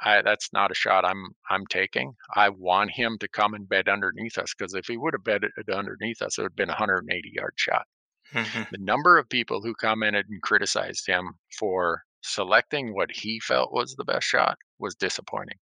I, 0.00 0.22
that's 0.22 0.52
not 0.52 0.72
a 0.72 0.74
shot 0.74 1.04
I'm 1.04 1.34
I'm 1.50 1.66
taking. 1.66 2.16
I 2.34 2.50
want 2.50 2.92
him 2.92 3.18
to 3.18 3.28
come 3.28 3.54
and 3.54 3.68
bed 3.68 3.88
underneath 3.88 4.38
us 4.38 4.54
because 4.54 4.74
if 4.74 4.86
he 4.88 4.96
would 4.96 5.14
have 5.14 5.24
bedded 5.24 5.52
underneath 5.72 6.22
us, 6.22 6.38
it 6.38 6.42
would 6.42 6.52
have 6.52 6.56
been 6.56 6.70
a 6.70 6.72
180 6.72 7.32
yard 7.34 7.54
shot 7.56 7.86
Mhm. 8.32 8.64
the 8.70 8.78
number 8.78 9.18
of 9.18 9.28
people 9.28 9.60
who 9.62 9.74
commented 9.74 10.26
and 10.30 10.40
criticized 10.42 11.06
him 11.06 11.34
for 11.58 12.04
selecting 12.22 12.94
what 12.94 13.10
he 13.10 13.38
felt 13.40 13.72
was 13.72 13.94
the 13.96 14.04
best 14.04 14.26
shot 14.26 14.56
was 14.78 14.94
disappointing. 14.94 15.58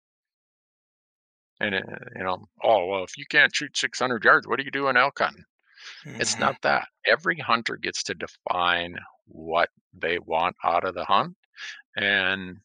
And 1.61 1.75
uh, 1.75 1.81
you 2.17 2.25
know, 2.25 2.47
oh 2.63 2.87
well, 2.87 3.05
if 3.05 3.17
you 3.17 3.25
can't 3.31 3.55
shoot 3.55 3.77
600 3.77 4.23
yards, 4.25 4.47
what 4.47 4.59
do 4.59 4.65
you 4.65 4.71
do 4.71 4.89
in 4.89 4.97
elk 4.99 5.19
hunting? 5.19 5.45
It's 6.19 6.39
Mhm. 6.39 6.39
not 6.39 6.63
that. 6.63 6.89
Every 7.07 7.39
hunter 7.39 7.77
gets 7.77 8.03
to 8.05 8.15
define 8.15 8.97
what 9.27 9.71
they 9.93 10.19
want 10.19 10.57
out 10.65 10.85
of 10.85 10.95
the 10.95 11.05
hunt, 11.05 11.37
and 11.97 12.59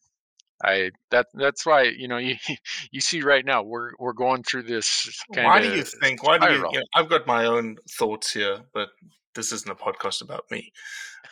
I 0.62 0.90
that 1.10 1.26
that's 1.34 1.64
why 1.64 1.82
you 1.82 2.08
know 2.08 2.18
you 2.18 2.36
you 2.90 3.00
see 3.00 3.22
right 3.22 3.44
now 3.44 3.62
we're 3.62 3.90
we're 3.98 4.12
going 4.12 4.42
through 4.42 4.64
this 4.64 5.22
kind 5.34 5.46
Why 5.46 5.60
do 5.60 5.74
you 5.74 5.82
think? 5.82 6.22
Why 6.22 6.38
do 6.38 6.46
you, 6.46 6.68
you 6.72 6.78
know, 6.78 6.84
I've 6.94 7.08
got 7.08 7.26
my 7.26 7.46
own 7.46 7.76
thoughts 7.98 8.32
here, 8.32 8.60
but 8.74 8.88
this 9.34 9.52
isn't 9.52 9.70
a 9.70 9.74
podcast 9.74 10.22
about 10.22 10.44
me. 10.50 10.72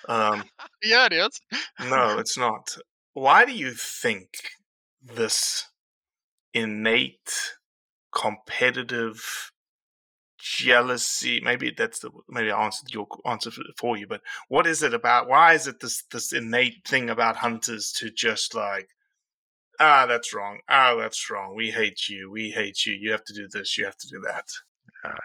Um, 0.09 0.45
yeah, 0.83 1.07
it 1.07 1.13
is. 1.13 1.41
no, 1.81 2.19
it's 2.19 2.39
not. 2.39 2.77
Why 3.15 3.45
do 3.45 3.53
you 3.53 3.73
think 3.73 4.29
this 5.03 5.67
innate 6.55 7.55
competitive 8.15 9.51
jealousy? 10.55 11.41
Maybe 11.41 11.73
that's 11.77 11.99
the 12.01 12.11
maybe 12.29 12.51
I 12.51 12.65
answered 12.65 12.93
your 12.93 13.07
answer 13.25 13.51
for- 13.51 13.97
you, 13.97 14.07
but 14.07 14.23
what 14.49 14.67
is 14.67 14.83
it 14.83 14.95
about? 14.95 15.29
Why 15.29 15.55
is 15.55 15.67
it 15.67 15.81
this 15.81 16.05
this 16.13 16.33
innate 16.33 16.87
thing 16.87 17.11
about 17.11 17.37
hunters 17.37 17.93
to 17.99 18.11
just 18.11 18.55
like 18.55 18.89
ah 19.81 20.07
that's 20.07 20.33
wrong 20.33 20.59
ah 20.69 20.95
that's 20.97 21.29
wrong 21.31 21.55
we 21.55 21.71
hate 21.71 22.09
you 22.09 22.31
we 22.31 22.51
hate 22.51 22.87
you 22.87 22.95
you 22.95 23.11
have 23.13 23.25
to 23.25 23.35
do 23.35 23.47
this 23.53 23.77
you 23.77 23.85
have 23.85 23.97
to 23.99 24.09
do 24.09 24.21
that 24.21 24.45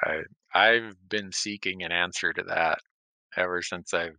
I 0.03 0.23
I've 0.53 0.95
been 1.09 1.31
seeking 1.31 1.83
an 1.83 1.91
answer 1.91 2.33
to 2.33 2.43
that 2.43 2.79
ever 3.37 3.61
since 3.61 3.93
I've 3.93 4.17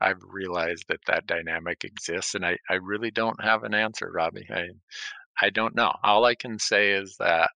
I've 0.00 0.22
realized 0.26 0.84
that 0.88 1.00
that 1.06 1.26
dynamic 1.26 1.84
exists, 1.84 2.34
and 2.34 2.46
I 2.46 2.56
I 2.70 2.74
really 2.74 3.10
don't 3.10 3.42
have 3.42 3.64
an 3.64 3.74
answer, 3.74 4.10
Robbie. 4.12 4.46
I 4.50 4.68
I 5.40 5.50
don't 5.50 5.74
know. 5.74 5.92
All 6.02 6.24
I 6.24 6.34
can 6.34 6.58
say 6.58 6.92
is 6.92 7.16
that, 7.18 7.50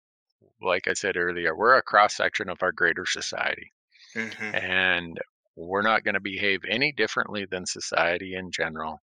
like 0.62 0.88
I 0.88 0.95
said 0.95 1.16
earlier, 1.16 1.57
we're 1.57 1.76
a 1.76 1.82
cross 1.82 2.16
section 2.16 2.49
of 2.49 2.62
our 2.62 2.72
greater 2.72 3.07
society, 3.07 3.72
Mhm. 4.14 4.53
and 4.53 5.18
we're 5.57 5.82
not 5.82 6.05
going 6.05 6.14
to 6.14 6.20
behave 6.20 6.61
any 6.68 6.93
differently 6.93 7.47
than 7.47 7.66
society 7.66 8.34
in 8.34 8.51
general, 8.53 9.01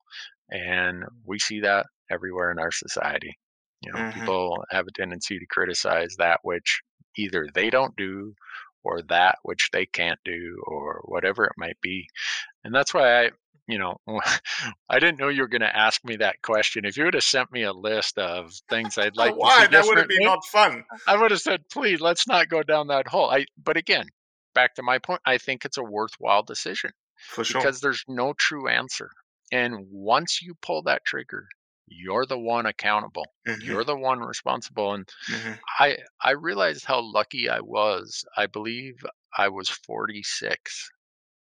and 0.51 1.05
we 1.25 1.39
see 1.39 1.61
that 1.61 1.87
everywhere 2.11 2.51
in 2.53 2.59
our 2.59 2.73
society. 2.73 3.39
You 3.83 3.93
know, 3.93 4.03
Mhm. 4.03 4.09
people 4.11 4.65
have 4.71 4.87
a 4.89 4.93
tendency 4.93 5.39
to 5.39 5.47
criticize 5.47 6.17
that 6.19 6.41
which 6.43 6.83
either 7.17 7.49
they 7.55 7.71
don't 7.71 7.97
do 7.97 8.35
for 8.89 9.03
that 9.03 9.39
which 9.43 9.69
they 9.73 9.85
can't 9.85 10.19
do 10.25 10.63
or 10.67 11.03
whatever 11.05 11.45
it 11.45 11.53
might 11.59 11.79
be. 11.83 12.09
And 12.65 12.75
that's 12.75 12.95
why 12.95 13.25
I, 13.25 13.31
you 13.67 13.79
know, 13.79 13.99
I 14.89 14.99
didn't 14.99 15.19
know 15.19 15.29
you 15.29 15.43
were 15.43 15.49
going 15.49 15.61
to 15.61 15.77
ask 15.77 16.03
me 16.05 16.17
that 16.17 16.41
question. 16.43 16.87
If 16.87 16.97
you 16.97 17.05
would 17.05 17.15
have 17.15 17.23
sent 17.23 17.53
me 17.53 17.65
a 17.65 17.73
list 17.73 18.17
of 18.19 18.53
things 18.71 18.97
I'd 18.97 19.17
like 19.17 19.37
Why? 19.37 19.67
That 19.67 19.85
would 19.85 19.99
have 19.99 20.09
been 20.09 20.25
not 20.25 20.45
fun. 20.47 20.85
I 21.07 21.21
would 21.21 21.31
have 21.31 21.41
said, 21.41 21.65
please, 21.71 22.01
let's 22.01 22.27
not 22.27 22.49
go 22.49 22.63
down 22.63 22.87
that 22.87 23.09
hole. 23.09 23.31
I, 23.31 23.45
but 23.63 23.77
again, 23.77 24.07
back 24.55 24.75
to 24.77 24.83
my 24.83 24.99
point, 24.99 25.21
I 25.27 25.37
think 25.37 25.65
it's 25.65 25.79
a 25.79 25.83
worthwhile 25.83 26.43
decision 26.43 26.91
For 27.31 27.45
sure. 27.45 27.61
because 27.61 27.81
there's 27.81 28.05
no 28.09 28.33
true 28.33 28.69
answer. 28.69 29.11
And 29.53 29.87
once 29.91 30.41
you 30.41 30.55
pull 30.63 30.83
that 30.85 31.05
trigger, 31.05 31.47
you're 31.91 32.27
the 32.27 32.39
one 32.39 32.67
accountable. 32.67 33.27
Mhm, 33.47 33.63
You're 33.63 33.85
the 33.85 33.97
one 33.97 34.21
responsible. 34.21 34.95
And 34.95 35.09
mhm. 35.29 35.59
I 35.79 35.99
I 36.23 36.33
realized 36.33 36.85
how 36.85 37.01
lucky 37.03 37.49
I 37.49 37.61
was. 37.61 38.25
I 38.37 38.47
believe 38.47 38.95
I 39.37 39.49
was 39.49 39.69
46. 39.69 40.91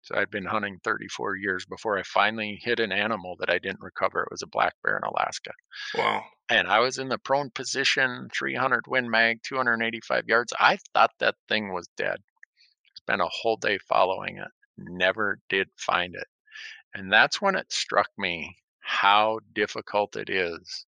So 0.02 0.16
I'd 0.16 0.30
been 0.30 0.46
hunting 0.46 0.78
34 0.84 1.36
years 1.36 1.64
before 1.66 1.98
I 1.98 2.02
finally 2.02 2.58
hit 2.62 2.80
an 2.80 2.92
animal 2.92 3.36
that 3.38 3.50
I 3.50 3.58
didn't 3.58 3.80
recover. 3.82 4.22
It 4.22 4.30
was 4.32 4.42
a 4.42 4.46
black 4.48 4.74
bear 4.82 4.96
in 4.96 5.04
Alaska. 5.04 5.52
Wow. 5.94 6.24
And 6.48 6.68
I 6.68 6.80
was 6.80 6.98
in 6.98 7.08
the 7.08 7.18
prone 7.18 7.50
position, 7.50 8.28
300 8.36 8.86
win 8.86 9.10
mag, 9.10 9.42
285 9.42 10.28
yards. 10.28 10.52
I 10.58 10.78
thought 10.94 11.12
that 11.18 11.36
thing 11.48 11.72
was 11.72 11.88
dead. 11.96 12.22
Spent 12.96 13.20
a 13.22 13.28
whole 13.30 13.56
day 13.58 13.78
following 13.78 14.38
it. 14.38 14.48
Never 14.78 15.40
did 15.48 15.68
find 15.78 16.14
it. 16.14 16.28
And 16.94 17.12
that's 17.12 17.40
when 17.40 17.54
it 17.56 17.72
struck 17.72 18.10
me 18.18 18.56
how 18.82 19.40
difficult 19.54 20.16
it 20.16 20.30
is 20.30 20.86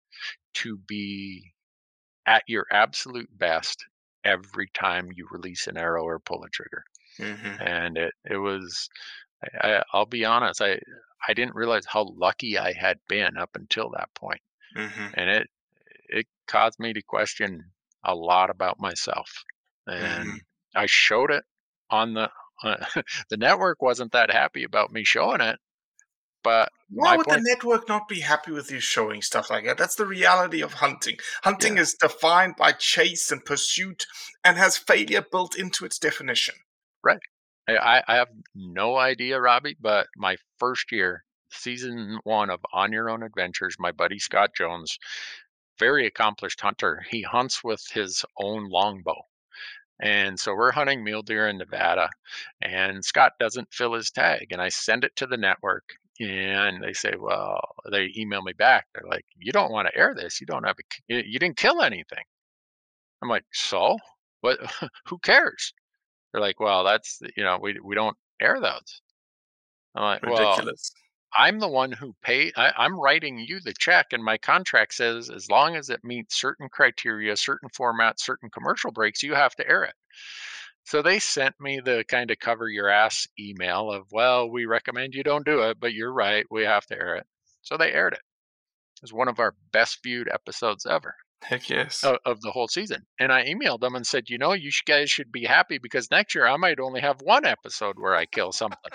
to 0.55 0.79
be 0.79 1.55
at 2.27 2.45
your 2.49 2.67
absolute 2.73 3.29
best 3.39 3.85
every 4.25 4.69
time 4.75 5.11
you 5.15 5.27
release 5.31 5.67
an 5.67 5.77
arrow 5.79 6.05
or 6.05 6.19
pull 6.21 6.45
a 6.45 6.51
trigger. 6.51 6.85
Mhm. 7.19 7.61
And 7.61 7.97
it 7.99 8.15
it 8.25 8.37
was 8.39 8.89
I, 9.63 9.77
I, 9.79 9.85
I'll 9.93 10.07
be 10.07 10.25
honest, 10.25 10.61
I 10.63 10.81
I 11.29 11.35
didn't 11.35 11.55
realize 11.57 11.87
how 11.87 12.05
lucky 12.17 12.59
I 12.59 12.73
had 12.75 13.01
been 13.09 13.37
up 13.39 13.57
until 13.57 13.91
that 13.91 14.15
point. 14.15 14.43
Mhm. 14.77 15.15
And 15.15 15.31
it 15.31 15.49
it 16.09 16.27
caused 16.47 16.79
me 16.81 16.93
to 16.95 17.03
question 17.03 17.73
a 18.05 18.15
lot 18.15 18.51
about 18.51 18.81
myself. 18.81 19.45
And 19.87 20.29
Mhm. 20.29 20.41
I 20.75 20.87
showed 20.87 21.31
it 21.33 21.45
on 21.91 22.15
the 22.15 22.31
uh, 22.63 22.85
the 23.31 23.37
network 23.39 23.83
wasn't 23.83 24.13
that 24.13 24.31
happy 24.33 24.65
about 24.65 24.93
me 24.93 25.05
showing 25.05 25.41
it, 25.41 25.61
but 26.43 26.71
Why 26.89 27.17
would 27.17 27.27
point 27.27 27.43
the 27.43 27.51
network 27.51 27.89
not 27.89 28.09
be 28.09 28.21
happy 28.21 28.53
with 28.53 28.71
you 28.71 28.81
showing 28.81 29.23
stuff 29.23 29.51
like 29.51 29.65
that? 29.65 29.79
That's 29.79 29.97
the 29.97 30.07
reality 30.07 30.63
of 30.63 30.75
hunting. 30.75 31.17
Hunting 31.43 31.79
is 31.79 31.95
defined 31.95 32.55
by 32.57 32.73
chase 32.73 33.31
and 33.31 33.45
pursuit 33.45 34.07
and 34.45 34.57
has 34.57 34.77
failure 34.77 35.25
built 35.31 35.57
into 35.57 35.85
its 35.85 35.99
definition. 35.99 36.55
Right. 37.03 37.21
I 37.69 38.03
I 38.07 38.15
have 38.17 38.29
no 38.55 38.97
idea, 38.97 39.41
Robbie, 39.41 39.77
but 39.81 40.09
my 40.17 40.37
first 40.59 40.91
year, 40.93 41.25
season 41.51 42.19
one 42.25 42.51
of 42.51 42.61
On 42.73 42.93
Your 42.93 43.11
Own 43.11 43.23
Adventures, 43.23 43.77
my 43.79 43.93
buddy 43.93 44.19
Scott 44.19 44.51
Jones, 44.57 44.99
very 45.79 46.07
accomplished 46.07 46.61
hunter. 46.61 47.05
He 47.11 47.23
hunts 47.23 47.63
with 47.65 47.83
his 47.93 48.25
own 48.39 48.69
longbow. 48.69 49.23
And 50.03 50.41
so 50.41 50.55
we're 50.55 50.73
hunting 50.73 51.05
mule 51.05 51.23
deer 51.23 51.47
in 51.49 51.59
Nevada, 51.59 52.09
and 52.63 53.05
Scott 53.05 53.33
doesn't 53.39 53.73
fill 53.73 53.93
his 53.95 54.11
tag. 54.11 54.47
And 54.51 54.61
I 54.61 54.71
send 54.71 55.05
it 55.05 55.15
to 55.17 55.27
the 55.27 55.37
network, 55.37 55.85
and 56.21 56.83
they 56.83 56.93
say, 56.93 57.15
Well, 57.19 57.61
they 57.91 58.13
email 58.17 58.43
me 58.43 58.53
back. 58.53 58.87
They're 58.95 59.09
like, 59.09 59.25
You 59.37 59.53
don't 59.53 59.73
want 59.73 59.89
to 59.89 59.97
air 59.97 60.15
this. 60.15 60.41
You 60.41 60.47
don't 60.47 60.65
have 60.65 60.77
a, 60.79 61.15
you 61.15 61.39
didn't 61.39 61.57
kill 61.57 61.83
anything. 61.83 62.25
I'm 63.23 63.29
like, 63.29 63.45
So? 63.53 63.99
What? 64.43 64.59
Who 65.07 65.19
cares? 65.19 65.73
They're 66.33 66.41
like, 66.41 66.61
Well, 66.61 66.85
that's, 66.85 67.21
you 67.37 67.45
know, 67.45 67.59
we, 67.61 67.79
we 67.83 67.95
don't 67.95 68.17
air 68.41 68.61
those. 68.61 69.03
I'm 69.95 70.05
like, 70.05 70.23
Well, 70.25 70.57
Ridiculous. 70.57 70.93
I'm 71.37 71.61
the 71.61 71.69
one 71.69 71.93
who 71.93 72.15
pay. 72.23 72.53
I, 72.57 72.73
I'm 72.77 72.99
writing 72.99 73.39
you 73.39 73.61
the 73.61 73.73
check, 73.73 74.09
and 74.13 74.25
my 74.25 74.37
contract 74.37 74.95
says 74.95 75.31
as 75.31 75.49
long 75.49 75.77
as 75.77 75.89
it 75.89 76.03
meets 76.03 76.41
certain 76.41 76.69
criteria, 76.69 77.37
certain 77.37 77.69
formats, 77.71 78.21
certain 78.21 78.51
commercial 78.51 78.91
breaks, 78.91 79.23
you 79.23 79.35
have 79.35 79.55
to 79.57 79.69
air 79.69 79.85
it. 79.85 79.95
So 80.85 81.03
they 81.03 81.19
sent 81.19 81.55
me 81.61 81.81
the 81.81 82.05
kind 82.09 82.31
of 82.31 82.39
cover 82.39 82.69
your 82.69 82.89
ass 82.89 83.27
email 83.39 83.91
of, 83.91 84.07
well, 84.11 84.51
we 84.51 84.67
recommend 84.67 85.15
you 85.15 85.23
don't 85.23 85.45
do 85.45 85.63
it, 85.63 85.79
but 85.79 85.93
you're 85.93 86.13
right, 86.13 86.47
we 86.51 86.65
have 86.65 86.87
to 86.87 86.97
air 86.97 87.17
it. 87.17 87.27
So 87.63 87.77
they 87.77 87.93
aired 87.93 88.15
it. 88.15 88.21
It 88.97 89.03
was 89.03 89.13
one 89.13 89.29
of 89.29 89.39
our 89.39 89.55
best 89.73 90.01
viewed 90.03 90.29
episodes 90.29 90.87
ever 90.87 91.15
Heck 91.43 91.71
yes. 91.71 92.05
of, 92.05 92.19
of 92.27 92.41
the 92.43 92.51
whole 92.51 92.69
season. 92.69 93.07
And 93.19 93.33
I 93.33 93.45
emailed 93.47 93.81
them 93.81 93.95
and 93.95 94.07
said, 94.07 94.29
you 94.29 94.39
know, 94.39 94.53
you 94.53 94.71
guys 94.85 95.11
should 95.11 95.33
be 95.33 95.45
happy 95.45 95.79
because 95.79 96.11
next 96.11 96.35
year 96.35 96.47
I 96.47 96.57
might 96.57 96.81
only 96.81 97.01
have 97.01 97.23
one 97.23 97.47
episode 97.47 97.97
where 97.99 98.15
I 98.15 98.27
kill 98.27 98.53
something. 98.53 98.93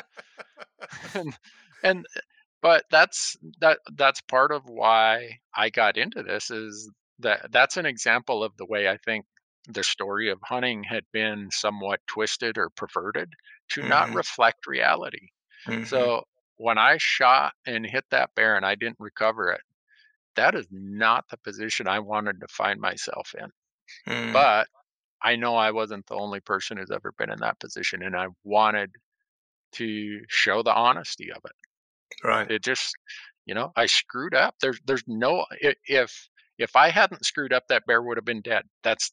and, 1.14 1.38
and 1.84 2.06
eh, 2.16 2.20
but 2.62 2.84
that's 2.90 3.36
that 3.62 3.78
that's 3.96 4.22
part 4.22 4.52
of 4.52 4.64
why 4.66 5.40
I 5.56 5.70
got 5.70 5.98
into 5.98 6.24
this 6.24 6.50
is 6.50 6.90
that 7.20 7.52
that's 7.52 7.78
an 7.78 7.86
example 7.86 8.44
of 8.44 8.58
the 8.58 8.66
way 8.66 8.88
I 8.88 8.98
think 8.98 9.26
the 9.68 9.84
story 9.84 10.30
of 10.30 10.39
hunting 10.43 10.84
had 10.84 11.05
been 11.11 11.49
somewhat 11.51 12.01
twisted 12.07 12.57
or 12.57 12.70
perverted 12.72 13.34
to 13.70 13.84
not 13.84 14.09
Mhm. 14.09 14.16
reflect 14.16 14.68
reality. 14.68 15.30
Mhm. 15.68 15.86
So 15.88 16.24
when 16.57 16.78
I 16.78 16.97
shot 16.97 17.53
and 17.66 17.86
hit 17.86 18.05
that 18.11 18.34
bear 18.36 18.55
and 18.55 18.66
I 18.66 18.76
didn't 18.76 18.99
recover 18.99 19.51
it, 19.51 19.61
that 20.36 20.55
is 20.55 20.68
not 20.72 21.28
the 21.30 21.38
position 21.38 21.88
I 21.88 21.99
wanted 21.99 22.39
to 22.41 22.47
find 22.49 22.80
myself 22.80 23.34
in. 23.36 23.51
Mm. 24.07 24.34
But 24.34 24.68
I 25.22 25.36
know 25.38 25.55
I 25.55 25.72
wasn't 25.72 26.07
the 26.07 26.16
only 26.16 26.39
person 26.41 26.78
who's 26.78 26.91
ever 26.91 27.11
been 27.13 27.32
in 27.32 27.39
that 27.39 27.59
position, 27.59 28.03
and 28.03 28.16
I 28.16 28.28
wanted 28.43 28.91
to 29.74 30.22
show 30.30 30.63
the 30.63 30.74
honesty 30.74 31.32
of 31.32 31.41
it. 31.45 31.53
right. 32.24 32.49
It 32.51 32.63
just, 32.63 32.95
you 33.45 33.53
know, 33.55 33.72
I 33.76 33.86
screwed 33.88 34.34
up. 34.36 34.55
There's, 34.61 34.80
there's 34.86 35.03
no 35.07 35.45
if 35.61 36.30
if 36.57 36.76
I 36.76 36.89
hadn't 36.89 37.26
screwed 37.26 37.53
up, 37.53 37.68
that 37.70 37.86
bear 37.86 38.01
would 38.01 38.18
have 38.18 38.26
been 38.26 38.41
dead. 38.41 38.63
That's 38.84 39.11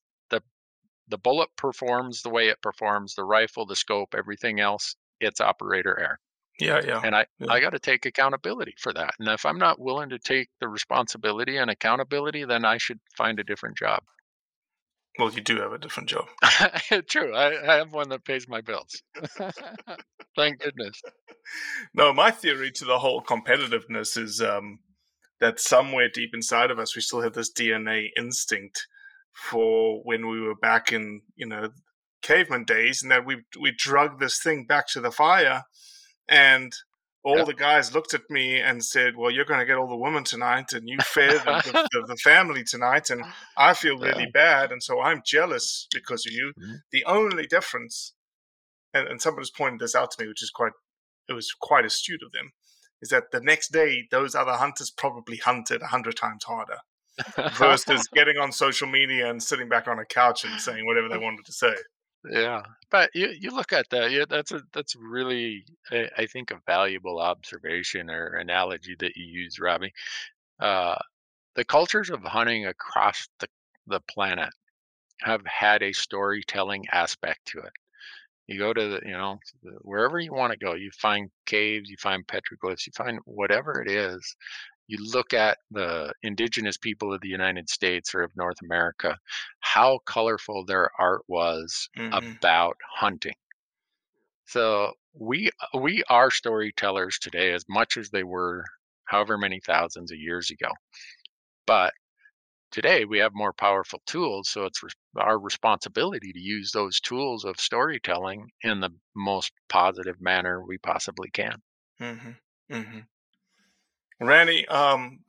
the 1.13 1.19
bullet 1.19 1.51
performs 1.59 2.23
the 2.23 2.31
way 2.31 2.49
it 2.49 2.63
performs. 2.63 3.15
The 3.15 3.25
rifle, 3.25 3.67
the 3.67 3.77
scope, 3.77 4.15
everything 4.17 4.61
else, 4.61 4.97
it's 5.21 5.43
operator 5.43 5.97
error. 6.01 6.19
Yeah, 6.59 6.81
yeah. 6.85 7.03
And 7.05 7.15
I, 7.15 7.27
Yeah. 7.39 7.53
I 7.53 7.61
got 7.61 7.71
to 7.71 7.79
take 7.79 8.07
accountability 8.07 8.75
for 8.79 8.95
that. 8.95 9.13
And 9.19 9.29
if 9.29 9.45
I'm 9.45 9.59
not 9.59 9.79
willing 9.79 10.09
to 10.09 10.19
take 10.19 10.49
the 10.59 10.69
responsibility 10.69 11.59
and 11.59 11.71
accountability, 11.71 12.47
then 12.47 12.65
I 12.65 12.79
should 12.79 12.99
find 13.15 13.39
a 13.39 13.45
different 13.45 13.77
job. 13.77 14.03
Well, 15.19 15.31
you 15.31 15.43
do 15.43 15.61
have 15.61 15.73
a 15.73 15.79
different 15.79 16.09
job. 16.09 16.25
True. 17.11 17.35
I, 17.35 17.75
I 17.75 17.77
have 17.77 17.93
one 17.93 18.09
that 18.09 18.25
pays 18.25 18.49
my 18.49 18.63
bills. 18.63 19.03
Thank 20.37 20.61
goodness. 20.61 20.99
No, 21.93 22.15
my 22.15 22.31
theory 22.31 22.71
to 22.71 22.87
the 22.87 22.99
whole 22.99 23.23
competitiveness 23.23 24.17
is 24.17 24.41
um, 24.41 24.79
that 25.41 25.61
somewhere 25.61 26.09
deep 26.09 26.31
inside 26.33 26.71
of 26.71 26.79
us, 26.79 26.97
we 26.97 27.03
still 27.03 27.21
have 27.21 27.35
this 27.35 27.53
DNA 27.53 28.07
instinct 28.17 28.87
for 29.33 30.01
when 30.05 30.29
we 30.29 30.41
were 30.41 30.55
back 30.55 30.93
in, 30.93 31.23
you 31.37 31.47
know, 31.47 31.71
caveman 32.23 32.65
days, 32.65 33.03
and 33.03 33.11
that 33.11 33.27
we 33.27 33.43
we 33.61 33.73
drug 33.73 34.21
this 34.21 34.39
thing 34.41 34.65
back 34.67 34.87
to 34.89 35.01
the 35.01 35.11
fire, 35.11 35.65
and 36.29 36.73
all 37.25 37.39
Yeah. 37.39 37.45
the 37.45 37.55
guys 37.55 37.95
looked 37.95 38.15
at 38.15 38.29
me 38.31 38.61
and 38.61 38.85
said, 38.85 39.17
"Well, 39.17 39.31
you're 39.31 39.45
going 39.45 39.61
to 39.61 39.67
get 39.67 39.77
all 39.77 39.89
the 39.89 39.97
women 39.97 40.25
tonight, 40.25 40.73
and 40.73 40.89
you 40.89 40.99
fed 41.01 41.41
the, 41.45 41.89
the, 41.93 42.05
the 42.09 42.17
family 42.17 42.65
tonight, 42.65 43.11
and 43.11 43.25
I 43.57 43.75
feel 43.75 43.97
really 43.99 44.27
bad, 44.33 44.73
and 44.73 44.83
so 44.83 45.01
I'm 45.01 45.23
jealous 45.25 45.87
because 45.93 46.27
of 46.27 46.33
you." 46.33 46.53
Mhm. 46.59 46.79
The 46.91 47.05
only 47.05 47.47
difference, 47.47 48.15
and, 48.93 49.07
and 49.09 49.23
somebody's 49.23 49.51
pointed 49.51 49.81
this 49.81 49.95
out 49.95 50.11
to 50.13 50.23
me, 50.23 50.29
which 50.29 50.43
is 50.43 50.51
quite 50.51 50.73
it 51.29 51.33
was 51.35 51.53
quite 51.61 51.85
astute 51.85 52.23
of 52.25 52.33
them, 52.33 52.51
is 53.01 53.09
that 53.11 53.31
the 53.31 53.41
next 53.41 53.69
day 53.73 54.07
those 54.11 54.35
other 54.35 54.55
hunters 54.55 54.91
probably 54.91 55.37
hunted 55.37 55.81
a 55.83 55.87
hundred 55.87 56.17
times 56.17 56.45
harder 56.45 56.79
versus 57.59 58.07
getting 58.15 58.37
on 58.39 58.53
social 58.53 58.89
media 58.89 59.31
and 59.31 59.43
sitting 59.43 59.69
back 59.69 59.89
on 59.89 59.99
a 59.99 60.05
couch 60.05 60.45
and 60.45 60.61
saying 60.61 60.87
whatever 60.87 61.09
they 61.09 61.19
wanted 61.19 61.45
to 61.45 61.53
say. 61.53 61.75
yeah, 62.31 62.63
but 62.91 63.11
you 63.15 63.33
you 63.39 63.51
look 63.51 63.73
at 63.73 63.87
that. 63.91 64.11
Yeah, 64.11 64.25
that's 64.29 64.53
a 64.53 64.63
that's 64.73 64.95
really 64.97 65.65
I, 65.91 66.09
I 66.19 66.27
think 66.27 66.51
a 66.51 66.61
valuable 66.67 67.19
observation 67.19 68.11
or 68.11 68.37
analogy 68.37 68.97
that 69.01 69.17
you 69.17 69.25
use, 69.25 69.59
Robbie. 69.59 69.93
Uh, 70.61 70.97
the 71.57 71.65
cultures 71.65 72.11
of 72.11 72.23
hunting 72.23 72.67
across 72.67 73.27
the 73.41 73.49
the 73.87 74.01
planet 74.09 74.51
have 75.21 75.45
had 75.47 75.83
a 75.83 75.93
storytelling 75.93 76.85
aspect 76.93 77.41
to 77.47 77.59
it. 77.59 77.73
You 78.49 78.59
go 78.59 78.73
to 78.73 78.89
the, 78.89 79.01
you 79.05 79.13
know, 79.13 79.39
wherever 79.83 80.19
you 80.19 80.33
want 80.33 80.53
to 80.53 80.59
go, 80.59 80.75
you 80.75 80.91
find 81.01 81.31
caves, 81.47 81.89
you 81.89 81.97
find 82.01 82.27
petroglyphs, 82.27 82.87
you 82.87 82.93
find 82.97 83.19
whatever 83.25 83.81
it 83.81 83.91
is. 83.91 84.37
You 84.93 84.99
look 85.01 85.33
at 85.35 85.59
the 85.71 86.13
indigenous 86.23 86.77
people 86.77 87.15
of 87.15 87.21
the 87.23 87.29
United 87.29 87.71
States 87.71 88.15
or 88.15 88.23
of 88.23 88.37
North 88.37 88.61
America, 88.63 89.19
how 89.61 90.01
colorful 90.07 90.65
their 90.67 90.91
art 91.01 91.23
was 91.29 91.89
Mhm. 91.97 92.37
about 92.37 92.77
hunting. 93.01 93.37
So 94.47 94.95
we 95.15 95.51
we 95.75 96.05
are 96.05 96.31
storytellers 96.31 97.19
today 97.19 97.53
as 97.53 97.65
much 97.69 97.97
as 97.97 98.11
they 98.11 98.23
were 98.23 98.65
however 99.07 99.37
many 99.37 99.59
thousands 99.59 100.13
of 100.13 100.19
years 100.19 100.49
ago. 100.49 100.71
But 101.67 101.95
today 102.71 103.05
we 103.07 103.19
have 103.19 103.35
more 103.35 103.53
powerful 103.53 104.03
tools, 104.07 104.49
so 104.49 104.67
it's 104.67 104.83
our 105.17 105.39
responsibility 105.39 106.33
to 106.33 106.41
use 106.41 106.73
those 106.73 107.01
tools 107.01 107.45
of 107.45 107.61
storytelling 107.61 108.53
in 108.63 108.81
the 108.81 108.91
most 109.15 109.53
positive 109.69 110.21
manner 110.21 110.65
we 110.65 110.79
possibly 110.79 111.31
can. 111.31 111.63
Mm-hmm. 112.01 112.33
Mm-hmm. 112.71 113.01
Randy, 114.27 114.67
um, 114.69 115.21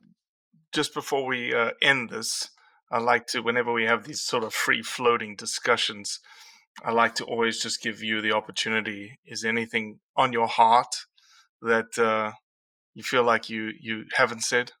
just 0.72 0.94
before 0.94 1.26
we 1.26 1.54
uh, 1.54 1.70
end 1.82 2.10
this, 2.10 2.50
I 2.90 2.98
like 2.98 3.26
to, 3.28 3.40
whenever 3.40 3.72
we 3.72 3.84
have 3.84 4.04
these 4.04 4.22
sort 4.22 4.44
of 4.44 4.54
free 4.54 4.82
floating 4.82 5.36
discussions, 5.36 6.20
I 6.84 6.90
like 6.90 7.14
to 7.16 7.24
always 7.24 7.60
just 7.60 7.82
give 7.82 8.02
you 8.02 8.20
the 8.20 8.32
opportunity. 8.32 9.18
Is 9.24 9.44
anything 9.44 10.00
on 10.16 10.32
your 10.32 10.48
heart 10.48 10.94
that 11.62 11.98
uh, 11.98 12.32
you 12.94 13.02
feel 13.02 13.24
like 13.24 13.48
you 13.48 13.70
you 13.80 14.04
haven't 14.14 14.42
said? 14.42 14.72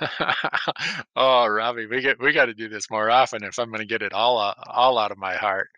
oh, 1.16 1.46
Robbie, 1.46 1.86
we 1.86 2.00
get 2.00 2.20
we 2.20 2.32
got 2.32 2.46
to 2.46 2.54
do 2.54 2.68
this 2.68 2.90
more 2.90 3.10
often 3.10 3.44
if 3.44 3.58
I'm 3.58 3.68
going 3.68 3.80
to 3.80 3.86
get 3.86 4.02
it 4.02 4.12
all 4.12 4.38
uh, 4.38 4.54
all 4.66 4.98
out 4.98 5.12
of 5.12 5.18
my 5.18 5.34
heart. 5.34 5.68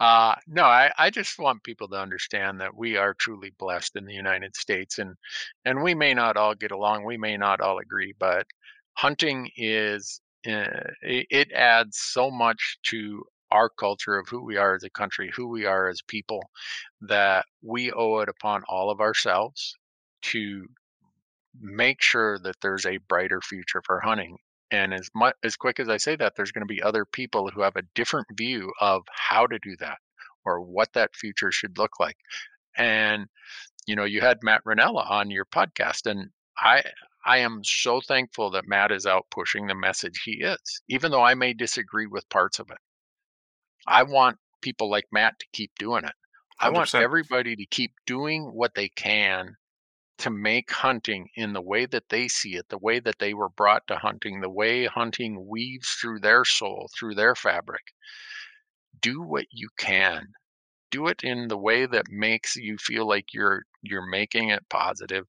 Uh, 0.00 0.34
no, 0.46 0.64
I, 0.64 0.90
I 0.98 1.10
just 1.10 1.38
want 1.38 1.62
people 1.62 1.88
to 1.88 1.96
understand 1.96 2.60
that 2.60 2.76
we 2.76 2.96
are 2.96 3.14
truly 3.14 3.52
blessed 3.58 3.96
in 3.96 4.04
the 4.04 4.14
United 4.14 4.56
States, 4.56 4.98
and 4.98 5.14
and 5.64 5.82
we 5.82 5.94
may 5.94 6.14
not 6.14 6.36
all 6.36 6.54
get 6.54 6.72
along, 6.72 7.04
we 7.04 7.16
may 7.18 7.36
not 7.36 7.60
all 7.60 7.78
agree, 7.78 8.14
but 8.18 8.46
hunting 8.94 9.48
is 9.56 10.20
uh, 10.46 10.90
it 11.02 11.52
adds 11.52 11.98
so 11.98 12.30
much 12.30 12.78
to 12.84 13.22
our 13.50 13.68
culture 13.68 14.18
of 14.18 14.26
who 14.28 14.42
we 14.44 14.56
are 14.56 14.74
as 14.74 14.82
a 14.82 14.90
country, 14.90 15.30
who 15.34 15.48
we 15.48 15.66
are 15.66 15.88
as 15.88 16.00
people, 16.02 16.42
that 17.02 17.44
we 17.62 17.92
owe 17.92 18.18
it 18.20 18.28
upon 18.28 18.62
all 18.68 18.90
of 18.90 19.00
ourselves 19.00 19.76
to 20.22 20.66
make 21.60 22.02
sure 22.02 22.38
that 22.40 22.56
there's 22.62 22.86
a 22.86 22.98
brighter 23.08 23.40
future 23.40 23.82
for 23.84 24.00
hunting. 24.00 24.36
And 24.70 24.94
as 24.94 25.10
much 25.14 25.34
as 25.44 25.56
quick 25.56 25.78
as 25.80 25.88
I 25.88 25.98
say 25.98 26.16
that, 26.16 26.34
there's 26.36 26.52
going 26.52 26.66
to 26.66 26.74
be 26.74 26.82
other 26.82 27.04
people 27.04 27.50
who 27.50 27.60
have 27.60 27.76
a 27.76 27.82
different 27.94 28.26
view 28.36 28.72
of 28.80 29.02
how 29.12 29.46
to 29.46 29.58
do 29.62 29.76
that 29.80 29.98
or 30.44 30.60
what 30.60 30.92
that 30.94 31.14
future 31.14 31.52
should 31.52 31.78
look 31.78 32.00
like. 32.00 32.16
And 32.76 33.26
you 33.86 33.96
know, 33.96 34.04
you 34.04 34.20
had 34.20 34.38
Matt 34.42 34.62
Rinella 34.64 35.10
on 35.10 35.30
your 35.30 35.44
podcast, 35.44 36.10
and 36.10 36.30
I 36.56 36.82
I 37.24 37.38
am 37.38 37.62
so 37.64 38.00
thankful 38.00 38.50
that 38.52 38.66
Matt 38.66 38.92
is 38.92 39.06
out 39.06 39.26
pushing 39.30 39.66
the 39.66 39.74
message 39.74 40.22
he 40.24 40.42
is, 40.42 40.82
even 40.88 41.10
though 41.10 41.22
I 41.22 41.34
may 41.34 41.52
disagree 41.52 42.06
with 42.06 42.28
parts 42.28 42.58
of 42.58 42.70
it. 42.70 42.78
I 43.86 44.04
want 44.04 44.38
people 44.60 44.90
like 44.90 45.04
Matt 45.12 45.38
to 45.40 45.46
keep 45.52 45.72
doing 45.78 46.04
it. 46.04 46.14
I 46.58 46.70
want 46.70 46.88
100%. 46.88 47.02
everybody 47.02 47.56
to 47.56 47.66
keep 47.66 47.92
doing 48.06 48.44
what 48.52 48.74
they 48.74 48.88
can 48.88 49.56
to 50.22 50.30
make 50.30 50.70
hunting 50.70 51.28
in 51.34 51.52
the 51.52 51.60
way 51.60 51.84
that 51.86 52.08
they 52.08 52.28
see 52.28 52.54
it, 52.56 52.68
the 52.68 52.78
way 52.78 53.00
that 53.00 53.18
they 53.18 53.34
were 53.34 53.48
brought 53.48 53.86
to 53.88 53.96
hunting, 53.96 54.40
the 54.40 54.48
way 54.50 54.86
hunting 54.86 55.48
weaves 55.48 55.90
through 56.00 56.20
their 56.20 56.44
soul, 56.44 56.88
through 56.96 57.14
their 57.16 57.34
fabric. 57.34 57.92
Do 59.00 59.20
what 59.20 59.46
you 59.50 59.68
can. 59.76 60.28
Do 60.92 61.08
it 61.08 61.24
in 61.24 61.48
the 61.48 61.58
way 61.58 61.86
that 61.86 62.10
makes 62.10 62.54
you 62.56 62.78
feel 62.78 63.06
like 63.06 63.34
you're 63.34 63.64
you're 63.82 64.06
making 64.06 64.50
it 64.50 64.68
positive 64.70 65.26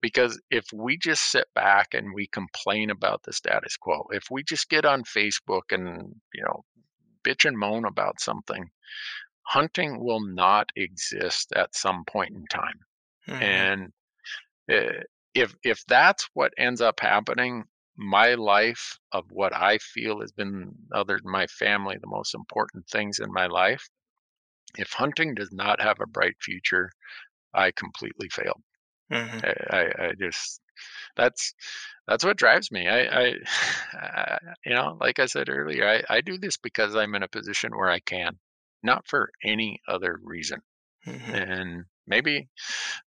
because 0.00 0.40
if 0.50 0.66
we 0.72 0.98
just 0.98 1.30
sit 1.30 1.46
back 1.54 1.94
and 1.94 2.12
we 2.14 2.26
complain 2.26 2.90
about 2.90 3.22
the 3.22 3.32
status 3.32 3.76
quo, 3.76 4.06
if 4.10 4.24
we 4.30 4.42
just 4.42 4.68
get 4.68 4.84
on 4.84 5.04
Facebook 5.04 5.70
and, 5.70 6.14
you 6.34 6.42
know, 6.42 6.64
bitch 7.24 7.46
and 7.46 7.58
moan 7.58 7.84
about 7.86 8.20
something, 8.20 8.70
hunting 9.44 10.00
will 10.04 10.20
not 10.20 10.70
exist 10.76 11.52
at 11.56 11.74
some 11.74 12.04
point 12.06 12.34
in 12.34 12.46
time. 12.48 12.80
Mhm. 13.28 13.42
And 13.42 13.92
if 14.68 15.54
if 15.62 15.84
that's 15.86 16.28
what 16.34 16.52
ends 16.58 16.80
up 16.80 17.00
happening, 17.00 17.64
my 17.96 18.34
life 18.34 18.98
of 19.12 19.24
what 19.30 19.54
I 19.54 19.78
feel 19.78 20.20
has 20.20 20.32
been, 20.32 20.74
other 20.92 21.18
than 21.22 21.30
my 21.32 21.46
family, 21.46 21.96
the 22.00 22.08
most 22.08 22.34
important 22.34 22.86
things 22.88 23.18
in 23.18 23.32
my 23.32 23.46
life. 23.46 23.88
If 24.76 24.92
hunting 24.92 25.34
does 25.34 25.52
not 25.52 25.80
have 25.80 26.00
a 26.00 26.06
bright 26.06 26.36
future, 26.42 26.90
I 27.54 27.72
completely 27.72 28.28
failed. 28.30 28.62
Mhm. 29.10 29.44
I, 29.70 30.06
I, 30.06 30.12
just 30.14 30.60
that's 31.16 31.54
that's 32.06 32.24
what 32.24 32.36
drives 32.38 32.70
me. 32.72 32.88
I, 32.88 33.00
I, 33.02 33.34
I 33.94 34.38
you 34.64 34.74
know, 34.74 34.96
like 35.00 35.18
I 35.18 35.26
said 35.26 35.48
earlier, 35.48 35.88
I, 35.88 36.02
I 36.16 36.20
do 36.22 36.38
this 36.38 36.56
because 36.56 36.96
I'm 36.96 37.14
in 37.14 37.22
a 37.22 37.28
position 37.28 37.76
where 37.76 37.90
I 37.90 38.00
can, 38.00 38.38
not 38.82 39.06
for 39.08 39.30
any 39.44 39.80
other 39.88 40.18
reason. 40.22 40.60
Mhm. 41.06 41.34
And 41.34 41.84
maybe 42.06 42.48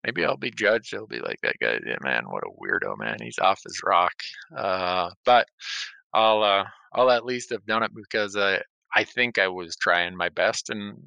maybe 0.05 0.25
I'll 0.25 0.37
be 0.37 0.51
judged. 0.51 0.93
They'll 0.93 1.07
be 1.07 1.21
like 1.21 1.41
that 1.43 1.57
guy, 1.61 1.79
yeah, 1.87 1.97
man, 2.03 2.25
what 2.29 2.45
a 2.45 2.51
weirdo, 2.51 2.97
man. 2.99 3.19
He's 3.21 3.39
off 3.39 3.61
his 3.65 3.81
rock. 3.85 4.13
Uh, 4.57 5.11
but 5.25 5.49
I'll 6.15 6.43
uh, 6.43 6.65
I'll 6.95 7.11
at 7.11 7.25
least 7.25 7.51
have 7.51 7.67
done 7.67 7.83
it 7.83 7.93
because 7.95 8.37
I 8.37 8.63
I 8.95 9.05
think 9.05 9.39
I 9.39 9.49
was 9.49 9.77
trying 9.77 10.17
my 10.17 10.29
best 10.31 10.71
and 10.71 10.99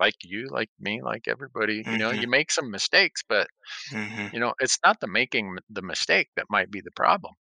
like 0.00 0.14
you, 0.24 0.48
like 0.50 0.70
me, 0.80 1.00
like 1.02 1.28
everybody, 1.28 1.84
you 1.86 1.98
know, 1.98 2.10
Mhm. 2.10 2.20
you 2.22 2.28
make 2.28 2.50
some 2.50 2.70
mistakes, 2.70 3.22
but 3.28 3.48
Mhm. 3.92 4.32
you 4.32 4.40
know, 4.40 4.54
it's 4.60 4.78
not 4.84 5.00
the 5.00 5.06
making 5.08 5.56
the 5.70 5.82
mistake 5.82 6.28
that 6.36 6.46
might 6.50 6.70
be 6.70 6.80
the 6.80 6.90
problem. 6.92 7.34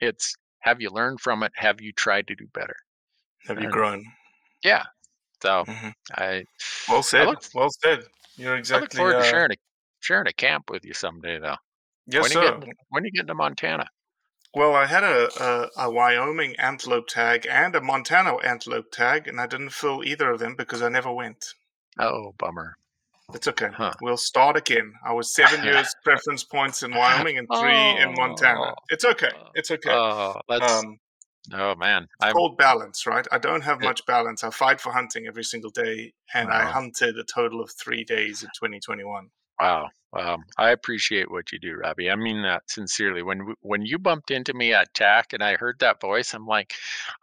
It's 0.00 0.34
have 0.60 0.80
you 0.80 0.90
learned 0.90 1.20
from 1.20 1.42
it? 1.42 1.52
Have 1.56 1.80
you 1.80 1.92
tried 1.92 2.26
to 2.28 2.34
do 2.36 2.46
better? 2.54 2.76
Have 3.48 3.60
you 3.60 3.68
grown? 3.70 4.04
Yeah. 4.64 4.84
So 5.42 5.64
Mhm. 5.64 5.92
I 6.12 6.44
Well 6.88 7.02
said. 7.02 7.26
look- 7.28 7.44
well 7.54 7.70
said. 7.82 8.06
You're 8.36 8.54
I 8.54 8.58
exactly. 8.58 8.82
look 8.82 8.92
forward 8.94 9.12
to 9.12 9.18
uh, 9.18 9.30
sharing 9.30 9.50
a 9.52 9.56
sharing 10.00 10.26
a 10.26 10.32
camp 10.32 10.70
with 10.70 10.84
you 10.84 10.94
someday, 10.94 11.38
though. 11.38 11.56
Yes, 12.06 12.22
when 12.22 12.30
sir. 12.32 12.42
you 12.44 12.66
get 12.66 12.76
when 12.90 13.04
you 13.04 13.10
get 13.12 13.26
to 13.26 13.34
Montana? 13.34 13.86
Well, 14.54 14.74
I 14.74 14.86
had 14.86 15.02
a, 15.02 15.28
a 15.42 15.86
a 15.86 15.90
Wyoming 15.90 16.54
antelope 16.56 17.08
tag 17.08 17.46
and 17.50 17.74
a 17.74 17.80
Montana 17.80 18.36
antelope 18.36 18.92
tag, 18.92 19.26
and 19.26 19.40
I 19.40 19.46
didn't 19.46 19.70
fill 19.70 20.04
either 20.04 20.30
of 20.30 20.38
them 20.38 20.54
because 20.56 20.82
I 20.82 20.88
never 20.88 21.12
went. 21.12 21.44
Oh, 21.98 22.34
bummer. 22.38 22.76
It's 23.32 23.48
okay. 23.48 23.68
Huh. 23.72 23.92
We'll 24.02 24.16
start 24.16 24.56
again. 24.56 24.92
I 25.04 25.12
was 25.12 25.34
seven 25.34 25.64
years 25.64 25.94
preference 26.04 26.44
points 26.44 26.82
in 26.82 26.94
Wyoming 26.94 27.38
and 27.38 27.48
three 27.48 28.02
in 28.02 28.12
Montana. 28.16 28.60
Oh. 28.60 28.74
It's 28.90 29.04
okay. 29.04 29.30
It's 29.54 29.70
okay. 29.70 29.90
Oh, 29.90 30.40
that's 30.48 30.84
um, 30.84 30.98
oh 31.52 31.74
man. 31.74 32.04
it's 32.04 32.10
I'm 32.20 32.32
called 32.32 32.56
balance, 32.56 33.06
right? 33.06 33.26
I 33.30 33.38
don't 33.38 33.62
have 33.62 33.80
much 33.80 34.04
balance. 34.06 34.44
I 34.44 34.50
fight 34.50 34.80
for 34.80 34.92
hunting 34.92 35.26
every 35.26 35.44
single 35.44 35.70
day, 35.70 36.12
and 36.32 36.50
I 36.50 36.64
hunted 36.64 37.18
a 37.18 37.24
total 37.24 37.60
of 37.60 37.70
three 37.70 38.04
days 38.04 38.42
in 38.42 38.48
2021. 38.54 39.30
wow. 39.60 39.88
Wow. 40.14 40.38
I 40.56 40.70
appreciate 40.70 41.28
what 41.28 41.50
you 41.50 41.58
do, 41.58 41.74
Robbie. 41.74 42.08
I 42.08 42.14
mean 42.14 42.42
that 42.42 42.62
sincerely. 42.70 43.22
When 43.22 43.54
when 43.62 43.84
you 43.84 43.98
bumped 43.98 44.30
into 44.30 44.54
me 44.54 44.72
at 44.72 44.94
TAC 44.94 45.32
and 45.32 45.42
I 45.42 45.56
heard 45.56 45.80
that 45.80 46.00
voice, 46.00 46.34
I'm 46.34 46.46
like, 46.46 46.72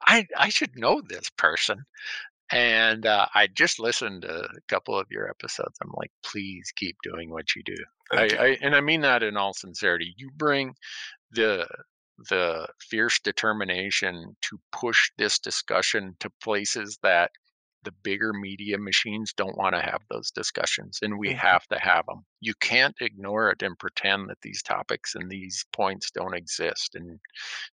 I 0.06 0.28
I 0.38 0.50
should 0.50 0.78
know 0.78 1.02
this 1.02 1.30
person. 1.38 1.86
And 2.52 3.06
uh, 3.06 3.28
I 3.34 3.48
just 3.48 3.80
listened 3.80 4.24
to 4.24 4.42
a 4.44 4.62
couple 4.68 5.00
of 5.00 5.08
your 5.10 5.30
episodes. 5.30 5.78
I'm 5.82 5.94
like, 5.96 6.12
please 6.22 6.74
keep 6.76 6.98
doing 7.02 7.30
what 7.30 7.56
you 7.56 7.64
do. 7.64 7.78
I, 8.12 8.24
I 8.24 8.58
and 8.62 8.76
I 8.76 8.82
mean 8.82 9.02
that 9.02 9.24
in 9.24 9.38
all 9.38 9.54
sincerity. 9.54 10.14
You 10.18 10.30
bring 10.36 10.76
the 11.32 11.66
the 12.30 12.68
fierce 12.80 13.20
determination 13.20 14.36
to 14.42 14.60
push 14.72 15.12
this 15.18 15.40
discussion 15.40 16.16
to 16.20 16.30
places 16.42 16.98
that 17.04 17.32
the 17.84 17.92
bigger 18.04 18.32
media 18.34 18.78
machines 18.78 19.34
don't 19.34 19.58
want 19.58 19.74
to 19.76 19.82
have 19.82 20.02
those 20.10 20.30
discussions 20.32 21.00
and 21.02 21.18
we 21.18 21.32
Mhm. 21.32 21.38
have 21.38 21.66
to 21.68 21.80
have 21.80 22.06
them 22.06 22.24
you 22.40 22.54
can't 22.62 22.96
ignore 23.02 23.50
it 23.50 23.62
and 23.64 23.78
pretend 23.80 24.30
that 24.30 24.38
these 24.44 24.62
topics 24.62 25.16
and 25.16 25.30
these 25.32 25.66
points 25.74 26.12
don't 26.12 26.36
exist 26.36 26.94
and 26.96 27.20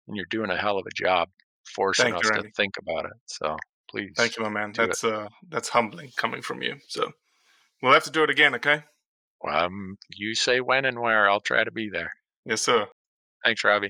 and 0.08 0.18
you're 0.18 0.26
doing 0.30 0.50
a 0.52 0.58
hell 0.58 0.78
of 0.78 0.86
a 0.88 0.96
job 0.96 1.30
forcing 1.76 2.12
Thank 2.12 2.22
you, 2.24 2.30
us 2.30 2.32
to 2.32 2.44
think 2.56 2.76
about 2.78 3.06
it 3.06 3.14
so 3.26 3.58
please 3.90 4.18
Thank 4.18 4.36
you, 4.38 4.44
my 4.44 4.50
man. 4.50 4.74
do 4.74 4.90
it. 4.90 4.98
That's 4.98 5.04
uh, 5.04 5.30
that's 5.48 5.70
humbling 5.70 6.12
coming 6.18 6.42
from 6.42 6.62
you. 6.62 6.80
So 6.88 7.12
we'll 7.82 7.94
have 7.94 8.06
to 8.06 8.12
do 8.12 8.24
it 8.24 8.30
again, 8.32 8.56
okay? 8.56 8.84
um 9.48 9.98
you 10.10 10.36
say 10.36 10.60
when 10.62 10.86
and 10.86 11.00
where 11.00 11.30
i'll 11.30 11.40
try 11.40 11.64
to 11.64 11.72
be 11.72 11.90
there 11.90 12.12
Yes, 12.46 12.62
sir. 12.64 12.88
thanks 13.44 13.64
robbie 13.64 13.90